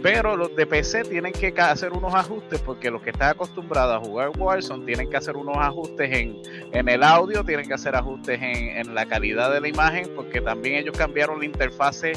Pero 0.03 0.37
los 0.37 0.55
de 0.55 0.67
PC 0.67 1.05
tienen 1.05 1.33
que 1.33 1.55
hacer 1.57 1.93
unos 1.93 2.13
ajustes 2.13 2.61
porque 2.61 2.91
los 2.91 3.01
que 3.01 3.09
están 3.09 3.31
acostumbrados 3.31 3.97
a 3.97 4.07
jugar 4.07 4.33
Warzone 4.37 4.85
tienen 4.85 5.09
que 5.09 5.17
hacer 5.17 5.35
unos 5.35 5.57
ajustes 5.57 6.13
en, 6.13 6.43
en 6.73 6.89
el 6.91 7.03
audio, 7.03 7.43
tienen 7.43 7.67
que 7.67 7.73
hacer 7.73 7.97
ajustes 7.97 8.39
en, 8.43 8.77
en 8.77 8.95
la 8.95 9.07
calidad 9.07 9.51
de 9.51 9.63
la 9.63 9.69
imagen 9.69 10.11
porque 10.15 10.43
también 10.43 10.75
ellos 10.75 10.95
cambiaron 10.95 11.39
la 11.39 11.47
interfase 11.47 12.13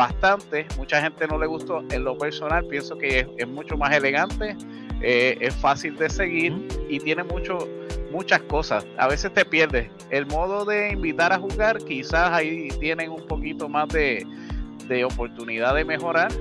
bastante. 0.00 0.66
Mucha 0.78 1.02
gente 1.02 1.26
no 1.26 1.38
le 1.38 1.46
gustó. 1.46 1.82
En 1.90 2.04
lo 2.04 2.16
personal, 2.16 2.64
pienso 2.64 2.96
que 2.96 3.28
es, 3.36 3.48
mucho 3.48 3.76
más 3.76 3.94
elegante, 3.94 4.56
eh, 5.02 5.36
es 5.40 5.54
fácil 5.54 5.94
de 5.96 6.08
seguir 6.08 6.66
y 6.88 6.98
tiene 7.00 7.22
mucho, 7.22 7.68
muchas 8.10 8.40
cosas. 8.42 8.86
A 8.96 9.08
veces 9.08 9.34
te 9.34 9.44
pierdes. 9.44 9.90
El 10.08 10.24
modo 10.24 10.64
de 10.64 10.92
invitar 10.92 11.34
a 11.34 11.38
jugar, 11.38 11.84
quizás 11.84 12.32
ahí 12.32 12.68
tienen 12.80 13.10
un 13.10 13.26
poquito 13.26 13.68
más 13.68 13.88
de, 13.88 14.26
de 14.88 15.04
oportunidad 15.04 15.74
de 15.74 15.84
mejorar 15.84 16.32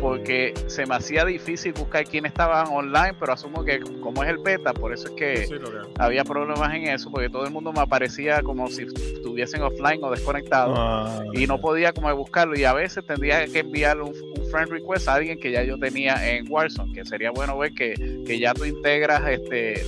porque 0.00 0.54
se 0.66 0.86
me 0.86 0.94
hacía 0.94 1.24
difícil 1.24 1.72
buscar 1.72 2.04
quién 2.04 2.26
estaban 2.26 2.68
online, 2.68 3.14
pero 3.18 3.32
asumo 3.32 3.64
que 3.64 3.80
como 4.00 4.22
es 4.22 4.30
el 4.30 4.38
beta, 4.38 4.72
por 4.72 4.92
eso 4.92 5.08
es 5.08 5.14
que 5.14 5.60
había 5.98 6.24
problemas 6.24 6.74
en 6.74 6.88
eso, 6.88 7.10
porque 7.10 7.28
todo 7.28 7.44
el 7.44 7.52
mundo 7.52 7.72
me 7.72 7.80
aparecía 7.80 8.42
como 8.42 8.68
si 8.68 8.82
estuviesen 8.82 9.62
offline 9.62 10.02
o 10.02 10.10
desconectados 10.10 10.76
ah, 10.78 11.24
y 11.32 11.46
no 11.46 11.60
podía 11.60 11.92
como 11.92 12.14
buscarlo 12.14 12.58
y 12.58 12.64
a 12.64 12.72
veces 12.72 13.04
tendría 13.06 13.46
que 13.46 13.60
enviarle 13.60 14.04
un, 14.04 14.14
friend 14.50 14.70
request 14.70 15.08
a 15.08 15.14
alguien 15.14 15.40
que 15.40 15.50
ya 15.50 15.64
yo 15.64 15.76
tenía 15.76 16.30
en 16.30 16.46
Warzone, 16.48 16.92
que 16.92 17.04
sería 17.04 17.32
bueno 17.32 17.58
ver 17.58 17.72
que, 17.72 17.94
que 18.24 18.38
ya 18.38 18.54
tú 18.54 18.64
integras 18.64 19.28
este 19.28 19.82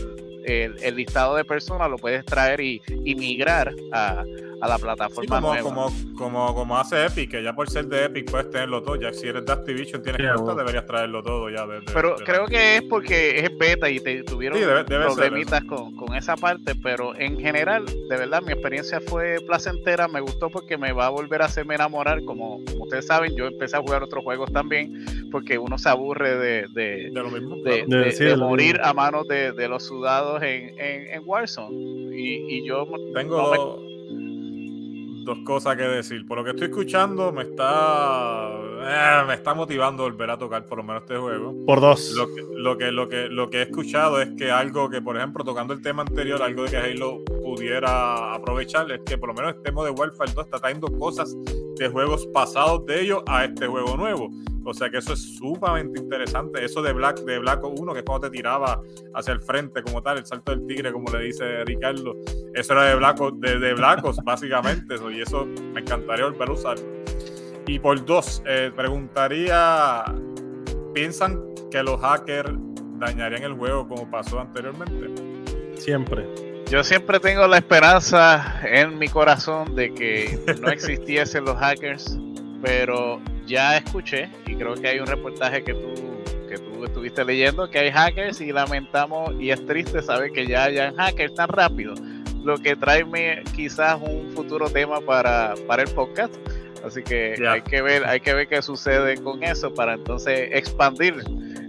el, 0.44 0.96
listado 0.96 1.36
de 1.36 1.44
personas, 1.44 1.88
lo 1.88 1.96
puedes 1.96 2.24
traer 2.24 2.60
y, 2.60 2.82
y 3.04 3.14
migrar 3.14 3.72
a 3.92 4.24
a 4.60 4.68
la 4.68 4.78
plataforma 4.78 5.40
como, 5.40 5.62
Como, 5.62 5.92
como, 6.16 6.54
como, 6.54 6.78
hace 6.78 7.06
Epic, 7.06 7.30
que 7.30 7.42
ya 7.42 7.52
por 7.54 7.68
ser 7.70 7.86
de 7.86 8.06
Epic 8.06 8.30
puedes 8.30 8.50
tenerlo 8.50 8.82
todo. 8.82 8.96
Ya 8.96 9.12
si 9.12 9.28
eres 9.28 9.44
de 9.44 9.52
Activision 9.52 10.02
tienes 10.02 10.20
que 10.20 10.54
deberías 10.54 10.86
traerlo 10.86 11.22
todo 11.22 11.48
ya. 11.50 11.66
pero 11.92 12.16
creo 12.16 12.46
que 12.46 12.76
es 12.76 12.82
porque 12.82 13.38
es 13.40 13.56
beta 13.58 13.88
y 13.88 14.00
te 14.00 14.22
tuvieron 14.24 14.58
problemitas 14.86 15.64
con, 15.64 15.94
con, 15.94 16.14
esa 16.14 16.36
parte, 16.36 16.74
pero 16.74 17.14
en 17.16 17.38
general, 17.38 17.84
de 17.86 18.16
verdad, 18.16 18.42
mi 18.42 18.52
experiencia 18.52 19.00
fue 19.00 19.36
placentera. 19.46 20.08
Me 20.08 20.20
gustó 20.20 20.50
porque 20.50 20.76
me 20.76 20.92
va 20.92 21.06
a 21.06 21.10
volver 21.10 21.42
a 21.42 21.46
hacerme 21.46 21.74
enamorar. 21.74 22.24
Como, 22.24 22.64
como 22.64 22.84
ustedes 22.84 23.06
saben, 23.06 23.36
yo 23.36 23.46
empecé 23.46 23.76
a 23.76 23.80
jugar 23.80 24.02
otros 24.02 24.24
juegos 24.24 24.52
también 24.52 25.04
porque 25.30 25.58
uno 25.58 25.78
se 25.78 25.88
aburre 25.88 26.36
de, 26.36 26.68
de, 26.68 27.10
de, 27.10 27.10
lo 27.10 27.30
mismo, 27.30 27.56
de, 27.56 28.36
morir 28.36 28.80
a 28.82 28.92
manos 28.92 29.28
de, 29.28 29.68
los 29.68 29.84
sudados 29.84 30.42
en, 30.42 30.78
en, 30.80 31.14
en 31.14 31.22
Warzone. 31.24 32.16
Y, 32.16 32.58
y 32.58 32.66
yo 32.66 32.88
tengo 33.14 33.87
dos 35.28 35.38
cosas 35.44 35.76
que 35.76 35.82
decir. 35.82 36.26
Por 36.26 36.38
lo 36.38 36.44
que 36.44 36.50
estoy 36.50 36.68
escuchando, 36.68 37.30
me 37.32 37.42
está 37.42 38.50
eh, 38.80 39.24
me 39.26 39.34
está 39.34 39.54
motivando 39.54 40.02
volver 40.02 40.30
a 40.30 40.38
tocar 40.38 40.64
por 40.64 40.78
lo 40.78 40.84
menos 40.84 41.02
este 41.02 41.16
juego. 41.16 41.54
Por 41.66 41.80
dos. 41.80 42.12
Lo 42.16 42.34
que, 42.34 42.42
lo 42.56 42.78
que, 42.78 42.90
lo 42.90 43.08
que, 43.08 43.28
lo 43.28 43.50
que 43.50 43.58
he 43.58 43.62
escuchado 43.62 44.20
es 44.20 44.30
que 44.38 44.50
algo 44.50 44.88
que, 44.88 45.02
por 45.02 45.16
ejemplo, 45.16 45.44
tocando 45.44 45.74
el 45.74 45.82
tema 45.82 46.02
anterior, 46.02 46.42
algo 46.42 46.64
de 46.64 46.70
que 46.70 46.76
Halo 46.78 47.18
pudiera 47.44 48.34
aprovechar 48.34 48.90
es 48.90 49.00
que 49.04 49.18
por 49.18 49.28
lo 49.28 49.34
menos 49.34 49.56
este 49.56 49.70
modo 49.70 49.86
de 49.86 49.92
Warfare 49.92 50.32
2 50.34 50.44
está 50.46 50.58
trayendo 50.58 50.88
cosas 50.98 51.36
de 51.76 51.88
juegos 51.88 52.26
pasados 52.28 52.86
de 52.86 53.02
ellos 53.02 53.22
a 53.26 53.44
este 53.44 53.66
juego 53.66 53.96
nuevo. 53.96 54.30
O 54.68 54.74
sea 54.74 54.90
que 54.90 54.98
eso 54.98 55.14
es 55.14 55.36
sumamente 55.38 55.98
interesante. 55.98 56.62
Eso 56.62 56.82
de 56.82 56.92
Black, 56.92 57.20
de 57.20 57.38
Black 57.38 57.64
1, 57.64 57.92
que 57.94 58.00
es 58.00 58.04
cuando 58.04 58.28
te 58.28 58.36
tiraba 58.36 58.82
hacia 59.14 59.32
el 59.32 59.40
frente 59.40 59.82
como 59.82 60.02
tal, 60.02 60.18
el 60.18 60.26
salto 60.26 60.52
del 60.52 60.66
tigre, 60.66 60.92
como 60.92 61.10
le 61.10 61.24
dice 61.24 61.64
Ricardo. 61.64 62.14
Eso 62.52 62.74
era 62.74 62.84
de 62.84 62.94
Black, 62.96 63.18
de, 63.18 63.58
de 63.58 63.74
Blackos, 63.74 64.18
básicamente. 64.22 64.94
Eso, 64.94 65.10
y 65.10 65.22
eso 65.22 65.46
me 65.46 65.80
encantaría 65.80 66.26
volver 66.26 66.50
a 66.50 66.52
usar. 66.52 66.76
Y 67.66 67.78
por 67.78 68.04
dos, 68.04 68.42
eh, 68.46 68.70
preguntaría, 68.76 70.04
¿piensan 70.92 71.42
que 71.70 71.82
los 71.82 71.98
hackers 72.00 72.52
dañarían 72.98 73.44
el 73.44 73.54
juego 73.54 73.88
como 73.88 74.10
pasó 74.10 74.38
anteriormente? 74.38 75.22
Siempre. 75.76 76.26
Yo 76.70 76.84
siempre 76.84 77.18
tengo 77.20 77.46
la 77.46 77.56
esperanza 77.56 78.60
en 78.62 78.98
mi 78.98 79.08
corazón 79.08 79.74
de 79.74 79.94
que 79.94 80.38
no 80.60 80.68
existiesen 80.70 81.46
los 81.46 81.56
hackers, 81.56 82.18
pero 82.62 83.18
ya 83.48 83.78
escuché 83.78 84.28
y 84.46 84.54
creo 84.54 84.74
que 84.74 84.88
hay 84.88 85.00
un 85.00 85.06
reportaje 85.06 85.64
que 85.64 85.74
tú 85.74 86.08
que 86.48 86.58
tú 86.58 86.84
estuviste 86.84 87.24
leyendo 87.24 87.68
que 87.68 87.78
hay 87.78 87.90
hackers 87.90 88.40
y 88.40 88.52
lamentamos 88.52 89.34
y 89.38 89.50
es 89.50 89.64
triste 89.66 90.00
saber 90.02 90.32
que 90.32 90.46
ya 90.46 90.64
hayan 90.64 90.96
hackers 90.96 91.34
tan 91.34 91.48
rápido, 91.48 91.94
lo 92.42 92.56
que 92.58 92.74
trae 92.74 93.04
quizás 93.54 93.98
un 94.00 94.30
futuro 94.32 94.70
tema 94.70 95.00
para, 95.00 95.54
para 95.66 95.82
el 95.82 95.90
podcast. 95.90 96.34
Así 96.84 97.02
que 97.02 97.34
hay 97.46 97.60
que 97.62 97.82
ver, 97.82 98.06
hay 98.06 98.20
que 98.20 98.32
ver 98.32 98.48
qué 98.48 98.62
sucede 98.62 99.18
con 99.18 99.42
eso 99.42 99.74
para 99.74 99.94
entonces 99.94 100.48
expandir 100.52 101.16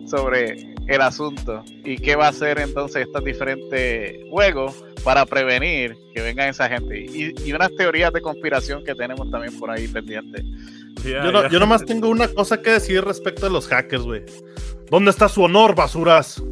sobre 0.10 0.74
el 0.88 1.02
asunto 1.02 1.64
y 1.84 1.98
qué 1.98 2.16
va 2.16 2.28
a 2.28 2.30
hacer 2.30 2.60
entonces 2.60 3.06
estos 3.08 3.24
diferentes 3.24 4.18
juegos 4.30 4.84
para 5.04 5.26
prevenir 5.26 5.96
que 6.14 6.22
vengan 6.22 6.50
esa 6.50 6.68
gente. 6.68 7.00
Y, 7.00 7.34
y 7.46 7.54
unas 7.54 7.74
teorías 7.76 8.12
de 8.12 8.22
conspiración 8.22 8.84
que 8.84 8.96
tenemos 8.96 9.30
también 9.32 9.58
por 9.60 9.70
ahí 9.70 9.88
pendientes. 9.88 10.44
yo, 11.04 11.32
no, 11.32 11.48
yo 11.50 11.60
nomás 11.60 11.86
tengo 11.86 12.10
una 12.10 12.28
cosa 12.28 12.62
que 12.62 12.72
decir 12.72 13.04
respecto 13.04 13.46
a 13.46 13.50
los 13.50 13.68
hackers, 13.68 14.04
güey. 14.04 14.24
¿Dónde 14.90 15.12
está 15.12 15.30
su 15.30 15.44
honor, 15.44 15.76
basuras? 15.76 16.42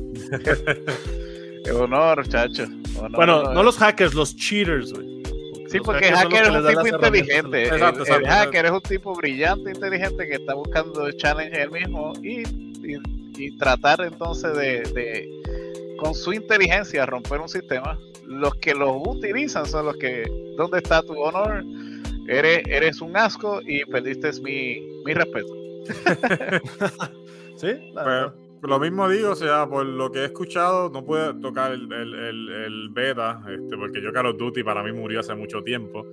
honor, 1.73 2.27
chacho. 2.27 2.65
bueno, 3.11 3.53
no 3.53 3.63
los 3.63 3.77
hackers, 3.77 4.13
los 4.13 4.35
cheaters, 4.35 4.93
güey. 4.93 5.17
Sí, 5.69 5.79
porque 5.83 6.11
hacker 6.11 6.43
es 6.43 6.49
un 6.49 6.67
tipo 6.67 6.87
inteligente. 6.87 7.63
el, 7.63 8.25
hacker 8.25 8.65
es 8.65 8.71
un 8.71 8.81
tipo 8.81 9.13
brillante, 9.15 9.71
inteligente 9.71 10.27
que 10.27 10.35
está 10.35 10.53
buscando 10.53 11.07
el 11.07 11.17
challenge 11.17 11.61
él 11.61 11.71
mismo 11.71 12.13
y, 12.23 12.43
y, 12.87 12.99
tratar 13.57 14.01
entonces 14.01 14.55
de, 14.55 14.81
de, 14.93 15.29
con 15.97 16.13
su 16.13 16.33
inteligencia, 16.33 17.05
romper 17.05 17.39
un 17.39 17.49
sistema. 17.49 17.97
Los 18.25 18.55
que 18.55 18.73
los 18.73 18.91
utilizan 19.05 19.65
son 19.65 19.85
los 19.85 19.97
que, 19.97 20.25
¿dónde 20.57 20.79
está 20.79 21.01
tu 21.01 21.13
honor? 21.19 21.63
Eres, 22.27 22.63
eres 22.67 23.01
un 23.01 23.15
asco 23.15 23.61
y 23.65 23.85
perdiste 23.85 24.31
mi, 24.41 24.81
mi 25.05 25.13
respeto. 25.13 25.53
sí, 27.57 27.69
lo 28.61 28.79
mismo 28.79 29.07
digo, 29.07 29.31
o 29.31 29.35
sea, 29.35 29.67
por 29.67 29.85
lo 29.85 30.11
que 30.11 30.19
he 30.19 30.25
escuchado, 30.25 30.89
no 30.89 31.05
puede 31.05 31.33
tocar 31.35 31.71
el, 31.71 31.91
el, 31.91 32.49
el, 32.49 32.89
beta, 32.89 33.41
este, 33.49 33.77
porque 33.77 34.01
yo 34.01 34.11
Call 34.11 34.27
of 34.27 34.37
Duty 34.37 34.63
para 34.63 34.83
mí 34.83 34.91
murió 34.91 35.19
hace 35.19 35.35
mucho 35.35 35.63
tiempo, 35.63 36.05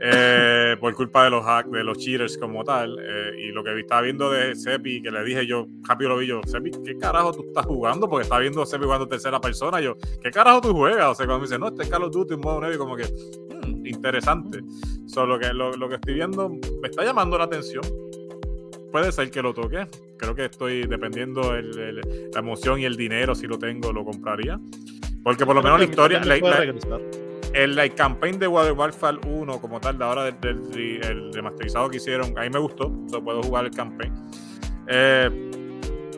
eh, 0.00 0.76
por 0.80 0.94
culpa 0.94 1.24
de 1.24 1.30
los 1.30 1.44
hacks, 1.46 1.70
de 1.70 1.84
los 1.84 1.98
cheaters 1.98 2.36
como 2.38 2.64
tal. 2.64 2.98
Eh, 3.00 3.46
y 3.48 3.52
lo 3.52 3.64
que 3.64 3.78
estaba 3.78 4.02
viendo 4.02 4.30
de 4.30 4.54
Sepi, 4.54 5.02
que 5.02 5.10
le 5.10 5.24
dije 5.24 5.46
yo, 5.46 5.66
rápido 5.82 6.10
lo 6.10 6.18
vi 6.18 6.26
yo, 6.26 6.40
Sepi, 6.46 6.70
¿qué 6.84 6.96
carajo 6.98 7.32
tú 7.32 7.44
estás 7.46 7.66
jugando? 7.66 8.08
Porque 8.08 8.24
estaba 8.24 8.40
viendo 8.40 8.64
Sepi 8.66 8.84
jugando 8.84 9.08
tercera 9.08 9.40
persona. 9.40 9.80
yo, 9.80 9.96
¿qué 10.22 10.30
carajo 10.30 10.60
tú 10.60 10.72
juegas? 10.72 11.08
O 11.08 11.14
sea, 11.14 11.26
cuando 11.26 11.40
me 11.40 11.46
dice, 11.46 11.58
no, 11.58 11.68
este 11.68 11.84
es 11.84 11.88
Call 11.88 12.04
of 12.04 12.12
Duty 12.12 12.34
en 12.34 12.40
modo 12.40 12.60
nuevo, 12.60 12.78
como 12.78 12.96
que, 12.96 13.04
hmm, 13.04 13.86
interesante. 13.86 14.60
Solo 15.06 15.38
que 15.38 15.52
lo, 15.52 15.72
lo 15.72 15.88
que 15.88 15.94
estoy 15.96 16.14
viendo 16.14 16.48
me 16.48 16.88
está 16.88 17.04
llamando 17.04 17.38
la 17.38 17.44
atención 17.44 17.82
puede 18.96 19.12
ser 19.12 19.30
que 19.30 19.42
lo 19.42 19.52
toque. 19.52 19.86
Creo 20.16 20.34
que 20.34 20.46
estoy 20.46 20.86
dependiendo 20.86 21.54
el, 21.54 22.00
la 22.32 22.40
emoción 22.40 22.80
y 22.80 22.86
el 22.86 22.96
dinero, 22.96 23.34
si 23.34 23.46
lo 23.46 23.58
tengo, 23.58 23.92
lo 23.92 24.04
compraría. 24.06 24.58
Porque 25.22 25.44
por 25.44 25.54
lo 25.54 25.62
menos 25.62 25.80
la 25.80 25.84
historia, 25.84 26.24
la, 26.24 26.36
el 27.56 27.94
campaign 27.94 28.38
de 28.38 28.48
Warfare 28.48 29.18
1 29.26 29.60
como 29.60 29.80
tal, 29.80 29.98
de 29.98 30.04
ahora 30.04 30.24
del, 30.24 31.00
el 31.02 31.32
remasterizado 31.32 31.88
que 31.88 31.96
hicieron, 31.96 32.38
a 32.38 32.48
me 32.48 32.58
gustó, 32.58 32.92
so 33.10 33.22
puedo 33.22 33.42
jugar 33.42 33.64
el 33.64 33.70
campaign. 33.70 34.12
Eh, 34.88 35.50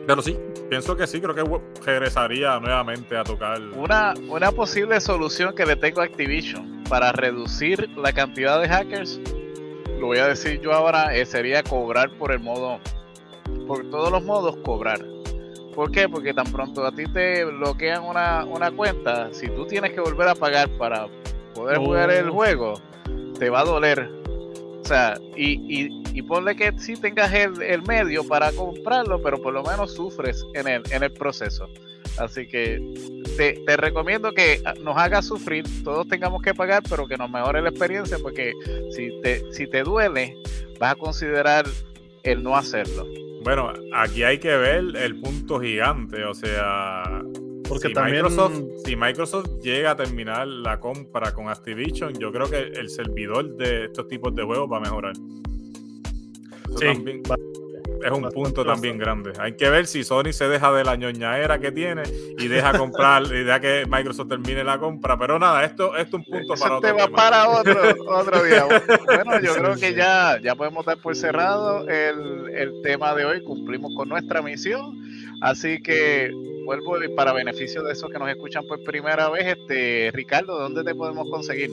pero 0.05 0.21
sí, 0.21 0.37
pienso 0.69 0.95
que 0.95 1.07
sí, 1.07 1.21
creo 1.21 1.35
que 1.35 1.43
regresaría 1.85 2.59
nuevamente 2.59 3.15
a 3.15 3.23
tocar. 3.23 3.59
Una, 3.75 4.13
una 4.27 4.51
posible 4.51 4.99
solución 4.99 5.55
que 5.55 5.65
le 5.65 5.75
tengo 5.75 6.01
a 6.01 6.05
Activision 6.05 6.83
para 6.89 7.11
reducir 7.11 7.89
la 7.97 8.11
cantidad 8.11 8.59
de 8.59 8.67
hackers 8.67 9.19
lo 9.99 10.07
voy 10.07 10.19
a 10.19 10.27
decir 10.27 10.61
yo 10.61 10.71
ahora, 10.71 11.13
eh, 11.13 11.25
sería 11.25 11.61
cobrar 11.61 12.09
por 12.11 12.31
el 12.31 12.39
modo, 12.39 12.79
por 13.67 13.89
todos 13.89 14.11
los 14.11 14.23
modos 14.23 14.55
cobrar. 14.63 14.99
¿Por 15.75 15.91
qué? 15.91 16.07
Porque 16.07 16.33
tan 16.33 16.49
pronto 16.51 16.85
a 16.85 16.91
ti 16.93 17.03
te 17.05 17.43
bloquean 17.45 18.03
una, 18.03 18.45
una 18.45 18.71
cuenta, 18.71 19.33
si 19.33 19.47
tú 19.47 19.65
tienes 19.65 19.91
que 19.91 19.99
volver 19.99 20.29
a 20.29 20.35
pagar 20.35 20.69
para 20.77 21.07
poder 21.59 21.77
jugar 21.77 22.09
el 22.09 22.29
juego, 22.29 22.81
te 23.37 23.49
va 23.49 23.61
a 23.61 23.65
doler. 23.65 24.09
O 24.81 24.85
sea, 24.85 25.19
y, 25.35 25.51
y, 25.67 26.03
y 26.13 26.21
ponle 26.21 26.55
que 26.55 26.71
sí 26.79 26.95
tengas 26.95 27.33
el, 27.33 27.61
el, 27.61 27.81
medio 27.83 28.25
para 28.25 28.51
comprarlo, 28.53 29.21
pero 29.21 29.41
por 29.41 29.53
lo 29.53 29.61
menos 29.63 29.93
sufres 29.93 30.45
en 30.53 30.67
el, 30.67 30.83
en 30.91 31.03
el 31.03 31.11
proceso. 31.11 31.67
Así 32.17 32.47
que 32.47 32.79
te, 33.37 33.59
te, 33.65 33.77
recomiendo 33.77 34.31
que 34.31 34.61
nos 34.81 34.97
hagas 34.97 35.27
sufrir, 35.27 35.65
todos 35.83 36.07
tengamos 36.07 36.41
que 36.41 36.53
pagar, 36.53 36.81
pero 36.89 37.07
que 37.07 37.17
nos 37.17 37.29
mejore 37.29 37.61
la 37.61 37.69
experiencia, 37.69 38.17
porque 38.21 38.53
si 38.91 39.21
te, 39.21 39.43
si 39.51 39.67
te 39.67 39.83
duele, 39.83 40.35
vas 40.79 40.93
a 40.93 40.95
considerar 40.95 41.65
el 42.23 42.41
no 42.41 42.55
hacerlo. 42.55 43.05
Bueno, 43.43 43.73
aquí 43.93 44.23
hay 44.23 44.39
que 44.39 44.55
ver 44.55 44.95
el 44.95 45.19
punto 45.19 45.59
gigante, 45.59 46.23
o 46.23 46.33
sea, 46.33 47.21
porque 47.69 47.87
si, 47.89 47.93
también... 47.93 48.23
Microsoft, 48.23 48.59
si 48.83 48.95
Microsoft 48.95 49.47
llega 49.61 49.91
a 49.91 49.95
terminar 49.95 50.47
la 50.47 50.79
compra 50.79 51.33
con 51.33 51.47
Activision, 51.47 52.13
yo 52.19 52.31
creo 52.31 52.49
que 52.49 52.57
el 52.57 52.89
servidor 52.89 53.55
de 53.55 53.85
estos 53.85 54.07
tipos 54.07 54.35
de 54.35 54.43
juegos 54.43 54.69
va 54.71 54.77
a 54.77 54.81
mejorar. 54.81 55.13
sí, 56.77 57.21
es 58.03 58.11
un 58.11 58.29
punto 58.29 58.65
también 58.65 58.97
grande. 58.97 59.33
Hay 59.39 59.55
que 59.55 59.69
ver 59.69 59.85
si 59.85 60.03
Sony 60.03 60.31
se 60.31 60.47
deja 60.47 60.71
de 60.71 60.83
la 60.83 60.95
ñoñaera 60.95 61.59
que 61.59 61.71
tiene 61.71 62.03
y 62.37 62.47
deja 62.47 62.77
comprar, 62.77 63.23
y 63.23 63.43
deja 63.43 63.59
que 63.59 63.85
Microsoft 63.89 64.29
termine 64.29 64.63
la 64.63 64.79
compra. 64.79 65.17
Pero 65.17 65.37
nada, 65.37 65.65
esto, 65.65 65.95
esto 65.97 66.17
es 66.17 66.25
un 66.27 66.33
punto 66.33 66.53
para 66.55 66.77
otro. 66.77 66.89
Tema. 66.89 67.07
para 67.09 67.49
otro, 67.49 67.75
otro 68.07 68.43
día. 68.43 68.65
Bueno, 69.05 69.41
yo 69.41 69.53
creo 69.53 69.75
que 69.75 69.93
ya, 69.93 70.39
ya 70.41 70.55
podemos 70.55 70.85
dar 70.85 70.97
por 70.97 71.15
cerrado 71.15 71.87
el, 71.89 72.49
el 72.55 72.81
tema 72.83 73.13
de 73.15 73.25
hoy. 73.25 73.43
Cumplimos 73.43 73.93
con 73.95 74.07
nuestra 74.07 74.41
misión. 74.41 74.97
Así 75.41 75.81
que 75.81 76.31
vuelvo 76.69 77.15
para 77.15 77.33
beneficio 77.33 77.81
de 77.81 77.93
esos 77.93 78.11
que 78.11 78.19
nos 78.19 78.29
escuchan 78.29 78.63
por 78.67 78.83
primera 78.83 79.27
vez. 79.29 79.57
Este 79.57 80.11
Ricardo, 80.13 80.59
¿dónde 80.59 80.83
te 80.83 80.93
podemos 80.93 81.27
conseguir? 81.31 81.71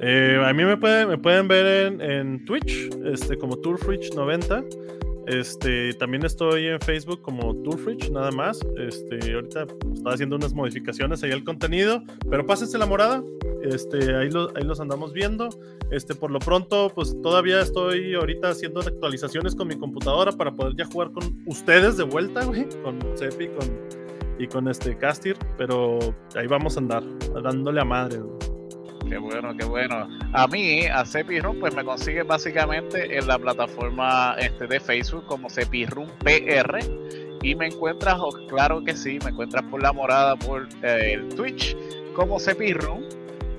Eh, 0.00 0.42
a 0.44 0.52
mí 0.52 0.64
me 0.64 0.76
pueden, 0.76 1.08
me 1.08 1.18
pueden 1.18 1.46
ver 1.46 1.86
en, 1.86 2.00
en 2.00 2.44
Twitch, 2.44 2.90
este, 3.04 3.38
como 3.38 3.56
Tourfridge90. 3.56 5.05
Este, 5.26 5.92
también 5.94 6.24
estoy 6.24 6.66
en 6.66 6.80
Facebook 6.80 7.20
como 7.22 7.54
Toolfridge, 7.62 8.10
nada 8.10 8.30
más. 8.30 8.60
Este, 8.78 9.34
ahorita 9.34 9.66
estaba 9.92 10.14
haciendo 10.14 10.36
unas 10.36 10.54
modificaciones 10.54 11.22
ahí 11.22 11.32
al 11.32 11.44
contenido, 11.44 12.02
pero 12.30 12.46
pásense 12.46 12.78
la 12.78 12.86
morada. 12.86 13.22
Este, 13.62 14.14
ahí, 14.14 14.28
ahí 14.54 14.64
los 14.64 14.80
andamos 14.80 15.12
viendo. 15.12 15.48
Este, 15.90 16.14
por 16.14 16.30
lo 16.30 16.38
pronto, 16.38 16.92
pues 16.94 17.16
todavía 17.22 17.60
estoy 17.60 18.14
ahorita 18.14 18.50
haciendo 18.50 18.80
actualizaciones 18.80 19.54
con 19.54 19.68
mi 19.68 19.76
computadora 19.76 20.32
para 20.32 20.52
poder 20.52 20.74
ya 20.76 20.84
jugar 20.86 21.10
con 21.12 21.42
ustedes 21.46 21.96
de 21.96 22.04
vuelta, 22.04 22.44
güey, 22.44 22.66
con 22.82 22.98
Cepi 23.16 23.48
con, 23.48 23.68
y 24.38 24.46
con 24.46 24.68
este 24.68 24.96
Castir, 24.96 25.36
pero 25.56 25.98
ahí 26.34 26.46
vamos 26.46 26.76
a 26.76 26.80
andar, 26.80 27.02
dándole 27.42 27.80
a 27.80 27.84
madre, 27.84 28.20
Qué 29.08 29.18
bueno, 29.18 29.56
qué 29.56 29.64
bueno. 29.64 30.08
A 30.32 30.46
mí, 30.48 30.86
a 30.86 31.04
Cepirrum, 31.04 31.60
pues 31.60 31.74
me 31.74 31.84
consigue 31.84 32.22
básicamente 32.22 33.16
en 33.16 33.26
la 33.26 33.38
plataforma 33.38 34.34
este, 34.38 34.66
de 34.66 34.80
Facebook 34.80 35.24
como 35.26 35.48
Cepirrum 35.48 36.08
PR. 36.24 36.78
Y 37.42 37.54
me 37.54 37.66
encuentras, 37.66 38.18
claro 38.48 38.82
que 38.82 38.96
sí, 38.96 39.18
me 39.22 39.30
encuentras 39.30 39.62
por 39.64 39.82
la 39.82 39.92
morada, 39.92 40.34
por 40.36 40.68
eh, 40.82 41.12
el 41.14 41.28
Twitch 41.28 41.76
como 42.14 42.40
Cepirrum. 42.40 43.02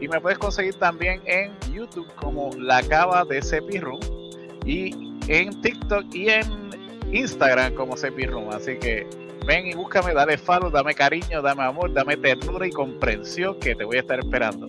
Y 0.01 0.07
me 0.07 0.19
puedes 0.19 0.37
conseguir 0.37 0.75
también 0.75 1.21
en 1.25 1.53
YouTube 1.71 2.07
como 2.15 2.49
La 2.57 2.83
Cava 2.83 3.23
de 3.23 3.41
Cepirrum. 3.41 3.99
Y 4.65 4.91
en 5.29 5.61
TikTok 5.61 6.13
y 6.13 6.29
en 6.29 6.69
Instagram 7.13 7.73
como 7.75 7.95
Cepirrum. 7.95 8.49
Así 8.49 8.77
que 8.77 9.07
ven 9.47 9.67
y 9.67 9.73
búscame, 9.73 10.13
dale 10.13 10.37
follow, 10.37 10.69
dame 10.69 10.93
cariño, 10.93 11.41
dame 11.41 11.63
amor, 11.63 11.93
dame 11.93 12.17
ternura 12.17 12.67
y 12.67 12.71
comprensión 12.71 13.57
que 13.59 13.75
te 13.75 13.85
voy 13.85 13.97
a 13.97 14.01
estar 14.01 14.19
esperando. 14.19 14.67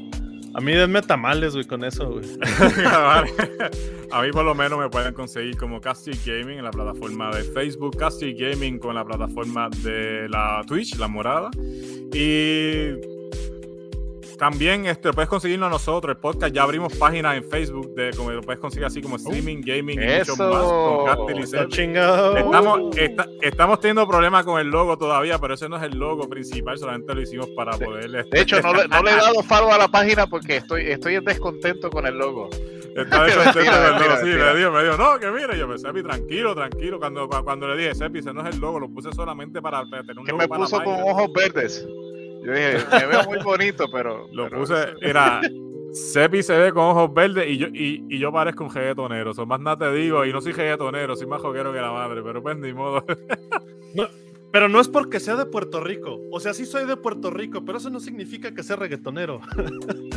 A 0.55 0.61
mí 0.61 0.73
denme 0.73 1.03
tamales, 1.03 1.55
güey, 1.55 1.67
con 1.67 1.85
eso, 1.85 2.11
güey. 2.11 2.25
a 4.11 4.23
mí 4.23 4.31
por 4.33 4.45
lo 4.45 4.55
menos 4.55 4.79
me 4.79 4.89
pueden 4.89 5.15
conseguir 5.15 5.57
como 5.57 5.81
Castle 5.81 6.17
Gaming 6.25 6.59
en 6.59 6.65
la 6.65 6.71
plataforma 6.71 7.31
de 7.35 7.45
Facebook, 7.45 7.97
Castle 7.97 8.33
Gaming 8.33 8.79
con 8.79 8.95
la 8.95 9.05
plataforma 9.05 9.69
de 9.83 10.29
la 10.29 10.63
Twitch, 10.67 10.97
la 10.97 11.09
morada. 11.09 11.51
Y 12.13 13.18
también 14.39 14.87
este, 14.87 15.13
puedes 15.13 15.29
conseguirlo 15.29 15.67
a 15.67 15.69
nosotros, 15.69 16.15
el 16.15 16.21
podcast. 16.21 16.55
Ya 16.55 16.63
abrimos 16.63 16.95
páginas 16.97 17.37
en 17.37 17.45
Facebook 17.45 17.95
de 17.95 18.11
como 18.17 18.31
lo 18.31 18.41
puedes 18.41 18.61
conseguir 18.61 18.87
así 18.87 19.03
como 19.03 19.17
uh, 19.17 19.19
streaming, 19.19 19.61
gaming 19.63 20.01
y 20.01 20.07
mucho 20.19 20.37
más 20.37 21.17
con 21.17 21.37
y 21.37 21.43
Estamos, 21.43 22.97
estamos 23.43 23.81
teniendo 23.81 24.07
problemas 24.09 24.45
con 24.45 24.61
el 24.61 24.69
logo 24.69 24.97
todavía, 24.97 25.39
pero 25.39 25.55
ese 25.55 25.69
no 25.69 25.77
es 25.77 25.83
el 25.83 25.99
logo 25.99 26.29
principal, 26.29 26.79
solamente 26.79 27.15
lo 27.15 27.21
hicimos 27.21 27.49
para 27.49 27.73
poder. 27.73 28.11
De 28.11 28.21
este, 28.21 28.41
hecho, 28.41 28.63
no 28.63 28.73
le, 28.73 28.89
no 28.89 29.03
le, 29.03 29.11
he 29.11 29.17
dado 29.17 29.43
follow 29.43 29.73
a 29.73 29.79
la 29.79 29.89
página 29.89 30.27
porque 30.27 30.57
estoy, 30.57 30.87
estoy 30.87 31.17
en 31.17 31.25
descontento 31.25 31.91
con 31.91 32.07
el 32.07 32.17
logo. 32.17 32.49
Está 32.97 33.25
descontento 33.25 33.71
con 33.71 33.85
el 33.85 33.93
logo, 33.93 34.17
sí, 34.21 34.27
me 34.27 34.55
dijo, 34.57 34.71
me 34.71 34.85
dijo, 34.85 34.97
no, 34.97 35.19
que 35.19 35.31
mire, 35.31 35.59
yo 35.59 35.67
me 35.67 35.79
Sepi, 35.79 36.03
tranquilo, 36.03 36.55
tranquilo. 36.55 36.99
Cuando, 36.99 37.29
cuando 37.29 37.69
le 37.69 37.77
dije, 37.77 37.95
Sepi, 37.95 38.21
ese 38.21 38.33
no 38.33 38.47
es 38.47 38.55
el 38.55 38.61
logo, 38.61 38.79
lo 38.79 38.89
puse 38.89 39.13
solamente 39.13 39.61
para, 39.61 39.85
tener 39.85 40.19
un 40.19 40.25
que 40.25 40.33
me 40.33 40.47
puso 40.47 40.83
con 40.83 40.95
ojos 41.03 41.33
verdes. 41.33 41.87
Yo 42.49 42.55
dije, 42.55 42.79
me 42.91 43.07
veo 43.07 43.25
muy 43.25 43.39
bonito, 43.43 43.85
pero. 43.93 44.27
Lo 44.33 44.49
puse, 44.49 44.95
mira, 45.03 45.43
Sepi 45.93 46.43
se 46.43 46.57
ve 46.57 46.73
con 46.73 46.85
ojos 46.85 47.13
verdes 47.13 47.47
y 47.47 47.59
yo, 47.59 47.67
y, 47.67 48.07
y 48.09 48.19
yo 48.19 48.33
parezco 48.33 48.65
un 48.65 48.75
reggaetonero. 48.75 49.35
Son 49.35 49.47
más 49.47 49.61
nada 49.61 49.91
te 49.91 49.93
digo, 49.93 50.25
y 50.25 50.33
no 50.33 50.41
soy 50.41 50.53
reggaetonero, 50.53 51.15
soy 51.15 51.27
más 51.27 51.43
joguero 51.43 51.75
que 51.75 51.81
la 51.81 51.93
madre, 51.93 52.23
pero 52.23 52.43
pues 52.43 52.57
ni 52.57 52.73
modo. 52.73 53.05
No, 53.95 54.07
pero 54.51 54.69
no 54.69 54.81
es 54.81 54.89
porque 54.89 55.21
sea 55.21 55.37
de 55.37 55.47
Puerto 55.47 55.81
Rico. 55.81 56.21
O 56.33 56.41
sea, 56.41 56.55
sí 56.55 56.65
soy 56.65 56.87
de 56.87 56.97
Puerto 56.97 57.31
Rico, 57.31 57.65
pero 57.65 57.79
eso 57.79 57.91
no 57.91 58.01
significa 58.01 58.55
que 58.55 58.63
sea 58.63 58.77
reggaetonero. 58.77 59.41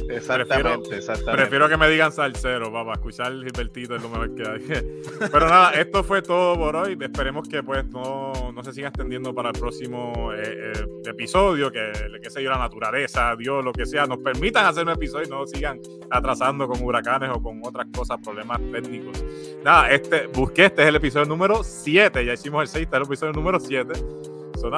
Exactamente, 0.09 0.97
exactamente. 0.97 1.41
Prefiero 1.41 1.69
que 1.69 1.77
me 1.77 1.89
digan 1.89 2.11
salsero, 2.11 2.71
papá. 2.71 2.93
Escuchar 2.93 3.33
Gilbertito 3.33 3.95
es 3.95 4.01
lo 4.01 4.09
mejor 4.09 4.35
que 4.35 4.43
hay. 4.43 4.61
Pero 5.31 5.47
nada, 5.47 5.71
esto 5.71 6.03
fue 6.03 6.21
todo 6.21 6.55
por 6.55 6.75
hoy. 6.75 6.97
Esperemos 6.99 7.47
que 7.47 7.63
pues 7.63 7.85
no, 7.85 8.51
no 8.53 8.63
se 8.63 8.73
siga 8.73 8.89
extendiendo 8.89 9.33
para 9.33 9.49
el 9.49 9.59
próximo 9.59 10.33
eh, 10.33 10.73
eh, 10.73 10.85
episodio. 11.05 11.71
Que, 11.71 11.91
que 12.21 12.29
sé 12.29 12.43
yo, 12.43 12.49
la 12.49 12.57
naturaleza, 12.57 13.35
Dios, 13.37 13.63
lo 13.63 13.71
que 13.71 13.85
sea, 13.85 14.05
nos 14.05 14.17
permitan 14.17 14.65
hacer 14.65 14.83
un 14.83 14.91
episodio 14.91 15.27
y 15.27 15.29
no 15.29 15.47
sigan 15.47 15.79
atrasando 16.09 16.67
con 16.67 16.83
huracanes 16.83 17.29
o 17.33 17.41
con 17.41 17.61
otras 17.63 17.87
cosas, 17.95 18.17
problemas 18.21 18.59
técnicos. 18.71 19.23
Nada, 19.63 19.91
este, 19.91 20.27
busqué, 20.27 20.65
este 20.65 20.81
es 20.81 20.87
el 20.89 20.95
episodio 20.95 21.25
número 21.25 21.63
7. 21.63 22.25
Ya 22.25 22.33
hicimos 22.33 22.63
el 22.63 22.67
6, 22.67 22.83
este 22.83 22.95
es 22.95 22.99
el 22.99 23.07
episodio 23.07 23.33
número 23.33 23.59
7 23.59 24.20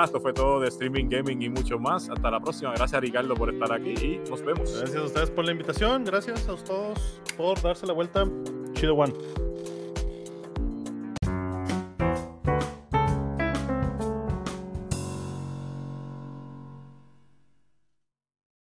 esto 0.03 0.19
fue 0.19 0.33
todo 0.33 0.59
de 0.59 0.69
streaming, 0.69 1.09
gaming 1.09 1.41
y 1.41 1.49
mucho 1.49 1.77
más. 1.79 2.09
Hasta 2.09 2.31
la 2.31 2.39
próxima. 2.39 2.73
Gracias 2.73 3.01
Ricardo 3.01 3.35
por 3.35 3.53
estar 3.53 3.71
aquí 3.71 3.93
y 3.93 4.29
nos 4.29 4.41
vemos. 4.43 4.77
Gracias 4.77 5.01
a 5.01 5.05
ustedes 5.05 5.31
por 5.31 5.45
la 5.45 5.51
invitación. 5.51 6.03
Gracias 6.03 6.47
a 6.47 6.55
todos 6.55 7.19
por 7.37 7.61
darse 7.61 7.85
la 7.85 7.93
vuelta. 7.93 8.25
Chido 8.73 8.95
One. 8.95 9.13